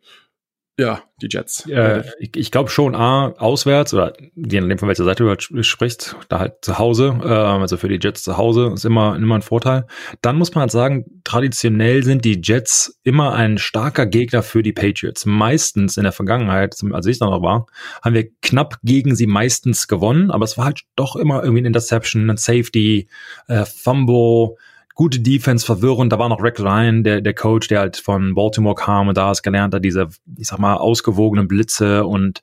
ja, 0.77 1.01
die 1.21 1.27
Jets. 1.29 1.65
Äh, 1.69 2.03
ich 2.19 2.35
ich 2.35 2.51
glaube 2.51 2.69
schon, 2.69 2.95
A, 2.95 3.29
auswärts, 3.37 3.93
oder 3.93 4.11
je 4.35 4.59
nachdem 4.59 4.77
von 4.77 4.89
welcher 4.89 5.05
Seite 5.05 5.23
du 5.23 5.29
halt 5.29 5.47
sprichst, 5.65 6.17
da 6.27 6.39
halt 6.39 6.55
zu 6.61 6.77
Hause, 6.77 7.17
äh, 7.23 7.27
also 7.27 7.77
für 7.77 7.87
die 7.87 7.99
Jets 8.01 8.23
zu 8.23 8.35
Hause 8.35 8.71
ist 8.73 8.83
immer, 8.83 9.15
immer 9.15 9.35
ein 9.35 9.41
Vorteil. 9.41 9.85
Dann 10.21 10.37
muss 10.37 10.53
man 10.53 10.63
halt 10.63 10.71
sagen, 10.71 11.21
traditionell 11.23 12.03
sind 12.03 12.25
die 12.25 12.41
Jets 12.43 12.99
immer 13.03 13.33
ein 13.33 13.57
starker 13.57 14.05
Gegner 14.05 14.43
für 14.43 14.63
die 14.63 14.73
Patriots. 14.73 15.25
Meistens 15.25 15.95
in 15.95 16.03
der 16.03 16.11
Vergangenheit, 16.11 16.75
als 16.91 17.05
ich 17.05 17.19
da 17.19 17.27
noch 17.27 17.41
war, 17.41 17.67
haben 18.03 18.13
wir 18.13 18.29
knapp 18.41 18.79
gegen 18.83 19.15
sie 19.15 19.27
meistens 19.27 19.87
gewonnen, 19.87 20.29
aber 20.29 20.43
es 20.43 20.57
war 20.57 20.65
halt 20.65 20.81
doch 20.97 21.15
immer 21.15 21.41
irgendwie 21.41 21.61
ein 21.61 21.67
Interception, 21.67 22.29
ein 22.29 22.37
Safety, 22.37 23.07
äh, 23.47 23.63
Fumble, 23.63 24.55
gute 24.95 25.19
Defense, 25.19 25.65
verwirrend. 25.65 26.11
Da 26.11 26.17
war 26.17 26.29
noch 26.29 26.41
Rick 26.41 26.59
Ryan, 26.59 27.03
der, 27.03 27.21
der 27.21 27.35
Coach, 27.35 27.67
der 27.67 27.81
halt 27.81 27.97
von 27.97 28.33
Baltimore 28.33 28.75
kam 28.75 29.09
und 29.09 29.17
da 29.17 29.29
es 29.29 29.43
gelernt 29.43 29.73
hat, 29.75 29.83
diese, 29.83 30.07
ich 30.37 30.47
sag 30.47 30.57
mal, 30.57 30.75
ausgewogenen 30.75 31.47
Blitze 31.47 32.05
und 32.05 32.41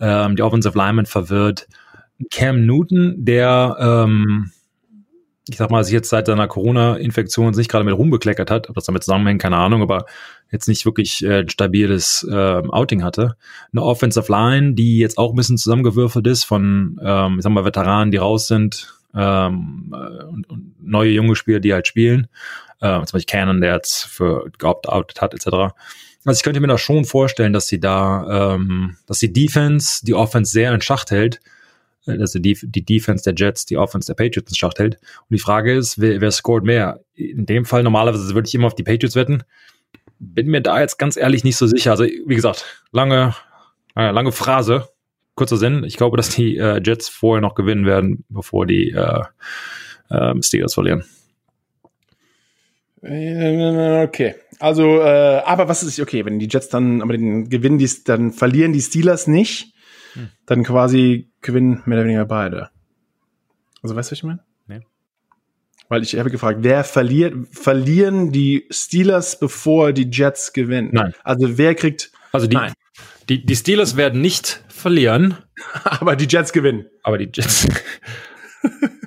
ähm, 0.00 0.36
die 0.36 0.42
Offensive 0.42 0.76
Lineman 0.76 1.06
verwirrt. 1.06 1.68
Cam 2.30 2.66
Newton, 2.66 3.14
der, 3.18 3.76
ähm, 3.80 4.50
ich 5.48 5.56
sag 5.56 5.70
mal, 5.70 5.82
sich 5.84 5.92
jetzt 5.92 6.08
seit 6.08 6.26
seiner 6.26 6.48
Corona-Infektion 6.48 7.52
nicht 7.52 7.70
gerade 7.70 7.84
mit 7.84 7.96
rumbekleckert 7.96 8.50
hat, 8.50 8.68
ob 8.68 8.74
das 8.74 8.84
damit 8.84 9.04
zusammenhängt, 9.04 9.40
keine 9.40 9.56
Ahnung, 9.56 9.82
aber 9.82 10.06
jetzt 10.50 10.68
nicht 10.68 10.84
wirklich 10.84 11.24
äh, 11.24 11.40
ein 11.40 11.48
stabiles 11.48 12.26
äh, 12.28 12.34
Outing 12.34 13.02
hatte. 13.02 13.36
Eine 13.72 13.82
Offensive 13.82 14.30
Line, 14.30 14.74
die 14.74 14.98
jetzt 14.98 15.18
auch 15.18 15.30
ein 15.30 15.36
bisschen 15.36 15.58
zusammengewürfelt 15.58 16.26
ist 16.26 16.44
von, 16.44 17.00
ähm, 17.02 17.36
ich 17.38 17.42
sag 17.42 17.52
mal, 17.52 17.64
Veteranen, 17.64 18.10
die 18.10 18.18
raus 18.18 18.48
sind, 18.48 19.01
ähm, 19.14 19.94
äh, 19.94 20.24
und, 20.24 20.48
und 20.48 20.74
neue 20.80 21.10
junge 21.10 21.36
Spieler, 21.36 21.60
die 21.60 21.72
halt 21.72 21.86
spielen. 21.86 22.28
Äh, 22.80 23.04
zum 23.04 23.12
Beispiel 23.12 23.24
Cannon, 23.24 23.60
der 23.60 23.74
jetzt 23.74 24.04
für 24.04 24.50
geoptet 24.58 25.20
hat, 25.20 25.34
etc. 25.34 25.74
Also 26.24 26.38
ich 26.38 26.42
könnte 26.42 26.60
mir 26.60 26.68
da 26.68 26.78
schon 26.78 27.04
vorstellen, 27.04 27.52
dass 27.52 27.68
sie 27.68 27.80
da, 27.80 28.54
ähm, 28.54 28.96
dass 29.06 29.18
die 29.18 29.32
Defense 29.32 30.04
die 30.04 30.14
Offense 30.14 30.52
sehr 30.52 30.72
in 30.72 30.80
Schacht 30.80 31.10
hält. 31.10 31.40
Äh, 32.06 32.18
also 32.18 32.38
die, 32.38 32.56
die 32.60 32.84
Defense 32.84 33.24
der 33.24 33.34
Jets, 33.36 33.66
die 33.66 33.76
Offense 33.76 34.06
der 34.06 34.14
Patriots 34.14 34.50
in 34.50 34.56
Schacht 34.56 34.78
hält. 34.78 34.96
Und 34.96 35.30
die 35.30 35.38
Frage 35.38 35.74
ist, 35.74 36.00
wer, 36.00 36.20
wer 36.20 36.30
scored 36.30 36.64
mehr? 36.64 37.00
In 37.14 37.46
dem 37.46 37.64
Fall 37.64 37.82
normalerweise 37.82 38.34
würde 38.34 38.48
ich 38.48 38.54
immer 38.54 38.68
auf 38.68 38.74
die 38.74 38.84
Patriots 38.84 39.16
wetten. 39.16 39.42
Bin 40.18 40.46
mir 40.46 40.60
da 40.60 40.80
jetzt 40.80 40.98
ganz 40.98 41.16
ehrlich 41.16 41.42
nicht 41.42 41.56
so 41.56 41.66
sicher. 41.66 41.90
Also 41.90 42.04
wie 42.04 42.36
gesagt, 42.36 42.64
lange, 42.92 43.34
äh, 43.96 44.10
lange 44.10 44.32
Phrase 44.32 44.88
kurzer 45.34 45.56
Sinn, 45.56 45.84
ich 45.84 45.96
glaube, 45.96 46.16
dass 46.16 46.30
die 46.30 46.56
äh, 46.56 46.80
Jets 46.84 47.08
vorher 47.08 47.40
noch 47.40 47.54
gewinnen 47.54 47.86
werden, 47.86 48.24
bevor 48.28 48.66
die 48.66 48.90
äh, 48.90 49.22
äh, 50.10 50.42
Steelers 50.42 50.74
verlieren. 50.74 51.04
Äh, 53.02 54.04
okay. 54.04 54.36
Also, 54.60 55.00
äh, 55.00 55.42
aber 55.44 55.68
was 55.68 55.82
ist, 55.82 55.98
okay, 55.98 56.24
wenn 56.24 56.38
die 56.38 56.48
Jets 56.48 56.68
dann, 56.68 57.02
aber 57.02 57.14
den 57.14 57.48
gewinnen, 57.48 57.78
die, 57.78 57.90
dann 58.04 58.32
verlieren 58.32 58.72
die 58.72 58.80
Steelers 58.80 59.26
nicht, 59.26 59.74
hm. 60.14 60.28
dann 60.46 60.62
quasi 60.62 61.32
gewinnen 61.40 61.82
mehr 61.84 61.98
oder 61.98 62.04
weniger 62.04 62.26
beide. 62.26 62.70
Also, 63.82 63.96
weißt 63.96 64.10
du, 64.10 64.12
was 64.12 64.18
ich 64.18 64.22
meine? 64.22 64.40
Nee. 64.68 64.80
Weil 65.88 66.02
ich 66.02 66.16
habe 66.16 66.30
gefragt, 66.30 66.60
wer 66.62 66.84
verliert, 66.84 67.34
verlieren 67.50 68.30
die 68.30 68.66
Steelers, 68.70 69.38
bevor 69.38 69.92
die 69.92 70.08
Jets 70.08 70.52
gewinnen? 70.52 70.90
Nein. 70.92 71.14
Also, 71.24 71.58
wer 71.58 71.74
kriegt, 71.74 72.12
also 72.30 72.46
die, 72.46 72.56
nein. 72.56 72.72
Die, 73.28 73.44
die 73.44 73.56
Steelers 73.56 73.96
werden 73.96 74.20
nicht 74.20 74.62
verlieren. 74.68 75.36
Aber 75.84 76.16
die 76.16 76.26
Jets 76.28 76.52
gewinnen. 76.52 76.86
Aber 77.02 77.18
die 77.18 77.30
Jets 77.32 77.62
gewinnen. 78.62 78.98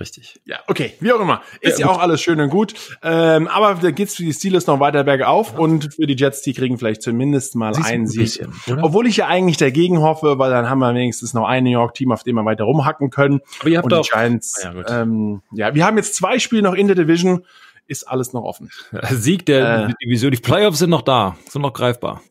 Richtig. 0.00 0.40
Ja, 0.44 0.58
okay, 0.66 0.94
wie 1.00 1.12
auch 1.12 1.20
immer. 1.20 1.42
Ist 1.60 1.78
ja, 1.78 1.86
ja 1.86 1.92
auch 1.92 1.98
alles 1.98 2.20
schön 2.20 2.40
und 2.40 2.50
gut. 2.50 2.74
Ähm, 3.02 3.48
aber 3.48 3.74
da 3.80 3.90
geht's 3.90 4.16
für 4.16 4.22
die 4.22 4.32
Steelers 4.32 4.66
noch 4.66 4.80
weiter 4.80 5.04
bergauf 5.04 5.52
ja. 5.52 5.58
und 5.58 5.94
für 5.94 6.06
die 6.06 6.16
Jets, 6.16 6.42
die 6.42 6.52
kriegen 6.52 6.78
vielleicht 6.78 7.02
zumindest 7.02 7.54
mal 7.54 7.74
Siehst 7.74 7.88
einen 7.88 8.06
Sieg. 8.06 8.20
Bisschen, 8.20 8.52
Obwohl 8.82 9.06
ich 9.06 9.16
ja 9.16 9.28
eigentlich 9.28 9.56
dagegen 9.56 10.00
hoffe, 10.00 10.38
weil 10.38 10.50
dann 10.50 10.68
haben 10.68 10.80
wir 10.80 10.92
wenigstens 10.94 11.32
noch 11.32 11.46
ein 11.46 11.64
New 11.64 11.70
York-Team, 11.70 12.12
auf 12.12 12.24
dem 12.24 12.36
wir 12.36 12.44
weiter 12.44 12.64
rumhacken 12.64 13.10
können. 13.10 13.40
Aber 13.60 13.68
ihr 13.70 13.78
habt 13.78 13.86
und 13.86 13.94
auch, 13.94 14.08
Giants, 14.08 14.62
ja, 14.62 15.02
ähm, 15.02 15.42
ja, 15.52 15.74
wir 15.74 15.86
haben 15.86 15.96
jetzt 15.96 16.16
zwei 16.16 16.38
Spiele 16.38 16.62
noch 16.62 16.74
in 16.74 16.86
der 16.86 16.96
Division. 16.96 17.44
Ist 17.86 18.08
alles 18.08 18.32
noch 18.32 18.42
offen. 18.42 18.70
Sieg 19.10 19.46
der 19.46 19.88
äh, 19.88 19.92
Division. 20.02 20.32
Die 20.32 20.40
Playoffs 20.40 20.78
sind 20.80 20.90
noch 20.90 21.02
da, 21.02 21.36
sind 21.48 21.62
noch 21.62 21.72
greifbar. 21.72 22.22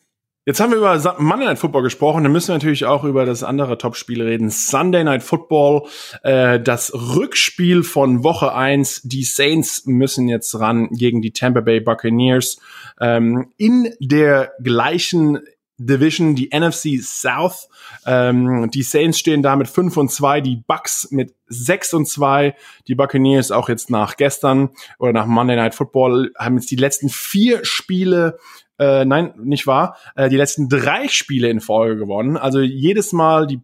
Jetzt 0.45 0.59
haben 0.59 0.71
wir 0.71 0.77
über 0.77 1.15
Monday 1.19 1.45
Night 1.45 1.59
Football 1.59 1.83
gesprochen, 1.83 2.23
dann 2.23 2.33
müssen 2.33 2.49
wir 2.49 2.55
natürlich 2.55 2.83
auch 2.83 3.05
über 3.05 3.25
das 3.25 3.43
andere 3.43 3.77
Topspiel 3.77 4.21
reden. 4.21 4.49
Sunday 4.49 5.05
Night 5.05 5.23
Football, 5.23 5.83
äh, 6.21 6.59
das 6.59 6.93
Rückspiel 6.93 7.83
von 7.83 8.23
Woche 8.23 8.53
eins. 8.53 9.01
Die 9.03 9.23
Saints 9.23 9.85
müssen 9.85 10.27
jetzt 10.27 10.59
ran 10.59 10.89
gegen 10.91 11.21
die 11.21 11.31
Tampa 11.31 11.61
Bay 11.61 11.79
Buccaneers. 11.79 12.59
Ähm, 12.99 13.53
in 13.55 13.93
der 14.01 14.51
gleichen 14.61 15.39
Division, 15.77 16.35
die 16.35 16.49
NFC 16.53 17.01
South. 17.01 17.67
Ähm, 18.05 18.69
die 18.71 18.83
Saints 18.83 19.19
stehen 19.19 19.41
da 19.41 19.55
mit 19.55 19.67
5 19.67 19.97
und 19.97 20.11
2, 20.11 20.41
die 20.41 20.57
Bucks 20.57 21.09
mit 21.11 21.33
6 21.47 21.93
und 21.95 22.07
2. 22.07 22.55
Die 22.87 22.95
Buccaneers 22.95 23.51
auch 23.51 23.69
jetzt 23.69 23.89
nach 23.89 24.17
gestern 24.17 24.69
oder 24.99 25.13
nach 25.13 25.25
Monday 25.25 25.55
Night 25.55 25.75
Football 25.75 26.31
haben 26.37 26.55
jetzt 26.55 26.71
die 26.71 26.75
letzten 26.75 27.09
vier 27.09 27.65
Spiele 27.65 28.37
äh, 28.79 29.05
nein, 29.05 29.33
nicht 29.37 29.67
wahr, 29.67 29.97
äh, 30.15 30.29
die 30.29 30.37
letzten 30.37 30.67
drei 30.67 31.07
Spiele 31.07 31.49
in 31.49 31.61
Folge 31.61 31.97
gewonnen. 31.97 32.37
Also 32.37 32.59
jedes 32.59 33.13
Mal 33.13 33.45
die 33.45 33.61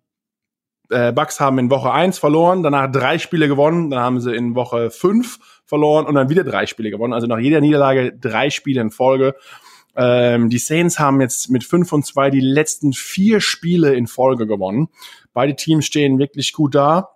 äh, 0.90 1.12
Bucks 1.12 1.40
haben 1.40 1.60
in 1.60 1.70
Woche 1.70 1.92
eins 1.92 2.20
verloren, 2.20 2.64
danach 2.64 2.92
drei 2.92 3.18
Spiele 3.18 3.48
gewonnen, 3.48 3.90
dann 3.90 4.00
haben 4.00 4.20
sie 4.20 4.36
in 4.36 4.56
Woche 4.56 4.92
fünf 4.92 5.40
verloren 5.66 6.06
und 6.06 6.16
dann 6.16 6.30
wieder 6.30 6.44
drei 6.44 6.66
Spiele 6.66 6.90
gewonnen. 6.90 7.14
Also 7.14 7.28
nach 7.28 7.40
jeder 7.40 7.62
Niederlage 7.62 8.14
drei 8.14 8.50
Spiele 8.50 8.82
in 8.82 8.92
Folge. 8.92 9.36
Ähm, 10.02 10.50
die 10.50 10.60
Saints 10.60 10.98
haben 10.98 11.20
jetzt 11.20 11.50
mit 11.50 11.66
fünf 11.66 11.92
und 11.92 12.06
zwei 12.06 12.30
die 12.30 12.40
letzten 12.40 12.94
vier 12.94 13.42
Spiele 13.42 13.94
in 13.94 14.08
Folge 14.08 14.48
gewonnen. 14.48 14.88
Beide 15.34 15.58
Teams 15.58 15.86
stehen 15.86 16.20
wirklich 16.20 16.54
gut 16.54 16.74
da. 16.74 17.10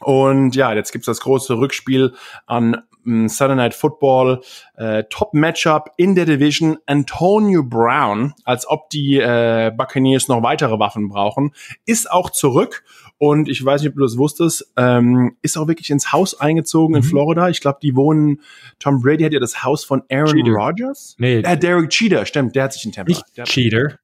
Und 0.00 0.56
ja, 0.56 0.72
jetzt 0.72 0.92
gibt's 0.92 1.06
das 1.06 1.20
große 1.20 1.58
Rückspiel 1.58 2.14
an 2.46 2.82
m, 3.04 3.28
Sunday 3.28 3.56
Night 3.56 3.74
Football 3.74 4.42
äh, 4.76 5.04
Top 5.10 5.34
Matchup 5.34 5.90
in 5.98 6.14
der 6.14 6.24
Division 6.24 6.78
Antonio 6.86 7.62
Brown, 7.62 8.34
als 8.44 8.66
ob 8.66 8.88
die 8.88 9.18
äh, 9.18 9.70
Buccaneers 9.76 10.28
noch 10.28 10.42
weitere 10.42 10.78
Waffen 10.78 11.08
brauchen, 11.08 11.52
ist 11.84 12.10
auch 12.10 12.30
zurück 12.30 12.82
und 13.18 13.48
ich 13.48 13.64
weiß 13.64 13.80
nicht, 13.82 13.90
ob 13.90 13.96
du 13.96 14.02
das 14.02 14.16
wusstest, 14.18 14.72
ähm, 14.76 15.36
ist 15.42 15.56
auch 15.56 15.68
wirklich 15.68 15.90
ins 15.90 16.12
Haus 16.12 16.38
eingezogen 16.38 16.94
in 16.96 17.02
Mhm. 17.02 17.06
Florida. 17.06 17.48
Ich 17.48 17.60
glaube, 17.60 17.78
die 17.82 17.94
wohnen, 17.96 18.40
Tom 18.78 19.00
Brady 19.00 19.24
hat 19.24 19.32
ja 19.32 19.40
das 19.40 19.64
Haus 19.64 19.84
von 19.84 20.02
Aaron 20.10 20.34
Cheater. 20.34 20.50
Rodgers. 20.52 21.14
Nee, 21.18 21.38
Äh, 21.40 21.56
Derek 21.56 21.90
Cheater, 21.90 22.26
stimmt, 22.26 22.54
der 22.56 22.64
hat 22.64 22.72
sich 22.72 22.84
in 22.84 22.92
Tampa. 22.92 23.08
nicht 23.10 23.24
Der 23.36 23.44
Cheater. 23.44 23.98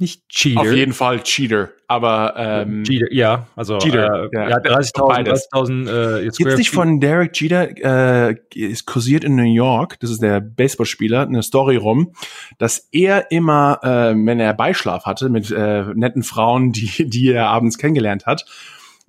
Nicht 0.00 0.28
Cheater. 0.28 0.60
auf 0.60 0.72
jeden 0.72 0.92
Fall 0.92 1.24
Cheater, 1.24 1.70
aber 1.88 2.34
ähm, 2.36 2.84
Cheater, 2.84 3.12
ja, 3.12 3.48
also 3.56 3.78
Cheater, 3.78 4.26
äh, 4.26 4.28
ja. 4.32 4.48
ja, 4.50 4.56
30.000 4.58 5.08
Beides. 5.08 5.50
30.000 5.50 6.26
äh, 6.26 6.30
Square 6.30 6.56
nicht 6.56 6.70
von 6.70 7.00
Derek 7.00 7.40
Jeter, 7.40 8.28
äh, 8.30 8.36
ist 8.54 8.86
kursiert 8.86 9.24
in 9.24 9.34
New 9.34 9.42
York, 9.42 9.98
das 9.98 10.10
ist 10.10 10.22
der 10.22 10.40
Baseballspieler, 10.40 11.22
eine 11.22 11.42
Story 11.42 11.74
rum, 11.74 12.12
dass 12.58 12.88
er 12.92 13.32
immer, 13.32 13.80
äh, 13.82 14.14
wenn 14.14 14.38
er 14.38 14.54
Beischlaf 14.54 15.04
hatte 15.04 15.30
mit 15.30 15.50
äh, 15.50 15.82
netten 15.94 16.22
Frauen, 16.22 16.70
die, 16.70 17.08
die 17.08 17.32
er 17.32 17.48
abends 17.48 17.76
kennengelernt 17.76 18.24
hat, 18.24 18.46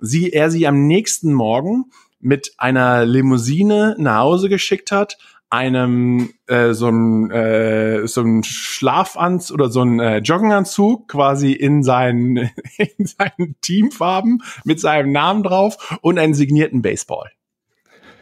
sie, 0.00 0.32
er 0.32 0.50
sie 0.50 0.66
am 0.66 0.88
nächsten 0.88 1.32
Morgen 1.32 1.84
mit 2.18 2.54
einer 2.58 3.06
Limousine 3.06 3.94
nach 3.96 4.18
Hause 4.18 4.48
geschickt 4.48 4.90
hat, 4.90 5.18
einem 5.50 6.30
äh, 6.46 6.72
so 6.72 6.88
ein 6.88 7.30
äh, 7.30 8.06
so 8.06 8.22
ein 8.22 8.44
Schlafanzug 8.44 9.54
oder 9.54 9.68
so 9.68 9.82
ein 9.82 9.98
äh, 9.98 10.18
Jogginganzug 10.18 11.08
quasi 11.08 11.52
in 11.52 11.82
seinen 11.82 12.36
in 12.78 13.06
seinen 13.06 13.56
Teamfarben 13.60 14.42
mit 14.64 14.80
seinem 14.80 15.12
Namen 15.12 15.42
drauf 15.42 15.98
und 16.02 16.18
einen 16.18 16.34
signierten 16.34 16.82
Baseball. 16.82 17.30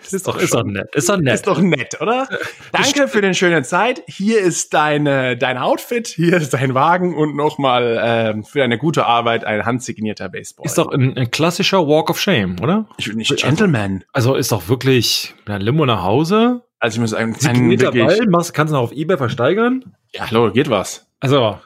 Das 0.03 0.14
ist 0.14 0.26
doch, 0.26 0.41
ist 0.41 0.55
doch 0.55 0.64
nett. 0.64 0.95
Ist 0.95 1.11
doch 1.11 1.18
nett. 1.18 1.35
ist 1.35 1.47
doch 1.47 1.61
nett, 1.61 2.01
oder? 2.01 2.26
Danke 2.72 3.09
für 3.09 3.20
den 3.20 3.35
schönen 3.35 3.62
Zeit. 3.62 4.03
Hier 4.07 4.41
ist 4.41 4.72
deine, 4.72 5.37
dein 5.37 5.59
Outfit, 5.59 6.09
hier 6.09 6.39
ist 6.39 6.55
dein 6.55 6.72
Wagen 6.72 7.14
und 7.14 7.37
nochmal 7.37 8.01
ähm, 8.03 8.45
für 8.45 8.61
deine 8.61 8.79
gute 8.79 9.05
Arbeit 9.05 9.45
ein 9.45 9.66
handsignierter 9.66 10.31
Baseball. 10.31 10.64
Ist 10.64 10.79
doch 10.79 10.91
ein, 10.93 11.14
ein 11.14 11.31
klassischer 11.31 11.87
Walk 11.87 12.09
of 12.09 12.18
Shame, 12.18 12.57
oder? 12.62 12.89
ich 12.97 13.09
bin 13.09 13.18
nicht 13.18 13.37
Gentleman. 13.37 14.03
Also 14.14 14.35
ist 14.35 14.51
doch 14.51 14.70
wirklich 14.70 15.35
ein 15.45 15.61
Limo 15.61 15.85
nach 15.85 16.03
Hause. 16.03 16.62
Also 16.81 16.97
ich 16.97 17.01
muss 17.01 17.11
sagen, 17.11 17.37
ein 17.45 17.70
wirklich, 17.70 18.05
Ball, 18.05 18.26
machst, 18.29 18.55
kannst 18.55 18.72
du 18.72 18.76
noch 18.76 18.85
auf 18.85 18.93
Ebay 18.93 19.16
versteigern. 19.16 19.97
ja, 20.12 20.31
hallo, 20.31 20.53
geht 20.53 20.70
was. 20.70 21.07
Also, 21.20 21.59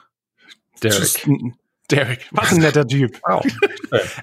Derek. 0.81 1.23
Derek, 1.91 2.27
was 2.31 2.51
ein 2.53 2.59
netter 2.59 2.87
Typ. 2.87 3.19
Wow. 3.27 3.45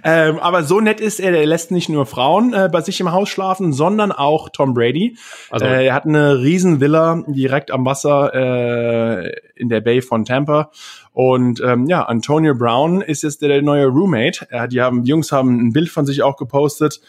Ähm, 0.03 0.39
aber 0.41 0.65
so 0.65 0.81
nett 0.81 1.01
ist 1.01 1.21
er, 1.21 1.33
er 1.33 1.47
lässt 1.47 1.71
nicht 1.71 1.89
nur 1.89 2.07
Frauen 2.07 2.53
äh, 2.53 2.69
bei 2.73 2.81
sich 2.81 2.99
im 3.01 3.13
Haus 3.13 3.29
schlafen, 3.29 3.73
sondern 3.73 4.11
auch 4.11 4.49
Tom 4.49 4.75
Brady. 4.75 5.17
Also, 5.51 5.67
äh, 5.67 5.87
er 5.87 5.95
hat 5.95 6.07
eine 6.07 6.41
riesen 6.41 6.81
Villa 6.81 7.23
direkt 7.29 7.71
am 7.71 7.85
Wasser 7.85 8.35
äh, 8.35 9.33
in 9.55 9.69
der 9.69 9.81
Bay 9.81 10.03
von 10.03 10.25
Tampa. 10.25 10.73
Und 11.13 11.61
ähm, 11.61 11.87
ja, 11.87 12.03
Antonio 12.03 12.55
Brown 12.55 13.01
ist 13.01 13.23
jetzt 13.23 13.43
der, 13.43 13.63
neue 13.63 13.87
Roommate. 13.87 14.49
Die 14.71 14.81
haben, 14.81 15.05
die 15.05 15.11
Jungs 15.11 15.31
haben 15.31 15.69
ein 15.69 15.73
Bild 15.73 15.91
von 15.91 16.07
sich 16.07 16.23
auch 16.23 16.37
gepostet. 16.37 17.01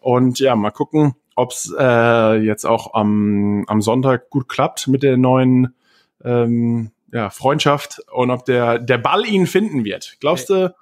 Und 0.00 0.40
ja, 0.40 0.56
mal 0.56 0.70
gucken, 0.70 1.14
ob's 1.38 1.72
äh, 1.78 2.34
jetzt 2.38 2.64
auch 2.64 2.94
am, 2.94 3.64
am 3.68 3.80
Sonntag 3.80 4.30
gut 4.30 4.48
klappt 4.48 4.88
mit 4.88 5.02
der 5.02 5.16
neuen 5.16 5.74
ähm, 6.24 6.90
ja, 7.12 7.30
Freundschaft 7.30 8.00
und 8.12 8.30
ob 8.30 8.44
der, 8.44 8.78
der 8.78 8.98
Ball 8.98 9.24
ihn 9.24 9.46
finden 9.46 9.84
wird. 9.84 10.16
Glaubst 10.20 10.50
du, 10.50 10.74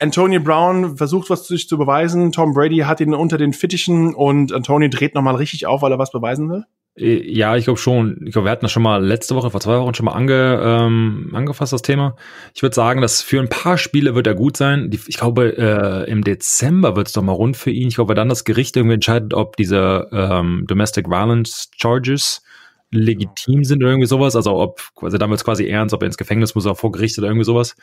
Antonio 0.00 0.40
Brown 0.40 0.96
versucht 0.96 1.30
was 1.30 1.46
sich 1.46 1.68
zu 1.68 1.78
beweisen, 1.78 2.32
Tom 2.32 2.54
Brady 2.54 2.78
hat 2.78 3.00
ihn 3.00 3.14
unter 3.14 3.38
den 3.38 3.52
Fittichen 3.52 4.14
und 4.14 4.52
Antonio 4.52 4.88
dreht 4.88 5.14
nochmal 5.14 5.36
richtig 5.36 5.66
auf, 5.66 5.82
weil 5.82 5.92
er 5.92 5.98
was 5.98 6.10
beweisen 6.10 6.50
will? 6.50 6.64
Äh, 6.96 7.30
Ja, 7.30 7.56
ich 7.56 7.64
glaube 7.64 7.78
schon. 7.78 8.22
Ich 8.24 8.32
glaube, 8.32 8.46
wir 8.46 8.52
hatten 8.52 8.64
das 8.64 8.72
schon 8.72 8.82
mal 8.82 9.04
letzte 9.04 9.34
Woche, 9.34 9.50
vor 9.50 9.60
zwei 9.60 9.78
Wochen 9.78 9.94
schon 9.94 10.06
mal 10.06 10.12
ange, 10.12 10.60
ähm, 10.62 11.30
angefasst, 11.34 11.72
das 11.72 11.82
Thema. 11.82 12.16
Ich 12.54 12.62
würde 12.62 12.74
sagen, 12.74 13.00
dass 13.00 13.22
für 13.22 13.40
ein 13.40 13.48
paar 13.48 13.78
Spiele 13.78 14.14
wird 14.14 14.26
er 14.26 14.34
gut 14.34 14.56
sein. 14.56 14.90
Die, 14.90 15.00
ich 15.06 15.18
glaube, 15.18 15.56
äh, 15.56 16.10
im 16.10 16.24
Dezember 16.24 16.96
wird 16.96 17.08
es 17.08 17.12
doch 17.12 17.22
mal 17.22 17.32
rund 17.32 17.56
für 17.56 17.70
ihn. 17.70 17.88
Ich 17.88 17.96
glaube, 17.96 18.14
dann 18.14 18.28
das 18.28 18.44
Gericht 18.44 18.76
irgendwie 18.76 18.94
entscheidet, 18.94 19.34
ob 19.34 19.56
diese 19.56 20.08
ähm, 20.12 20.64
Domestic 20.66 21.08
Violence 21.08 21.70
Charges 21.76 22.42
legitim 22.90 23.64
sind 23.64 23.82
oder 23.82 23.92
irgendwie 23.92 24.08
sowas. 24.08 24.34
Also 24.34 24.56
ob, 24.56 24.80
also 25.00 25.16
es 25.16 25.44
quasi 25.44 25.66
ernst, 25.66 25.94
ob 25.94 26.02
er 26.02 26.06
ins 26.06 26.16
Gefängnis 26.16 26.54
muss 26.54 26.66
oder 26.66 26.74
vor 26.74 26.90
Gericht 26.90 27.18
oder 27.18 27.28
irgendwie 27.28 27.44
sowas. 27.44 27.76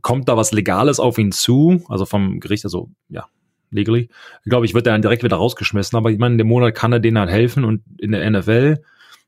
Kommt 0.00 0.28
da 0.28 0.36
was 0.36 0.52
Legales 0.52 1.00
auf 1.00 1.18
ihn 1.18 1.32
zu? 1.32 1.84
Also 1.88 2.06
vom 2.06 2.40
Gericht, 2.40 2.64
also 2.64 2.90
ja, 3.08 3.26
legally. 3.70 4.08
Ich 4.44 4.50
glaube, 4.50 4.66
ich 4.66 4.74
wird 4.74 4.86
er 4.86 4.92
dann 4.92 5.02
direkt 5.02 5.22
wieder 5.22 5.36
rausgeschmissen, 5.36 5.96
aber 5.96 6.10
ich 6.10 6.18
meine, 6.18 6.34
in 6.34 6.38
dem 6.38 6.48
Monat 6.48 6.74
kann 6.74 6.92
er 6.92 7.00
denen 7.00 7.18
halt 7.18 7.30
helfen 7.30 7.64
und 7.64 7.82
in 7.98 8.12
der 8.12 8.28
NFL 8.30 8.82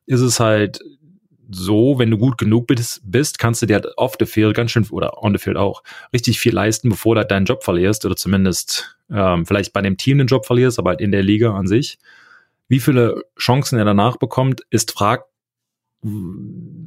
ist 0.07 0.21
es 0.21 0.41
halt 0.41 0.81
so, 1.51 1.99
wenn 1.99 2.11
du 2.11 2.19
gut 2.19 2.39
genug 2.39 2.67
bist, 2.67 3.03
bist 3.05 3.39
kannst 3.39 3.63
du 3.63 3.67
dir 3.67 3.75
halt 3.75 3.87
off 3.97 4.15
the 4.19 4.27
field 4.27 4.55
ganz 4.55 4.71
schön, 4.71 4.87
oder 4.91 5.23
on 5.23 5.33
the 5.33 5.39
field 5.39 5.57
auch, 5.57 5.83
richtig 6.13 6.39
viel 6.39 6.55
leisten, 6.55 6.89
bevor 6.89 7.15
du 7.15 7.21
halt 7.21 7.31
deinen 7.31 7.47
Job 7.47 7.63
verlierst 7.63 8.05
oder 8.07 8.17
zumindest 8.17 8.97
ähm, 9.11 9.45
vielleicht 9.47 9.73
bei 9.73 9.83
dem 9.83 9.97
Team 9.97 10.19
den 10.19 10.27
Job 10.27 10.47
verlierst, 10.47 10.79
aber 10.79 10.91
halt 10.91 11.01
in 11.01 11.13
der 11.13 11.23
Liga 11.23 11.55
an 11.55 11.67
sich. 11.67 11.99
Wie 12.69 12.81
viele 12.81 13.23
Chancen 13.39 13.79
er 13.79 13.85
danach 13.85 14.17
bekommt, 14.17 14.63
ist 14.71 14.93
frag 14.93 15.27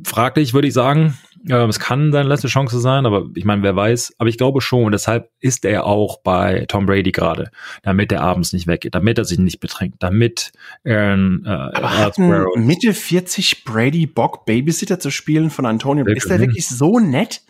fraglich, 0.06 0.54
würde 0.54 0.68
ich 0.68 0.74
sagen. 0.74 1.18
Ähm, 1.50 1.70
es 1.70 1.80
kann 1.80 2.12
seine 2.12 2.28
letzte 2.28 2.48
Chance 2.48 2.80
sein, 2.80 3.06
aber 3.06 3.28
ich 3.36 3.46
meine, 3.46 3.64
wer 3.64 3.76
weiß. 3.76 4.16
Aber 4.18 4.30
ich 4.30 4.38
glaube 4.38 4.62
schon, 4.62 4.86
und 4.86 4.92
deshalb 4.92 5.30
ist 5.40 5.66
er 5.66 5.86
auch 5.86 6.22
bei 6.22 6.66
Tom 6.68 6.86
Brady 6.86 7.12
gerade, 7.12 7.52
damit 7.84 8.12
er 8.12 8.22
abends 8.22 8.54
nicht 8.54 8.68
weggeht, 8.68 8.96
damit 8.96 9.18
er 9.18 9.26
sich 9.26 9.40
nicht 9.40 9.60
betrinkt, 9.60 9.98
damit 10.04 10.52
Aaron 10.86 11.44
äh, 11.46 11.50
Aber 11.50 11.98
hat 11.98 12.18
Mitte 12.18 12.94
40 12.94 13.64
Brady 13.64 14.08
Bock, 14.08 14.46
Babysitter 14.46 15.00
zu 15.00 15.10
spielen 15.10 15.50
von 15.50 15.66
Antonio? 15.66 16.04
Der 16.04 16.16
ist 16.16 16.30
der 16.30 16.40
wirklich 16.40 16.68
so 16.68 17.00
nett? 17.00 17.42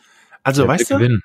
Also, 0.44 0.64
der 0.64 0.70
weißt 0.70 0.92
du? 0.92 0.98
Gewinnen. 0.98 1.24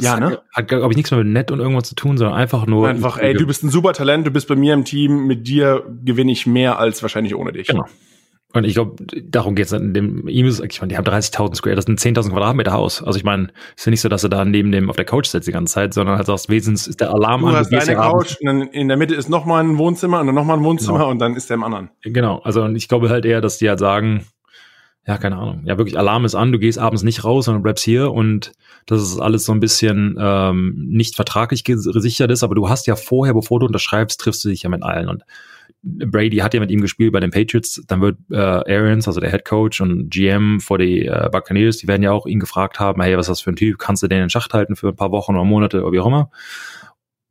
Ja, 0.00 0.18
ne? 0.18 0.30
Hat, 0.30 0.42
hat 0.54 0.68
glaube 0.68 0.92
ich, 0.92 0.96
nichts 0.96 1.10
mehr 1.10 1.22
mit 1.22 1.28
nett 1.28 1.50
und 1.50 1.60
irgendwas 1.60 1.88
zu 1.88 1.94
tun, 1.94 2.16
sondern 2.16 2.36
einfach 2.36 2.66
nur. 2.66 2.88
Einfach, 2.88 3.18
ey, 3.18 3.34
du 3.34 3.46
bist 3.46 3.62
ein 3.62 3.70
super 3.70 3.92
Talent, 3.92 4.26
du 4.26 4.30
bist 4.30 4.48
bei 4.48 4.56
mir 4.56 4.74
im 4.74 4.84
Team, 4.84 5.26
mit 5.26 5.46
dir 5.46 5.84
gewinne 6.04 6.32
ich 6.32 6.46
mehr 6.46 6.78
als 6.78 7.02
wahrscheinlich 7.02 7.34
ohne 7.34 7.52
dich. 7.52 7.68
Genau. 7.68 7.84
Und 8.52 8.64
ich 8.64 8.74
glaube, 8.74 8.96
darum 9.22 9.54
geht's 9.54 9.70
in 9.70 9.94
dem 9.94 10.26
ihm 10.26 10.46
ist, 10.46 10.60
ich 10.60 10.80
meine, 10.80 10.90
die 10.90 10.96
haben 10.96 11.04
30.000 11.04 11.54
Square, 11.54 11.76
das 11.76 11.84
sind 11.84 12.00
10.000 12.00 12.30
Quadratmeter 12.30 12.72
Haus. 12.72 13.00
Also 13.02 13.16
ich 13.16 13.22
meine, 13.24 13.48
ist 13.76 13.86
ja 13.86 13.90
nicht 13.90 14.00
so, 14.00 14.08
dass 14.08 14.22
du 14.22 14.28
da 14.28 14.44
neben 14.44 14.72
dem 14.72 14.90
auf 14.90 14.96
der 14.96 15.04
Couch 15.04 15.26
sitzt 15.26 15.46
die 15.46 15.52
ganze 15.52 15.74
Zeit, 15.74 15.94
sondern 15.94 16.16
halt 16.16 16.26
sagst, 16.26 16.48
wesens 16.48 16.88
ist 16.88 17.00
der 17.00 17.12
Alarm 17.12 17.42
Du 17.42 17.46
an, 17.48 17.54
hast 17.54 17.70
gehst 17.70 17.86
deine 17.86 18.00
Couch, 18.00 18.36
und 18.40 18.46
dann 18.46 18.62
in 18.62 18.88
der 18.88 18.96
Mitte 18.96 19.14
ist 19.14 19.28
noch 19.28 19.44
mal 19.44 19.62
ein 19.62 19.78
Wohnzimmer 19.78 20.20
und 20.20 20.26
dann 20.26 20.34
noch 20.34 20.44
mal 20.44 20.56
ein 20.56 20.64
Wohnzimmer 20.64 20.98
Genau. 20.98 21.10
und 21.10 21.20
dann 21.20 21.36
ist 21.36 21.48
der 21.48 21.54
im 21.56 21.62
anderen. 21.62 21.90
Genau, 22.02 22.38
also 22.40 22.62
und 22.62 22.74
ich 22.74 22.88
glaube 22.88 23.08
halt 23.08 23.24
eher, 23.24 23.40
dass 23.40 23.58
die 23.58 23.68
halt 23.68 23.78
sagen, 23.78 24.26
ja, 25.06 25.16
keine 25.16 25.36
Ahnung, 25.36 25.62
ja 25.64 25.78
wirklich, 25.78 25.96
Alarm 25.96 26.24
ist 26.24 26.34
an, 26.34 26.50
du 26.50 26.58
gehst 26.58 26.78
abends 26.78 27.02
nicht 27.04 27.24
raus, 27.24 27.44
sondern 27.44 27.62
bleibst 27.62 27.84
hier 27.84 28.10
und 28.12 28.52
das 28.86 29.00
ist 29.00 29.20
alles 29.20 29.44
so 29.44 29.52
ein 29.52 29.60
bisschen 29.60 30.16
ähm, 30.20 30.74
nicht 30.88 31.14
vertraglich 31.14 31.62
gesichert 31.62 32.30
ist, 32.32 32.42
aber 32.42 32.56
du 32.56 32.68
hast 32.68 32.86
ja 32.88 32.96
vorher, 32.96 33.32
bevor 33.34 33.60
du 33.60 33.66
unterschreibst, 33.66 34.20
triffst 34.20 34.44
du 34.44 34.48
dich 34.48 34.62
ja 34.64 34.68
mit 34.70 34.82
allen 34.82 35.08
und 35.08 35.22
Brady 35.82 36.38
hat 36.38 36.52
ja 36.52 36.60
mit 36.60 36.70
ihm 36.70 36.80
gespielt 36.82 37.12
bei 37.12 37.20
den 37.20 37.30
Patriots, 37.30 37.82
dann 37.86 38.00
wird 38.02 38.18
äh, 38.30 38.36
Arians, 38.36 39.08
also 39.08 39.20
der 39.20 39.30
Head 39.30 39.44
Coach 39.44 39.80
und 39.80 40.10
GM 40.10 40.60
vor 40.60 40.78
die 40.78 41.06
äh, 41.06 41.28
Buccaneers, 41.32 41.78
die 41.78 41.88
werden 41.88 42.02
ja 42.02 42.12
auch 42.12 42.26
ihn 42.26 42.38
gefragt 42.40 42.78
haben, 42.80 43.00
hey, 43.02 43.16
was 43.16 43.26
ist 43.26 43.30
das 43.30 43.40
für 43.40 43.50
ein 43.50 43.56
Typ, 43.56 43.78
kannst 43.78 44.02
du 44.02 44.08
den 44.08 44.18
in 44.18 44.24
den 44.24 44.30
Schacht 44.30 44.52
halten 44.52 44.76
für 44.76 44.88
ein 44.88 44.96
paar 44.96 45.10
Wochen 45.10 45.34
oder 45.34 45.44
Monate 45.44 45.82
oder 45.82 45.92
wie 45.92 46.00
auch 46.00 46.06
immer? 46.06 46.30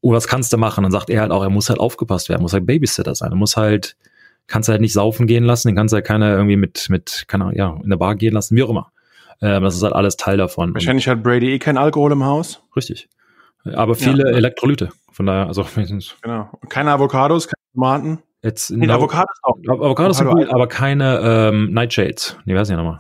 Oder 0.02 0.18
was 0.18 0.28
kannst 0.28 0.52
du 0.52 0.58
machen? 0.58 0.82
Dann 0.84 0.92
sagt 0.92 1.10
er 1.10 1.22
halt 1.22 1.32
auch, 1.32 1.44
er 1.44 1.50
muss 1.50 1.70
halt 1.70 1.80
aufgepasst 1.80 2.30
werden, 2.30 2.42
muss 2.42 2.54
halt 2.54 2.66
Babysitter 2.66 3.14
sein, 3.14 3.32
er 3.32 3.36
muss 3.36 3.56
halt 3.58 3.96
kannst 4.48 4.68
halt 4.68 4.82
nicht 4.82 4.94
saufen 4.94 5.28
gehen 5.28 5.44
lassen, 5.44 5.68
den 5.68 5.76
kannst 5.76 5.94
halt 5.94 6.06
keiner 6.06 6.32
irgendwie 6.32 6.56
mit, 6.56 6.88
mit, 6.90 7.26
keine 7.28 7.46
Ahnung, 7.46 7.56
ja, 7.56 7.80
in 7.84 7.90
der 7.90 7.98
Bar 7.98 8.16
gehen 8.16 8.34
lassen, 8.34 8.56
wie 8.56 8.64
auch 8.64 8.70
immer. 8.70 8.92
Ähm, 9.42 9.64
das 9.64 9.76
ist 9.76 9.84
halt 9.84 9.94
alles 9.94 10.18
Teil 10.18 10.38
davon. 10.38 10.74
Wahrscheinlich 10.74 11.08
hat 11.08 11.22
Brady 11.24 11.52
eh 11.52 11.60
kein 11.60 11.78
Alkohol 11.78 12.12
im 12.12 12.24
Haus. 12.24 12.58
Und, 12.58 12.76
richtig. 12.76 13.10
Aber 13.64 13.96
viele 13.96 14.24
Ja. 14.32 14.38
Elektrolyte. 14.38 14.90
Von 15.12 15.28
daher, 15.28 15.48
also 15.48 15.66
Genau. 16.22 16.50
Und 16.60 16.70
Keine 16.70 16.92
Avocados, 16.92 17.48
keine 17.48 17.74
Tomaten. 17.74 18.20
Jetzt 18.44 18.72
Nee, 18.72 18.88
no- 18.88 18.94
Avocados 18.94 19.38
auch. 19.44 19.58
Avocados 19.68 20.18
sind 20.18 20.28
Avocado- 20.28 20.46
gut, 20.46 20.54
aber 20.54 20.68
keine 20.68 21.20
ähm, 21.52 21.72
Nightshades. 21.74 22.38
Nee, 22.46 22.56
weiß 22.56 22.70
ich 22.70 22.76
nochmal. 22.76 23.00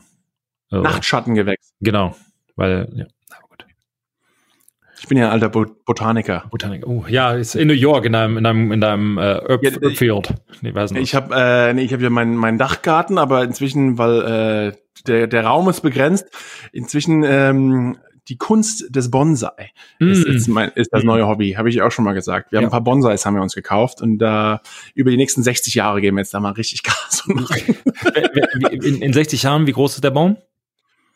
Also, 0.71 0.83
Nachtschattengewächs. 0.83 1.73
Genau. 1.81 2.15
Weil, 2.55 2.87
ja. 2.95 3.05
Ich 5.01 5.07
bin 5.07 5.17
ja 5.17 5.27
ein 5.27 5.31
alter 5.31 5.47
Bot 5.47 5.85
Botaniker. 5.85 6.43
Botanik. 6.51 6.85
Oh, 6.85 7.05
ja, 7.07 7.31
ist 7.31 7.55
in 7.55 7.69
New 7.69 7.73
York 7.73 8.03
in 8.05 8.11
deinem, 8.11 8.37
in 8.37 8.43
deinem, 8.43 8.71
in 8.73 8.81
deinem 8.81 9.17
äh, 9.17 9.21
Herb, 9.21 9.63
Ja, 9.63 9.71
Herb 9.71 9.95
Field. 9.97 10.33
Nee, 10.61 10.73
weiß 10.75 10.91
nicht. 10.91 11.01
Ich 11.03 11.15
habe 11.15 11.33
äh, 11.33 11.73
nee, 11.73 11.83
ich 11.83 11.93
hab 11.93 12.01
ja 12.01 12.09
meinen 12.09 12.35
meinen 12.35 12.57
Dachgarten, 12.57 13.17
aber 13.17 13.43
inzwischen, 13.45 13.97
weil 13.97 14.73
äh, 14.73 14.77
der 15.07 15.27
der 15.27 15.45
Raum 15.45 15.69
ist 15.69 15.81
begrenzt, 15.81 16.27
inzwischen 16.73 17.23
ähm, 17.23 17.97
die 18.29 18.37
Kunst 18.37 18.85
des 18.95 19.11
Bonsai 19.11 19.71
ist, 19.99 20.25
Mm. 20.27 20.31
ist, 20.31 20.47
mein, 20.47 20.69
ist 20.75 20.93
das 20.93 21.03
Mm. 21.03 21.07
neue 21.07 21.27
Hobby, 21.27 21.53
habe 21.53 21.69
ich 21.69 21.81
auch 21.81 21.91
schon 21.91 22.05
mal 22.05 22.13
gesagt. 22.13 22.51
Wir 22.51 22.57
haben 22.57 22.63
Ja. 22.63 22.67
ein 22.69 22.71
paar 22.71 22.81
Bonsais 22.83 23.25
haben 23.25 23.35
wir 23.35 23.41
uns 23.41 23.55
gekauft 23.55 24.01
und 24.01 24.19
da 24.19 24.61
über 24.93 25.11
die 25.11 25.17
nächsten 25.17 25.43
60 25.43 25.73
Jahre 25.75 25.99
gehen 26.01 26.15
wir 26.15 26.21
jetzt 26.21 26.33
da 26.33 26.39
mal 26.39 26.51
richtig 26.53 26.83
Gas 26.83 27.23
und 27.27 27.49
in, 28.71 29.01
in 29.01 29.13
60 29.13 29.43
Jahren, 29.43 29.67
wie 29.67 29.71
groß 29.73 29.95
ist 29.95 30.03
der 30.03 30.11
Baum? 30.11 30.37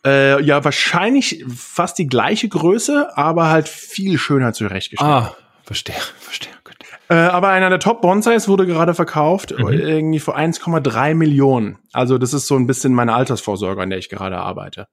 äh, 0.06 0.44
ja, 0.44 0.62
wahrscheinlich 0.66 1.46
fast 1.48 1.98
die 1.98 2.08
gleiche 2.08 2.50
Größe, 2.50 3.16
aber 3.18 3.50
halt 3.50 3.70
viel 3.70 4.18
schöner 4.18 4.52
zurechtgestellt. 4.52 5.10
Ah, 5.10 5.36
verstehe, 5.64 5.96
verstehe. 6.20 6.52
Gut. 6.66 6.74
Äh, 7.08 7.14
aber 7.16 7.50
einer 7.50 7.70
der 7.70 7.80
Top-Bonsais 7.80 8.50
wurde 8.50 8.66
gerade 8.66 8.94
verkauft, 8.96 9.54
Mhm. 9.58 9.70
irgendwie 9.70 10.20
für 10.20 10.36
1,3 10.36 11.14
Millionen. 11.16 11.78
Also 11.94 12.18
das 12.18 12.34
ist 12.34 12.48
so 12.48 12.58
ein 12.58 12.68
bisschen 12.68 12.94
meine 12.94 13.14
Altersvorsorge, 13.14 13.82
an 13.82 13.90
der 13.92 14.00
ich 14.00 14.10
gerade 14.10 14.38
arbeite. 14.40 14.88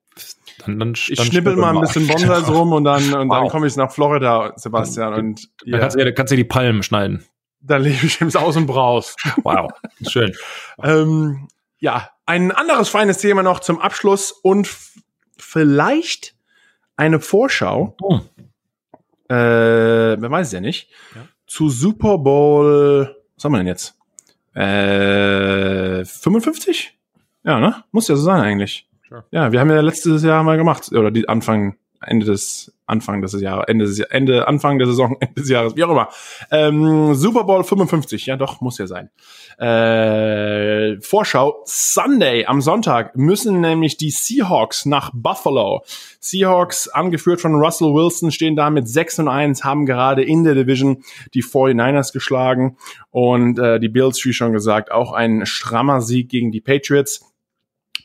Dann, 0.67 0.79
dann, 0.79 0.93
Ich 0.95 1.15
dann 1.17 1.27
schnippel 1.27 1.57
mal 1.57 1.75
ein 1.75 1.81
bisschen 1.81 2.07
Bonsais 2.09 2.45
Genau. 2.47 2.59
rum 2.59 2.73
und 2.73 2.85
dann, 2.85 3.03
und 3.15 3.29
dann 3.29 3.45
Wow. 3.45 3.51
komme 3.51 3.67
ich 3.67 3.77
nach 3.77 3.91
Florida, 3.93 4.53
Sebastian. 4.57 5.15
Und 5.15 5.49
Dann 5.63 5.73
ja, 5.73 5.79
kannst 5.79 5.97
du, 5.99 6.05
dir- 6.05 6.13
kannst 6.13 6.33
du 6.33 6.37
die 6.37 6.45
Palmen 6.45 6.83
schneiden. 6.83 7.25
da 7.61 7.77
lebe 7.77 8.07
ich 8.07 8.21
im 8.21 8.31
Saus 8.31 8.57
und 8.57 8.67
Braus. 8.67 9.17
Wow, 9.45 9.71
schön. 10.09 10.33
Ähm, 10.83 11.49
ja, 11.79 12.11
ein 12.27 12.53
anderes 12.53 12.89
feines 12.89 13.19
Thema 13.19 13.43
noch 13.43 13.61
zum 13.61 13.81
Abschluss 13.81 14.33
und 14.33 14.69
vielleicht 15.39 16.35
eine 16.97 17.21
Vorschau, 17.21 17.97
Oh. 18.03 18.21
äh, 19.29 19.35
wer 20.21 20.31
weiß 20.31 20.49
es 20.49 20.53
ja 20.53 20.61
nicht, 20.61 20.91
Ja. 21.15 21.23
zu 21.47 21.69
Super 21.71 22.19
Bowl, 22.19 23.17
was 23.37 23.45
haben 23.45 23.53
wir 23.53 23.59
denn 23.59 23.67
jetzt? 23.67 23.97
Äh, 24.55 26.05
55? 26.05 26.99
Ja, 27.45 27.59
ne? 27.61 27.83
Muss 27.93 28.09
ja 28.09 28.17
so 28.17 28.23
sein 28.23 28.41
eigentlich. 28.43 28.87
Sure. 29.11 29.25
Ja, 29.33 29.51
wir 29.51 29.59
haben 29.59 29.71
ja 29.71 29.81
letztes 29.81 30.23
Jahr 30.23 30.45
mal 30.45 30.57
gemacht, 30.57 30.93
oder 30.93 31.11
die 31.11 31.29
Anfang, 31.29 31.75
Ende 32.01 32.27
des, 32.27 32.73
Anfang 32.87 33.21
des 33.21 33.39
Jahres, 33.41 33.65
Ende 33.67 33.85
des, 33.85 33.99
Ende, 33.99 34.47
Anfang 34.47 34.79
der 34.79 34.87
Saison, 34.87 35.17
Ende 35.21 35.35
des 35.35 35.51
Jahres, 35.51 35.75
wie 35.75 35.83
auch 35.83 35.91
immer. 35.91 36.11
Ähm, 36.53 37.15
Super 37.15 37.43
Bowl 37.43 37.65
55, 37.65 38.27
ja 38.27 38.37
doch, 38.37 38.61
muss 38.61 38.79
ja 38.79 38.87
sein. 38.87 39.11
Äh, 39.59 41.01
Vorschau, 41.01 41.61
Sunday 41.65 42.47
am 42.47 42.61
Sonntag 42.61 43.17
müssen 43.17 43.61
nämlich 43.61 43.97
die 43.97 44.11
Seahawks 44.11 44.87
nach 44.87 45.11
Buffalo. 45.13 45.83
Seahawks, 46.21 46.87
angeführt 46.87 47.41
von 47.41 47.57
Russell 47.57 47.93
Wilson, 47.93 48.31
stehen 48.31 48.55
da 48.55 48.71
mit 48.71 48.87
6 48.87 49.19
und 49.19 49.29
1, 49.29 49.65
haben 49.65 49.87
gerade 49.87 50.23
in 50.23 50.45
der 50.45 50.55
Division 50.55 51.03
die 51.35 51.43
49ers 51.43 52.13
geschlagen 52.13 52.77
und 53.11 53.59
äh, 53.59 53.81
die 53.81 53.89
Bills, 53.89 54.25
wie 54.25 54.33
schon 54.33 54.53
gesagt, 54.53 54.93
auch 54.93 55.13
ein 55.13 55.47
strammer 55.47 56.01
Sieg 56.01 56.29
gegen 56.29 56.53
die 56.53 56.61
Patriots. 56.61 57.27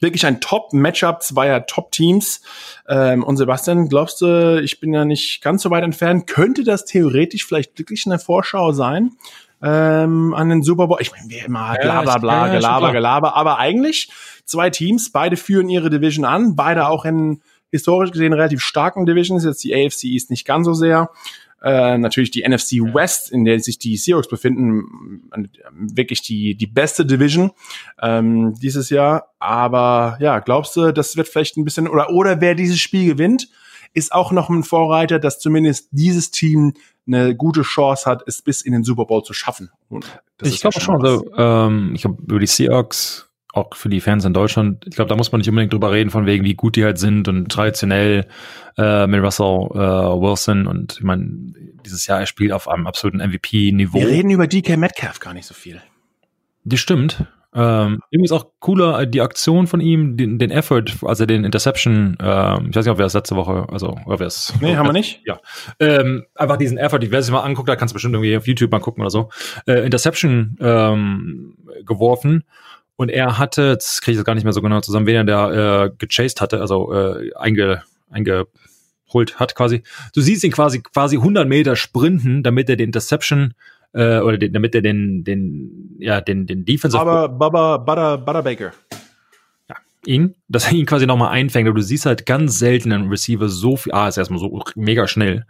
Wirklich 0.01 0.25
ein 0.25 0.41
Top-Matchup 0.41 1.23
zweier 1.23 1.65
Top-Teams. 1.65 2.41
Ähm, 2.87 3.23
und 3.23 3.37
Sebastian, 3.37 3.89
glaubst 3.89 4.21
du, 4.21 4.61
ich 4.61 4.79
bin 4.79 4.93
ja 4.93 5.05
nicht 5.05 5.41
ganz 5.41 5.63
so 5.63 5.69
weit 5.69 5.83
entfernt, 5.83 6.27
könnte 6.27 6.63
das 6.63 6.85
theoretisch 6.85 7.45
vielleicht 7.45 7.77
wirklich 7.77 8.05
eine 8.05 8.19
Vorschau 8.19 8.71
sein? 8.71 9.11
ähm, 9.61 10.33
an 10.33 10.49
den 10.49 10.63
Super 10.63 10.87
Bowl. 10.87 10.97
Ich 11.01 11.11
meine, 11.11 11.29
wie 11.29 11.39
immer, 11.39 11.75
bla 11.81 12.01
bla 12.01 12.17
bla, 12.17 12.47
ja, 12.47 12.53
Gelaber. 12.53 12.91
Gelaber. 12.91 13.35
Aber 13.35 13.57
eigentlich 13.57 14.09
zwei 14.45 14.69
Teams, 14.69 15.11
beide 15.11 15.37
führen 15.37 15.69
ihre 15.69 15.89
Division 15.89 16.25
an, 16.25 16.55
beide 16.55 16.87
auch 16.87 17.05
in 17.05 17.41
historisch 17.71 18.11
gesehen 18.11 18.33
relativ 18.33 18.61
starken 18.61 19.05
Divisions. 19.05 19.43
Jetzt 19.43 19.63
die 19.63 19.73
AFC 19.73 20.05
East 20.05 20.29
nicht 20.29 20.45
ganz 20.45 20.65
so 20.65 20.73
sehr. 20.73 21.09
Äh, 21.65 21.97
natürlich 21.97 22.29
die 22.29 22.47
NFC 22.47 22.73
West, 22.93 23.31
in 23.31 23.43
der 23.43 23.59
sich 23.59 23.79
die 23.79 23.97
Seahawks 23.97 24.27
befinden, 24.27 25.27
äh, 25.31 25.47
wirklich 25.71 26.21
die, 26.21 26.53
die 26.53 26.67
beste 26.67 27.07
Division 27.07 27.53
ähm, 27.99 28.53
dieses 28.61 28.91
Jahr. 28.91 29.33
Aber 29.39 30.15
ja, 30.21 30.37
glaubst 30.41 30.75
du, 30.75 30.91
das 30.91 31.17
wird 31.17 31.27
vielleicht 31.27 31.57
ein 31.57 31.65
bisschen, 31.65 31.87
oder, 31.87 32.11
oder 32.11 32.39
wer 32.39 32.53
dieses 32.53 32.79
Spiel 32.79 33.07
gewinnt, 33.07 33.49
ist 33.95 34.11
auch 34.11 34.31
noch 34.31 34.51
ein 34.51 34.63
Vorreiter, 34.63 35.17
dass 35.17 35.39
zumindest 35.39 35.87
dieses 35.89 36.29
Team 36.29 36.73
eine 37.07 37.35
gute 37.35 37.63
Chance 37.63 38.07
hat, 38.07 38.23
es 38.27 38.43
bis 38.43 38.61
in 38.61 38.73
den 38.73 38.83
Super 38.83 39.05
Bowl 39.05 39.23
zu 39.23 39.33
schaffen. 39.33 39.71
Ich 40.43 40.53
ist 40.53 40.63
ja 40.63 40.69
glaube 40.69 40.81
schon, 40.81 41.01
was. 41.01 41.09
also, 41.09 41.31
ähm, 41.35 41.91
ich 41.95 42.01
glaube, 42.01 42.21
über 42.21 42.39
die 42.39 42.45
Seahawks, 42.45 43.27
auch 43.55 43.75
für 43.75 43.89
die 43.89 44.01
Fans 44.01 44.25
in 44.25 44.33
Deutschland, 44.33 44.85
ich 44.87 44.95
glaube, 44.95 45.09
da 45.09 45.15
muss 45.15 45.31
man 45.31 45.39
nicht 45.39 45.49
unbedingt 45.49 45.73
drüber 45.73 45.91
reden, 45.91 46.09
von 46.09 46.25
wegen, 46.25 46.43
wie 46.43 46.55
gut 46.55 46.75
die 46.75 46.83
halt 46.83 46.97
sind 46.97 47.27
und 47.27 47.49
traditionell 47.49 48.27
äh, 48.77 49.07
mit 49.07 49.21
Russell 49.21 49.69
äh, 49.71 49.77
Wilson 49.77 50.67
und 50.67 50.97
ich 50.97 51.03
meine, 51.03 51.53
dieses 51.85 52.07
Jahr 52.07 52.19
er 52.19 52.25
spielt 52.25 52.51
auf 52.51 52.67
einem 52.67 52.87
absoluten 52.87 53.19
MVP-Niveau. 53.19 53.99
Wir 53.99 54.07
reden 54.07 54.29
über 54.29 54.47
DK 54.47 54.77
Metcalf 54.77 55.19
gar 55.19 55.33
nicht 55.33 55.45
so 55.45 55.53
viel. 55.53 55.81
Die 56.63 56.77
stimmt. 56.77 57.25
Ähm, 57.57 58.01
übrigens 58.11 58.33
auch 58.33 58.47
cooler 58.59 58.99
äh, 58.99 59.07
die 59.07 59.21
Aktion 59.21 59.65
von 59.65 59.79
ihm, 59.79 60.17
den, 60.17 60.37
den 60.39 60.51
Effort, 60.51 60.85
also 61.03 61.25
den 61.25 61.45
Interception, 61.45 62.17
ähm, 62.19 62.67
ich 62.69 62.75
weiß 62.75 62.85
nicht, 62.85 62.91
ob 62.91 62.97
wir 62.97 63.05
das 63.05 63.13
letzte 63.13 63.37
Woche, 63.37 63.65
also 63.71 63.97
ob 64.05 64.19
wir 64.19 64.27
es. 64.27 64.53
Nee, 64.59 64.75
haben 64.75 64.87
wir 64.87 64.91
nicht? 64.91 65.21
Ja. 65.25 65.39
Ähm, 65.79 66.25
einfach 66.35 66.57
diesen 66.57 66.77
Effort, 66.77 66.99
ich 67.01 67.11
werde 67.11 67.19
es 67.19 67.31
mal 67.31 67.43
angucken, 67.43 67.67
da 67.67 67.77
kannst 67.77 67.93
du 67.93 67.95
bestimmt 67.95 68.13
irgendwie 68.15 68.35
auf 68.35 68.45
YouTube 68.45 68.71
mal 68.73 68.79
gucken 68.79 69.01
oder 69.01 69.09
so. 69.09 69.29
Äh, 69.67 69.85
Interception 69.85 70.57
ähm, 70.59 71.55
geworfen 71.85 72.43
und 72.97 73.09
er 73.09 73.37
hatte, 73.37 73.69
jetzt 73.69 74.01
kriege 74.01 74.13
ich 74.13 74.17
das 74.17 74.25
gar 74.25 74.35
nicht 74.35 74.43
mehr 74.43 74.53
so 74.53 74.61
genau 74.61 74.81
zusammen, 74.81 75.05
wen 75.05 75.15
er 75.15 75.23
da 75.23 75.85
äh, 75.85 75.91
gechased 75.97 76.41
hatte, 76.41 76.61
also 76.61 76.93
äh, 76.93 77.31
einge, 77.35 77.83
eingeholt 78.09 79.39
hat 79.39 79.55
quasi. 79.55 79.83
Du 80.13 80.21
siehst 80.21 80.43
ihn 80.43 80.51
quasi 80.51 80.81
quasi 80.81 81.17
100 81.17 81.47
Meter 81.47 81.75
sprinten, 81.75 82.43
damit 82.43 82.69
er 82.69 82.75
den 82.75 82.89
Interception 82.89 83.53
äh, 83.93 84.19
oder 84.19 84.37
den, 84.37 84.53
damit 84.53 84.75
er 84.75 84.81
den 84.81 85.23
den 85.23 85.95
ja 85.99 86.21
den 86.21 86.45
den 86.45 86.65
Defensive 86.65 87.01
Aber 87.01 87.29
Baba 87.29 87.77
Butter, 87.77 88.17
Butterbaker. 88.17 88.71
ihn, 90.05 90.35
dass 90.47 90.65
er 90.65 90.73
ihn 90.73 90.85
quasi 90.85 91.05
nochmal 91.05 91.31
einfängt. 91.31 91.67
Aber 91.67 91.77
du 91.77 91.83
siehst 91.83 92.05
halt 92.05 92.25
ganz 92.25 92.59
selten 92.59 92.91
einen 92.91 93.09
Receiver 93.09 93.49
so 93.49 93.75
viel, 93.75 93.91
ah, 93.93 94.07
ist 94.07 94.17
erstmal 94.17 94.39
so 94.39 94.63
mega 94.75 95.07
schnell, 95.07 95.45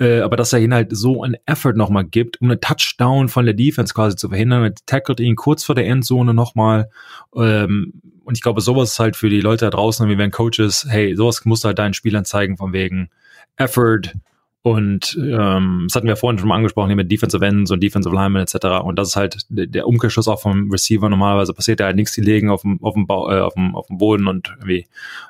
äh, 0.00 0.20
aber 0.20 0.36
dass 0.36 0.52
er 0.52 0.58
ihn 0.58 0.74
halt 0.74 0.88
so 0.96 1.22
einen 1.22 1.36
Effort 1.46 1.74
nochmal 1.74 2.04
gibt, 2.04 2.40
um 2.40 2.50
einen 2.50 2.60
Touchdown 2.60 3.28
von 3.28 3.44
der 3.44 3.54
Defense 3.54 3.94
quasi 3.94 4.16
zu 4.16 4.28
verhindern. 4.28 4.64
Er 4.64 4.74
tackelt 4.86 5.20
ihn 5.20 5.36
kurz 5.36 5.62
vor 5.62 5.74
der 5.74 5.86
Endzone 5.86 6.34
nochmal. 6.34 6.90
Ähm, 7.36 7.92
und 8.24 8.36
ich 8.36 8.42
glaube, 8.42 8.60
sowas 8.60 8.92
ist 8.92 8.98
halt 8.98 9.16
für 9.16 9.28
die 9.28 9.40
Leute 9.40 9.66
da 9.66 9.70
draußen, 9.70 10.08
wie 10.08 10.18
wenn 10.18 10.30
Coaches, 10.30 10.86
hey, 10.88 11.14
sowas 11.14 11.44
musst 11.44 11.64
du 11.64 11.68
halt 11.68 11.78
deinen 11.78 11.94
Spielern 11.94 12.24
zeigen, 12.24 12.56
von 12.56 12.72
wegen 12.72 13.10
Effort, 13.56 14.14
und 14.62 15.18
ähm, 15.18 15.86
das 15.88 15.96
hatten 15.96 16.06
wir 16.06 16.16
vorhin 16.16 16.38
schon 16.38 16.48
mal 16.48 16.56
angesprochen, 16.56 16.88
hier 16.88 16.96
mit 16.96 17.10
Defensive 17.10 17.44
Ends 17.44 17.70
und 17.70 17.82
Defensive 17.82 18.14
Linemen 18.14 18.42
etc. 18.42 18.82
Und 18.84 18.98
das 18.98 19.08
ist 19.08 19.16
halt 19.16 19.46
der 19.48 19.86
Umkehrschluss 19.86 20.28
auch 20.28 20.40
vom 20.40 20.70
Receiver. 20.70 21.08
Normalerweise 21.08 21.54
passiert 21.54 21.80
da 21.80 21.86
halt 21.86 21.96
nichts, 21.96 22.12
die 22.12 22.20
legen 22.20 22.50
auf 22.50 22.60
dem, 22.60 22.78
auf 22.82 22.92
dem, 22.92 23.06
Bau, 23.06 23.30
äh, 23.30 23.40
auf 23.40 23.54
dem, 23.54 23.74
auf 23.74 23.86
dem 23.86 23.96
Boden 23.96 24.28
und 24.28 24.50
irgendwie, 24.58 24.86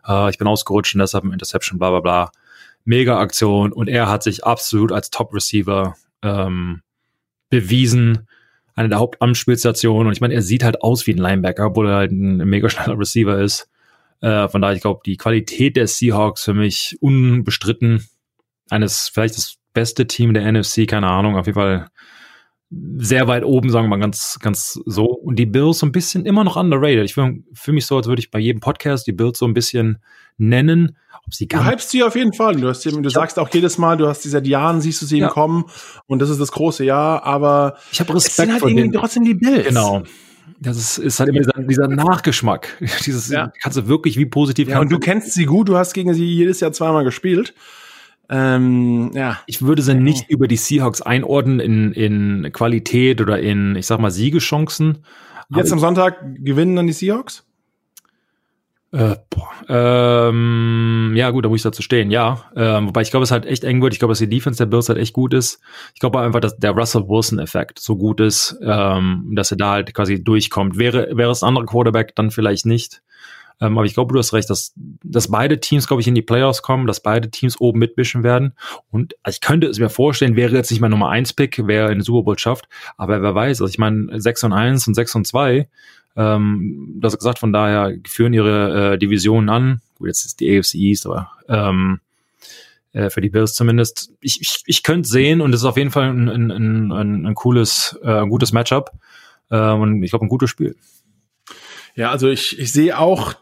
äh, 0.08 0.30
ich 0.30 0.38
bin 0.38 0.48
ausgerutscht 0.48 0.96
und 0.96 0.98
deshalb 0.98 1.24
ein 1.24 1.32
Interception, 1.32 1.78
bla 1.78 1.90
bla 1.90 2.00
bla. 2.00 2.32
Mega 2.90 3.20
Aktion 3.20 3.72
und 3.72 3.88
er 3.88 4.08
hat 4.08 4.24
sich 4.24 4.44
absolut 4.44 4.90
als 4.90 5.10
Top 5.10 5.32
Receiver 5.32 5.94
ähm, 6.22 6.82
bewiesen. 7.48 8.26
Eine 8.74 8.88
der 8.88 8.98
Hauptamtspielstationen 8.98 10.08
und 10.08 10.12
ich 10.12 10.20
meine, 10.20 10.34
er 10.34 10.42
sieht 10.42 10.64
halt 10.64 10.82
aus 10.82 11.06
wie 11.06 11.12
ein 11.12 11.18
Linebacker, 11.18 11.66
obwohl 11.66 11.88
er 11.88 11.96
halt 11.96 12.10
ein 12.10 12.38
mega 12.38 12.68
schneller 12.68 12.98
Receiver 12.98 13.38
ist. 13.40 13.68
Äh, 14.22 14.48
von 14.48 14.60
daher, 14.60 14.74
ich 14.74 14.82
glaube, 14.82 15.02
die 15.06 15.16
Qualität 15.16 15.76
der 15.76 15.86
Seahawks 15.86 16.42
für 16.42 16.52
mich 16.52 16.96
unbestritten 17.00 18.08
eines, 18.70 19.08
vielleicht 19.08 19.36
das 19.36 19.58
beste 19.72 20.08
Team 20.08 20.34
der 20.34 20.50
NFC, 20.50 20.88
keine 20.88 21.06
Ahnung, 21.06 21.36
auf 21.36 21.46
jeden 21.46 21.58
Fall 21.58 21.90
sehr 22.98 23.26
weit 23.26 23.44
oben, 23.44 23.70
sagen 23.70 23.86
wir 23.86 23.88
mal 23.96 23.98
ganz, 24.00 24.38
ganz 24.40 24.80
so. 24.86 25.06
Und 25.06 25.36
die 25.38 25.46
Bills 25.46 25.78
so 25.80 25.86
ein 25.86 25.92
bisschen 25.92 26.24
immer 26.24 26.44
noch 26.44 26.56
underrated. 26.56 27.04
Ich 27.04 27.14
fühle 27.14 27.38
fühl 27.52 27.74
mich 27.74 27.86
so, 27.86 27.96
als 27.96 28.06
würde 28.06 28.20
ich 28.20 28.30
bei 28.30 28.38
jedem 28.38 28.60
Podcast 28.60 29.06
die 29.08 29.12
Bills 29.12 29.38
so 29.40 29.46
ein 29.46 29.54
bisschen 29.54 29.98
nennen. 30.38 30.96
Ob 31.26 31.34
sie 31.34 31.48
Du 31.48 31.64
hypst 31.64 31.90
sie 31.90 32.02
auf 32.04 32.14
jeden 32.14 32.32
Fall. 32.32 32.56
Du, 32.56 32.68
hast, 32.68 32.84
du 32.84 33.08
sagst 33.10 33.38
auch 33.38 33.48
jedes 33.52 33.76
Mal, 33.76 33.96
du 33.96 34.06
hast 34.06 34.24
die 34.24 34.28
seit 34.28 34.46
Jahren, 34.46 34.80
siehst 34.80 35.02
du 35.02 35.06
sie 35.06 35.18
Ja. 35.18 35.26
eben 35.26 35.32
kommen 35.34 35.64
und 36.06 36.20
das 36.22 36.30
ist 36.30 36.40
das 36.40 36.52
große 36.52 36.84
Jahr, 36.84 37.24
aber 37.24 37.76
ich 37.92 38.00
habe 38.00 38.12
es 38.14 38.24
sind 38.24 38.30
Respekt 38.48 38.52
halt 38.52 38.60
vor 38.60 38.68
irgendwie 38.70 38.96
trotzdem 38.98 39.24
die 39.24 39.34
Bills. 39.34 39.66
Genau. 39.66 40.02
Das 40.60 40.76
ist, 40.76 40.98
ist 40.98 41.18
halt 41.20 41.30
immer 41.30 41.40
dieser, 41.40 41.62
dieser 41.66 41.88
Nachgeschmack. 41.88 42.76
Dieses 43.06 43.28
Ja. 43.30 43.50
kannst 43.62 43.78
du 43.78 43.88
wirklich 43.88 44.16
wie 44.18 44.26
positiv 44.26 44.68
Ja, 44.68 44.80
und 44.80 44.92
du 44.92 44.98
kennst 44.98 45.32
sie 45.32 45.46
gut, 45.46 45.68
du 45.68 45.76
hast 45.76 45.94
gegen 45.94 46.12
sie 46.14 46.24
jedes 46.24 46.60
Jahr 46.60 46.72
zweimal 46.72 47.02
gespielt. 47.04 47.54
Ähm, 48.32 49.10
ja. 49.12 49.38
ich 49.46 49.60
würde 49.60 49.82
sie 49.82 49.94
nicht 49.94 50.30
über 50.30 50.46
die 50.46 50.56
Seahawks 50.56 51.02
einordnen 51.02 51.58
in, 51.58 51.92
in 51.92 52.52
Qualität 52.52 53.20
oder 53.20 53.40
in, 53.40 53.74
ich 53.74 53.86
sag 53.86 53.98
mal, 53.98 54.12
Siegeschancen. 54.12 54.98
Jetzt 55.52 55.72
am 55.72 55.80
Sonntag 55.80 56.18
gewinnen 56.36 56.76
dann 56.76 56.86
die 56.86 56.92
Seahawks? 56.92 57.44
Äh, 58.92 59.16
boah, 59.30 59.50
ähm, 59.68 61.12
ja, 61.14 61.30
gut, 61.30 61.44
da 61.44 61.48
muss 61.48 61.60
ich 61.60 61.62
dazu 61.62 61.82
stehen, 61.82 62.10
ja. 62.10 62.44
Ähm, 62.56 62.88
wobei 62.88 63.02
ich 63.02 63.10
glaube, 63.10 63.22
es 63.22 63.30
halt 63.30 63.46
echt 63.46 63.62
eng 63.62 63.80
wird. 63.82 63.92
Ich 63.92 64.00
glaube, 64.00 64.12
dass 64.12 64.18
die 64.18 64.28
Defense 64.28 64.58
der 64.58 64.66
Bills 64.66 64.88
halt 64.88 64.98
echt 64.98 65.12
gut 65.12 65.32
ist. 65.32 65.60
Ich 65.94 66.00
glaube 66.00 66.20
einfach, 66.20 66.40
dass 66.40 66.56
der 66.56 66.72
Russell 66.72 67.08
Wilson-Effekt 67.08 67.78
so 67.78 67.96
gut 67.96 68.20
ist, 68.20 68.58
ähm, 68.62 69.32
dass 69.34 69.52
er 69.52 69.58
da 69.58 69.70
halt 69.72 69.94
quasi 69.94 70.22
durchkommt. 70.22 70.76
Wäre, 70.76 71.16
wäre 71.16 71.30
es 71.30 71.42
ein 71.42 71.48
anderer 71.48 71.66
Quarterback, 71.66 72.16
dann 72.16 72.32
vielleicht 72.32 72.66
nicht. 72.66 73.02
Ähm, 73.60 73.76
aber 73.76 73.86
ich 73.86 73.94
glaube, 73.94 74.12
du 74.12 74.18
hast 74.18 74.32
recht, 74.32 74.48
dass, 74.48 74.72
dass 74.76 75.28
beide 75.28 75.60
Teams, 75.60 75.86
glaube 75.86 76.00
ich, 76.00 76.08
in 76.08 76.14
die 76.14 76.22
Playoffs 76.22 76.62
kommen, 76.62 76.86
dass 76.86 77.00
beide 77.00 77.30
Teams 77.30 77.60
oben 77.60 77.78
mitmischen 77.78 78.22
werden. 78.22 78.54
Und 78.90 79.14
ich 79.28 79.40
könnte 79.40 79.66
es 79.66 79.78
mir 79.78 79.90
vorstellen, 79.90 80.36
wäre 80.36 80.56
jetzt 80.56 80.70
nicht 80.70 80.80
mein 80.80 80.90
Nummer 80.90 81.10
1 81.10 81.34
Pick, 81.34 81.60
wer 81.66 81.90
in 81.90 81.98
den 81.98 82.04
Super 82.04 82.24
Bowl 82.24 82.38
schafft. 82.38 82.68
Aber 82.96 83.20
wer 83.22 83.34
weiß, 83.34 83.60
also 83.60 83.70
ich 83.70 83.78
meine, 83.78 84.20
6 84.20 84.44
und 84.44 84.52
1 84.52 84.88
und 84.88 84.94
6 84.94 85.14
und 85.16 85.26
2, 85.26 85.68
ähm, 86.16 86.98
das 87.00 87.16
gesagt, 87.16 87.38
von 87.38 87.52
daher 87.52 87.96
führen 88.06 88.32
ihre 88.32 88.94
äh, 88.94 88.98
Divisionen 88.98 89.48
an. 89.48 89.80
Gut, 89.98 90.08
jetzt 90.08 90.24
ist 90.24 90.40
die 90.40 90.58
AFC 90.58 90.74
East, 90.74 91.06
aber 91.06 91.30
ähm, 91.48 92.00
äh, 92.92 93.10
für 93.10 93.20
die 93.20 93.30
Bills 93.30 93.54
zumindest. 93.54 94.12
Ich, 94.20 94.40
ich, 94.40 94.62
ich 94.66 94.82
könnte 94.82 95.08
sehen 95.08 95.40
und 95.40 95.54
es 95.54 95.60
ist 95.60 95.66
auf 95.66 95.76
jeden 95.76 95.90
Fall 95.90 96.10
ein, 96.10 96.28
ein, 96.28 96.50
ein, 96.50 96.92
ein, 96.92 97.26
ein 97.26 97.34
cooles, 97.34 97.98
äh, 98.02 98.26
gutes 98.26 98.52
Matchup 98.52 98.90
äh, 99.50 99.70
und 99.70 100.02
ich 100.02 100.10
glaube 100.10 100.26
ein 100.26 100.28
gutes 100.28 100.50
Spiel. 100.50 100.76
Ja, 102.00 102.12
also 102.12 102.30
ich, 102.30 102.58
ich 102.58 102.72
sehe 102.72 102.98
auch, 102.98 103.34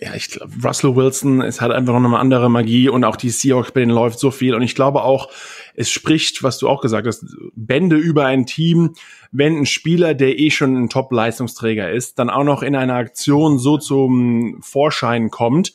ja, 0.00 0.16
ich 0.16 0.30
glaube, 0.30 0.52
Russell 0.64 0.96
Wilson 0.96 1.42
ist 1.42 1.60
halt 1.60 1.70
einfach 1.70 1.92
noch 1.92 2.08
eine 2.08 2.18
andere 2.18 2.50
Magie 2.50 2.88
und 2.88 3.04
auch 3.04 3.14
die 3.14 3.30
Seahawks 3.30 3.70
bei 3.70 3.82
denen 3.82 3.92
läuft 3.92 4.18
so 4.18 4.32
viel. 4.32 4.56
Und 4.56 4.62
ich 4.62 4.74
glaube 4.74 5.04
auch, 5.04 5.30
es 5.76 5.90
spricht, 5.92 6.42
was 6.42 6.58
du 6.58 6.68
auch 6.68 6.80
gesagt 6.80 7.06
hast, 7.06 7.24
Bände 7.54 7.94
über 7.94 8.26
ein 8.26 8.46
Team, 8.46 8.94
wenn 9.30 9.58
ein 9.58 9.66
Spieler, 9.66 10.14
der 10.14 10.40
eh 10.40 10.50
schon 10.50 10.74
ein 10.76 10.88
Top-Leistungsträger 10.88 11.88
ist, 11.92 12.18
dann 12.18 12.30
auch 12.30 12.42
noch 12.42 12.64
in 12.64 12.74
einer 12.74 12.96
Aktion 12.96 13.60
so 13.60 13.78
zum 13.78 14.58
Vorschein 14.60 15.30
kommt, 15.30 15.72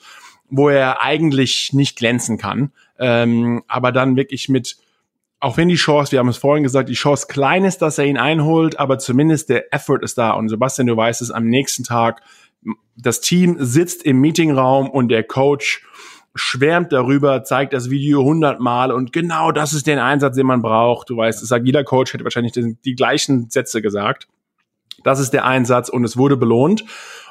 wo 0.49 0.67
er 0.67 1.01
eigentlich 1.01 1.71
nicht 1.71 1.95
glänzen 1.95 2.37
kann, 2.37 2.73
ähm, 2.99 3.63
aber 3.69 3.93
dann 3.93 4.17
wirklich 4.17 4.49
mit 4.49 4.75
auch 5.45 5.57
wenn 5.57 5.69
die 5.69 5.75
Chance, 5.75 6.11
wir 6.11 6.17
haben 6.17 6.27
es 6.27 6.37
vorhin 6.37 6.63
gesagt, 6.63 6.89
die 6.89 6.95
Chance 6.95 7.27
klein 7.29 7.65
ist, 7.65 7.77
dass 7.83 7.99
er 7.99 8.05
ihn 8.05 8.17
einholt, 8.17 8.79
aber 8.79 8.97
zumindest 8.97 9.49
der 9.49 9.71
Effort 9.71 9.99
ist 10.01 10.17
da. 10.17 10.31
Und 10.31 10.49
Sebastian, 10.49 10.87
du 10.87 10.97
weißt 10.97 11.21
es, 11.21 11.29
am 11.29 11.45
nächsten 11.45 11.83
Tag, 11.83 12.23
das 12.97 13.21
Team 13.21 13.57
sitzt 13.59 14.01
im 14.03 14.19
Meetingraum 14.21 14.89
und 14.89 15.09
der 15.09 15.23
Coach 15.23 15.85
schwärmt 16.33 16.91
darüber, 16.91 17.43
zeigt 17.43 17.73
das 17.73 17.91
Video 17.91 18.23
hundertmal 18.23 18.91
und 18.91 19.13
genau 19.13 19.51
das 19.51 19.73
ist 19.73 19.85
der 19.85 20.03
Einsatz, 20.03 20.35
den 20.35 20.47
man 20.47 20.63
braucht. 20.63 21.11
Du 21.11 21.17
weißt, 21.17 21.43
es 21.43 21.47
sagt 21.47 21.67
jeder 21.67 21.83
Coach 21.83 22.15
hätte 22.15 22.23
wahrscheinlich 22.23 22.53
die, 22.53 22.75
die 22.83 22.95
gleichen 22.95 23.51
Sätze 23.51 23.83
gesagt. 23.83 24.27
Das 25.03 25.19
ist 25.19 25.31
der 25.31 25.45
Einsatz 25.45 25.89
und 25.89 26.03
es 26.05 26.17
wurde 26.17 26.37
belohnt. 26.37 26.85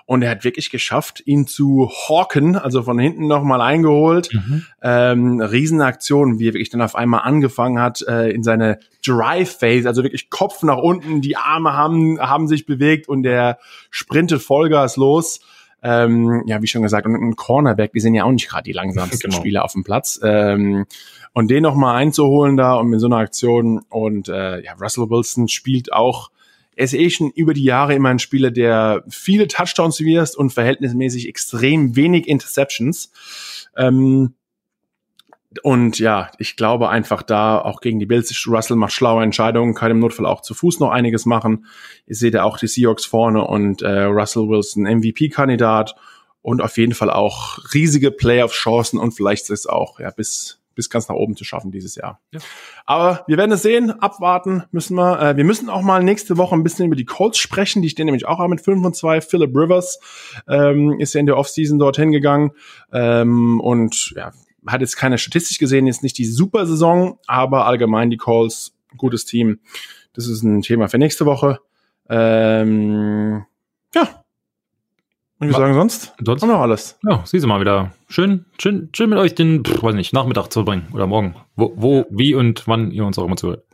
Und 0.06 0.20
er 0.22 0.30
hat 0.30 0.44
wirklich 0.44 0.70
geschafft, 0.70 1.22
ihn 1.24 1.46
zu 1.46 1.88
hawken, 1.88 2.56
also 2.56 2.82
von 2.82 2.98
hinten 2.98 3.26
nochmal 3.26 3.62
eingeholt. 3.62 4.28
Mhm. 4.32 4.66
Ähm, 4.82 5.40
Riesenaktion, 5.40 6.38
wie 6.38 6.48
er 6.48 6.54
wirklich 6.54 6.68
dann 6.68 6.82
auf 6.82 6.94
einmal 6.94 7.22
angefangen 7.22 7.80
hat, 7.80 8.02
äh, 8.02 8.28
in 8.30 8.42
seine 8.42 8.80
Drive 9.04 9.58
Phase, 9.58 9.88
also 9.88 10.02
wirklich 10.02 10.28
Kopf 10.28 10.62
nach 10.62 10.76
unten, 10.76 11.22
die 11.22 11.38
Arme 11.38 11.72
haben, 11.72 12.20
haben 12.20 12.48
sich 12.48 12.66
bewegt 12.66 13.08
und 13.08 13.22
der 13.22 13.58
sprintet 13.90 14.42
Vollgas 14.42 14.96
los. 14.96 15.40
Ähm, 15.82 16.42
ja, 16.46 16.60
wie 16.60 16.66
schon 16.66 16.82
gesagt, 16.82 17.06
und 17.06 17.14
ein 17.14 17.36
Cornerback, 17.36 17.92
die 17.92 18.00
sind 18.00 18.14
ja 18.14 18.24
auch 18.24 18.32
nicht 18.32 18.48
gerade 18.48 18.64
die 18.64 18.72
langsamsten 18.72 19.18
genau. 19.30 19.36
Spieler 19.36 19.64
auf 19.64 19.72
dem 19.72 19.84
Platz. 19.84 20.20
Ähm, 20.22 20.84
und 21.32 21.50
den 21.50 21.62
nochmal 21.62 21.96
einzuholen 21.96 22.56
da 22.56 22.74
und 22.74 22.88
mit 22.88 23.00
so 23.00 23.06
einer 23.06 23.16
Aktion. 23.16 23.82
Und 23.88 24.28
äh, 24.28 24.62
ja, 24.62 24.72
Russell 24.80 25.10
Wilson 25.10 25.48
spielt 25.48 25.92
auch 25.92 26.30
er 26.76 26.84
ist 26.84 26.94
eh 26.94 27.10
schon 27.10 27.30
über 27.30 27.54
die 27.54 27.64
Jahre 27.64 27.94
immer 27.94 28.08
ein 28.08 28.18
Spieler, 28.18 28.50
der 28.50 29.04
viele 29.08 29.48
Touchdowns 29.48 30.00
wirst 30.00 30.36
und 30.36 30.52
verhältnismäßig 30.52 31.28
extrem 31.28 31.96
wenig 31.96 32.28
Interceptions. 32.28 33.12
Ähm, 33.76 34.34
und 35.62 35.98
ja, 35.98 36.30
ich 36.38 36.56
glaube 36.56 36.88
einfach 36.88 37.22
da 37.22 37.58
auch 37.58 37.80
gegen 37.80 38.00
die 38.00 38.06
Bills, 38.06 38.34
Russell 38.48 38.76
macht 38.76 38.92
schlaue 38.92 39.22
Entscheidungen, 39.22 39.74
kann 39.74 39.90
im 39.90 40.00
Notfall 40.00 40.26
auch 40.26 40.42
zu 40.42 40.54
Fuß 40.54 40.80
noch 40.80 40.90
einiges 40.90 41.26
machen. 41.26 41.66
Ihr 42.06 42.16
seht 42.16 42.34
ja 42.34 42.42
auch 42.42 42.58
die 42.58 42.66
Seahawks 42.66 43.04
vorne 43.04 43.44
und 43.46 43.82
äh, 43.82 44.02
Russell 44.02 44.48
Wilson 44.48 44.84
MVP-Kandidat 44.84 45.94
und 46.42 46.60
auf 46.60 46.76
jeden 46.76 46.94
Fall 46.94 47.10
auch 47.10 47.58
riesige 47.72 48.10
Playoff-Chancen 48.10 48.98
und 48.98 49.12
vielleicht 49.12 49.44
ist 49.44 49.50
es 49.50 49.66
auch 49.66 50.00
ja 50.00 50.10
bis 50.10 50.60
bis 50.74 50.90
ganz 50.90 51.08
nach 51.08 51.14
oben 51.14 51.36
zu 51.36 51.44
schaffen 51.44 51.70
dieses 51.70 51.94
Jahr. 51.94 52.20
Ja. 52.32 52.40
Aber 52.86 53.24
wir 53.26 53.36
werden 53.36 53.52
es 53.52 53.62
sehen, 53.62 53.90
abwarten 53.90 54.64
müssen 54.70 54.96
wir. 54.96 55.20
Äh, 55.20 55.36
wir 55.36 55.44
müssen 55.44 55.68
auch 55.68 55.82
mal 55.82 56.02
nächste 56.02 56.36
Woche 56.36 56.54
ein 56.54 56.62
bisschen 56.62 56.86
über 56.86 56.96
die 56.96 57.04
Colts 57.04 57.38
sprechen. 57.38 57.82
Die 57.82 57.88
stehen 57.88 58.06
nämlich 58.06 58.26
auch 58.26 58.46
mit 58.48 58.60
5 58.60 58.84
und 58.84 58.96
2. 58.96 59.20
Philip 59.20 59.54
Rivers 59.54 60.00
ähm, 60.48 60.98
ist 61.00 61.14
ja 61.14 61.20
in 61.20 61.26
der 61.26 61.36
Offseason 61.36 61.78
dorthin 61.78 62.12
gegangen 62.12 62.52
ähm, 62.92 63.60
und 63.60 64.12
ja, 64.16 64.32
hat 64.66 64.80
jetzt 64.80 64.96
keine 64.96 65.18
Statistik 65.18 65.58
gesehen, 65.58 65.86
ist 65.86 66.02
nicht 66.02 66.18
die 66.18 66.26
super 66.26 66.66
Saison, 66.66 67.18
aber 67.26 67.66
allgemein 67.66 68.10
die 68.10 68.16
Colts, 68.16 68.74
gutes 68.96 69.24
Team. 69.24 69.60
Das 70.12 70.26
ist 70.26 70.42
ein 70.42 70.62
Thema 70.62 70.88
für 70.88 70.98
nächste 70.98 71.26
Woche. 71.26 71.60
Ähm, 72.08 73.44
ja, 73.94 74.24
und 75.44 75.48
wir 75.48 75.56
sagen 75.56 75.74
sonst, 75.74 76.14
sonst 76.24 76.42
haben 76.42 76.48
wir 76.48 76.54
noch 76.54 76.62
alles. 76.62 76.98
Ja, 77.02 77.22
siehst 77.26 77.44
du 77.44 77.48
mal 77.48 77.60
wieder. 77.60 77.92
Schön, 78.14 78.44
schön, 78.60 78.90
schön 78.94 79.10
mit 79.10 79.18
euch 79.18 79.34
den, 79.34 79.64
pff, 79.64 79.82
weiß 79.82 79.96
nicht, 79.96 80.12
Nachmittag 80.12 80.46
zu 80.52 80.64
bringen 80.64 80.86
oder 80.92 81.08
morgen. 81.08 81.34
Wo, 81.56 81.72
wo, 81.74 82.06
wie 82.10 82.36
und 82.36 82.68
wann 82.68 82.92
ihr 82.92 83.04
uns 83.04 83.18
auch 83.18 83.24
immer 83.24 83.34
zuhört. 83.34 83.64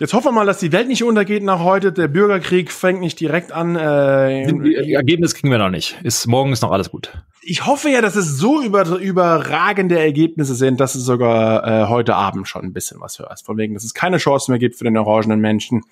Jetzt 0.00 0.14
hoffen 0.14 0.26
wir 0.26 0.32
mal, 0.32 0.46
dass 0.46 0.58
die 0.58 0.72
Welt 0.72 0.88
nicht 0.88 1.04
untergeht 1.04 1.44
nach 1.44 1.60
heute. 1.60 1.92
Der 1.92 2.08
Bürgerkrieg 2.08 2.72
fängt 2.72 2.98
nicht 2.98 3.20
direkt 3.20 3.52
an. 3.52 3.76
Äh, 3.76 4.92
Ergebnis 4.92 5.36
kriegen 5.36 5.52
wir 5.52 5.58
noch 5.58 5.70
nicht. 5.70 5.96
Ist, 6.02 6.26
morgen 6.26 6.52
ist 6.52 6.62
noch 6.62 6.72
alles 6.72 6.90
gut. 6.90 7.12
Ich 7.40 7.66
hoffe 7.66 7.88
ja, 7.88 8.00
dass 8.00 8.16
es 8.16 8.36
so 8.36 8.60
über, 8.60 8.84
überragende 8.98 9.96
Ergebnisse 9.96 10.56
sind, 10.56 10.80
dass 10.80 10.96
es 10.96 11.04
sogar 11.04 11.64
äh, 11.64 11.86
heute 11.86 12.16
Abend 12.16 12.48
schon 12.48 12.64
ein 12.64 12.72
bisschen 12.72 13.00
was 13.00 13.20
hörst. 13.20 13.46
Von 13.46 13.58
wegen, 13.58 13.74
dass 13.74 13.84
es 13.84 13.94
keine 13.94 14.16
Chance 14.16 14.50
mehr 14.50 14.58
gibt 14.58 14.74
für 14.74 14.82
den 14.82 14.96
orangenen 14.96 15.38
Menschen, 15.38 15.82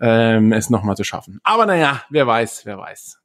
ähm, 0.00 0.54
es 0.54 0.70
nochmal 0.70 0.96
zu 0.96 1.04
schaffen. 1.04 1.38
Aber 1.44 1.66
naja, 1.66 2.00
wer 2.08 2.26
weiß, 2.26 2.62
wer 2.64 2.78
weiß. 2.78 3.21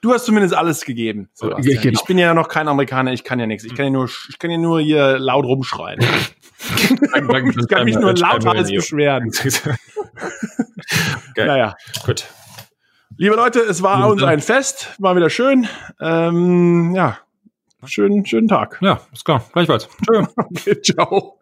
Du 0.00 0.12
hast 0.12 0.24
zumindest 0.26 0.54
alles 0.54 0.84
gegeben. 0.84 1.28
Sebastian. 1.34 1.82
Genau. 1.82 1.98
Ich 2.00 2.04
bin 2.06 2.18
ja 2.18 2.34
noch 2.34 2.48
kein 2.48 2.68
Amerikaner, 2.68 3.12
ich 3.12 3.24
kann 3.24 3.40
ja 3.40 3.46
nichts. 3.46 3.64
Ich 3.64 3.74
kann 3.74 3.86
ja 3.86 3.90
nur, 3.90 4.08
ich 4.28 4.38
kann 4.38 4.50
ja 4.50 4.58
nur 4.58 4.80
hier 4.80 5.18
laut 5.18 5.44
rumschreien. 5.44 6.00
ich 6.76 7.68
kann 7.68 7.84
mich 7.84 7.96
nur 7.96 8.14
lauthals 8.14 8.70
beschweren. 8.70 9.30
okay. 11.30 11.46
Naja. 11.46 11.74
Gut. 12.04 12.26
Liebe 13.16 13.34
Leute, 13.34 13.60
es 13.60 13.82
war 13.82 14.08
uns 14.08 14.22
ein 14.22 14.40
Fest. 14.40 14.94
War 14.98 15.16
wieder 15.16 15.30
schön. 15.30 15.66
Ähm, 16.00 16.94
ja. 16.94 17.18
Schönen, 17.84 18.26
schönen 18.26 18.48
Tag. 18.48 18.78
Ja, 18.80 19.00
ist 19.12 19.24
klar. 19.24 19.44
Gleichfalls. 19.52 19.88
Tschö. 20.04 20.24
okay, 20.36 20.80
ciao. 20.82 21.38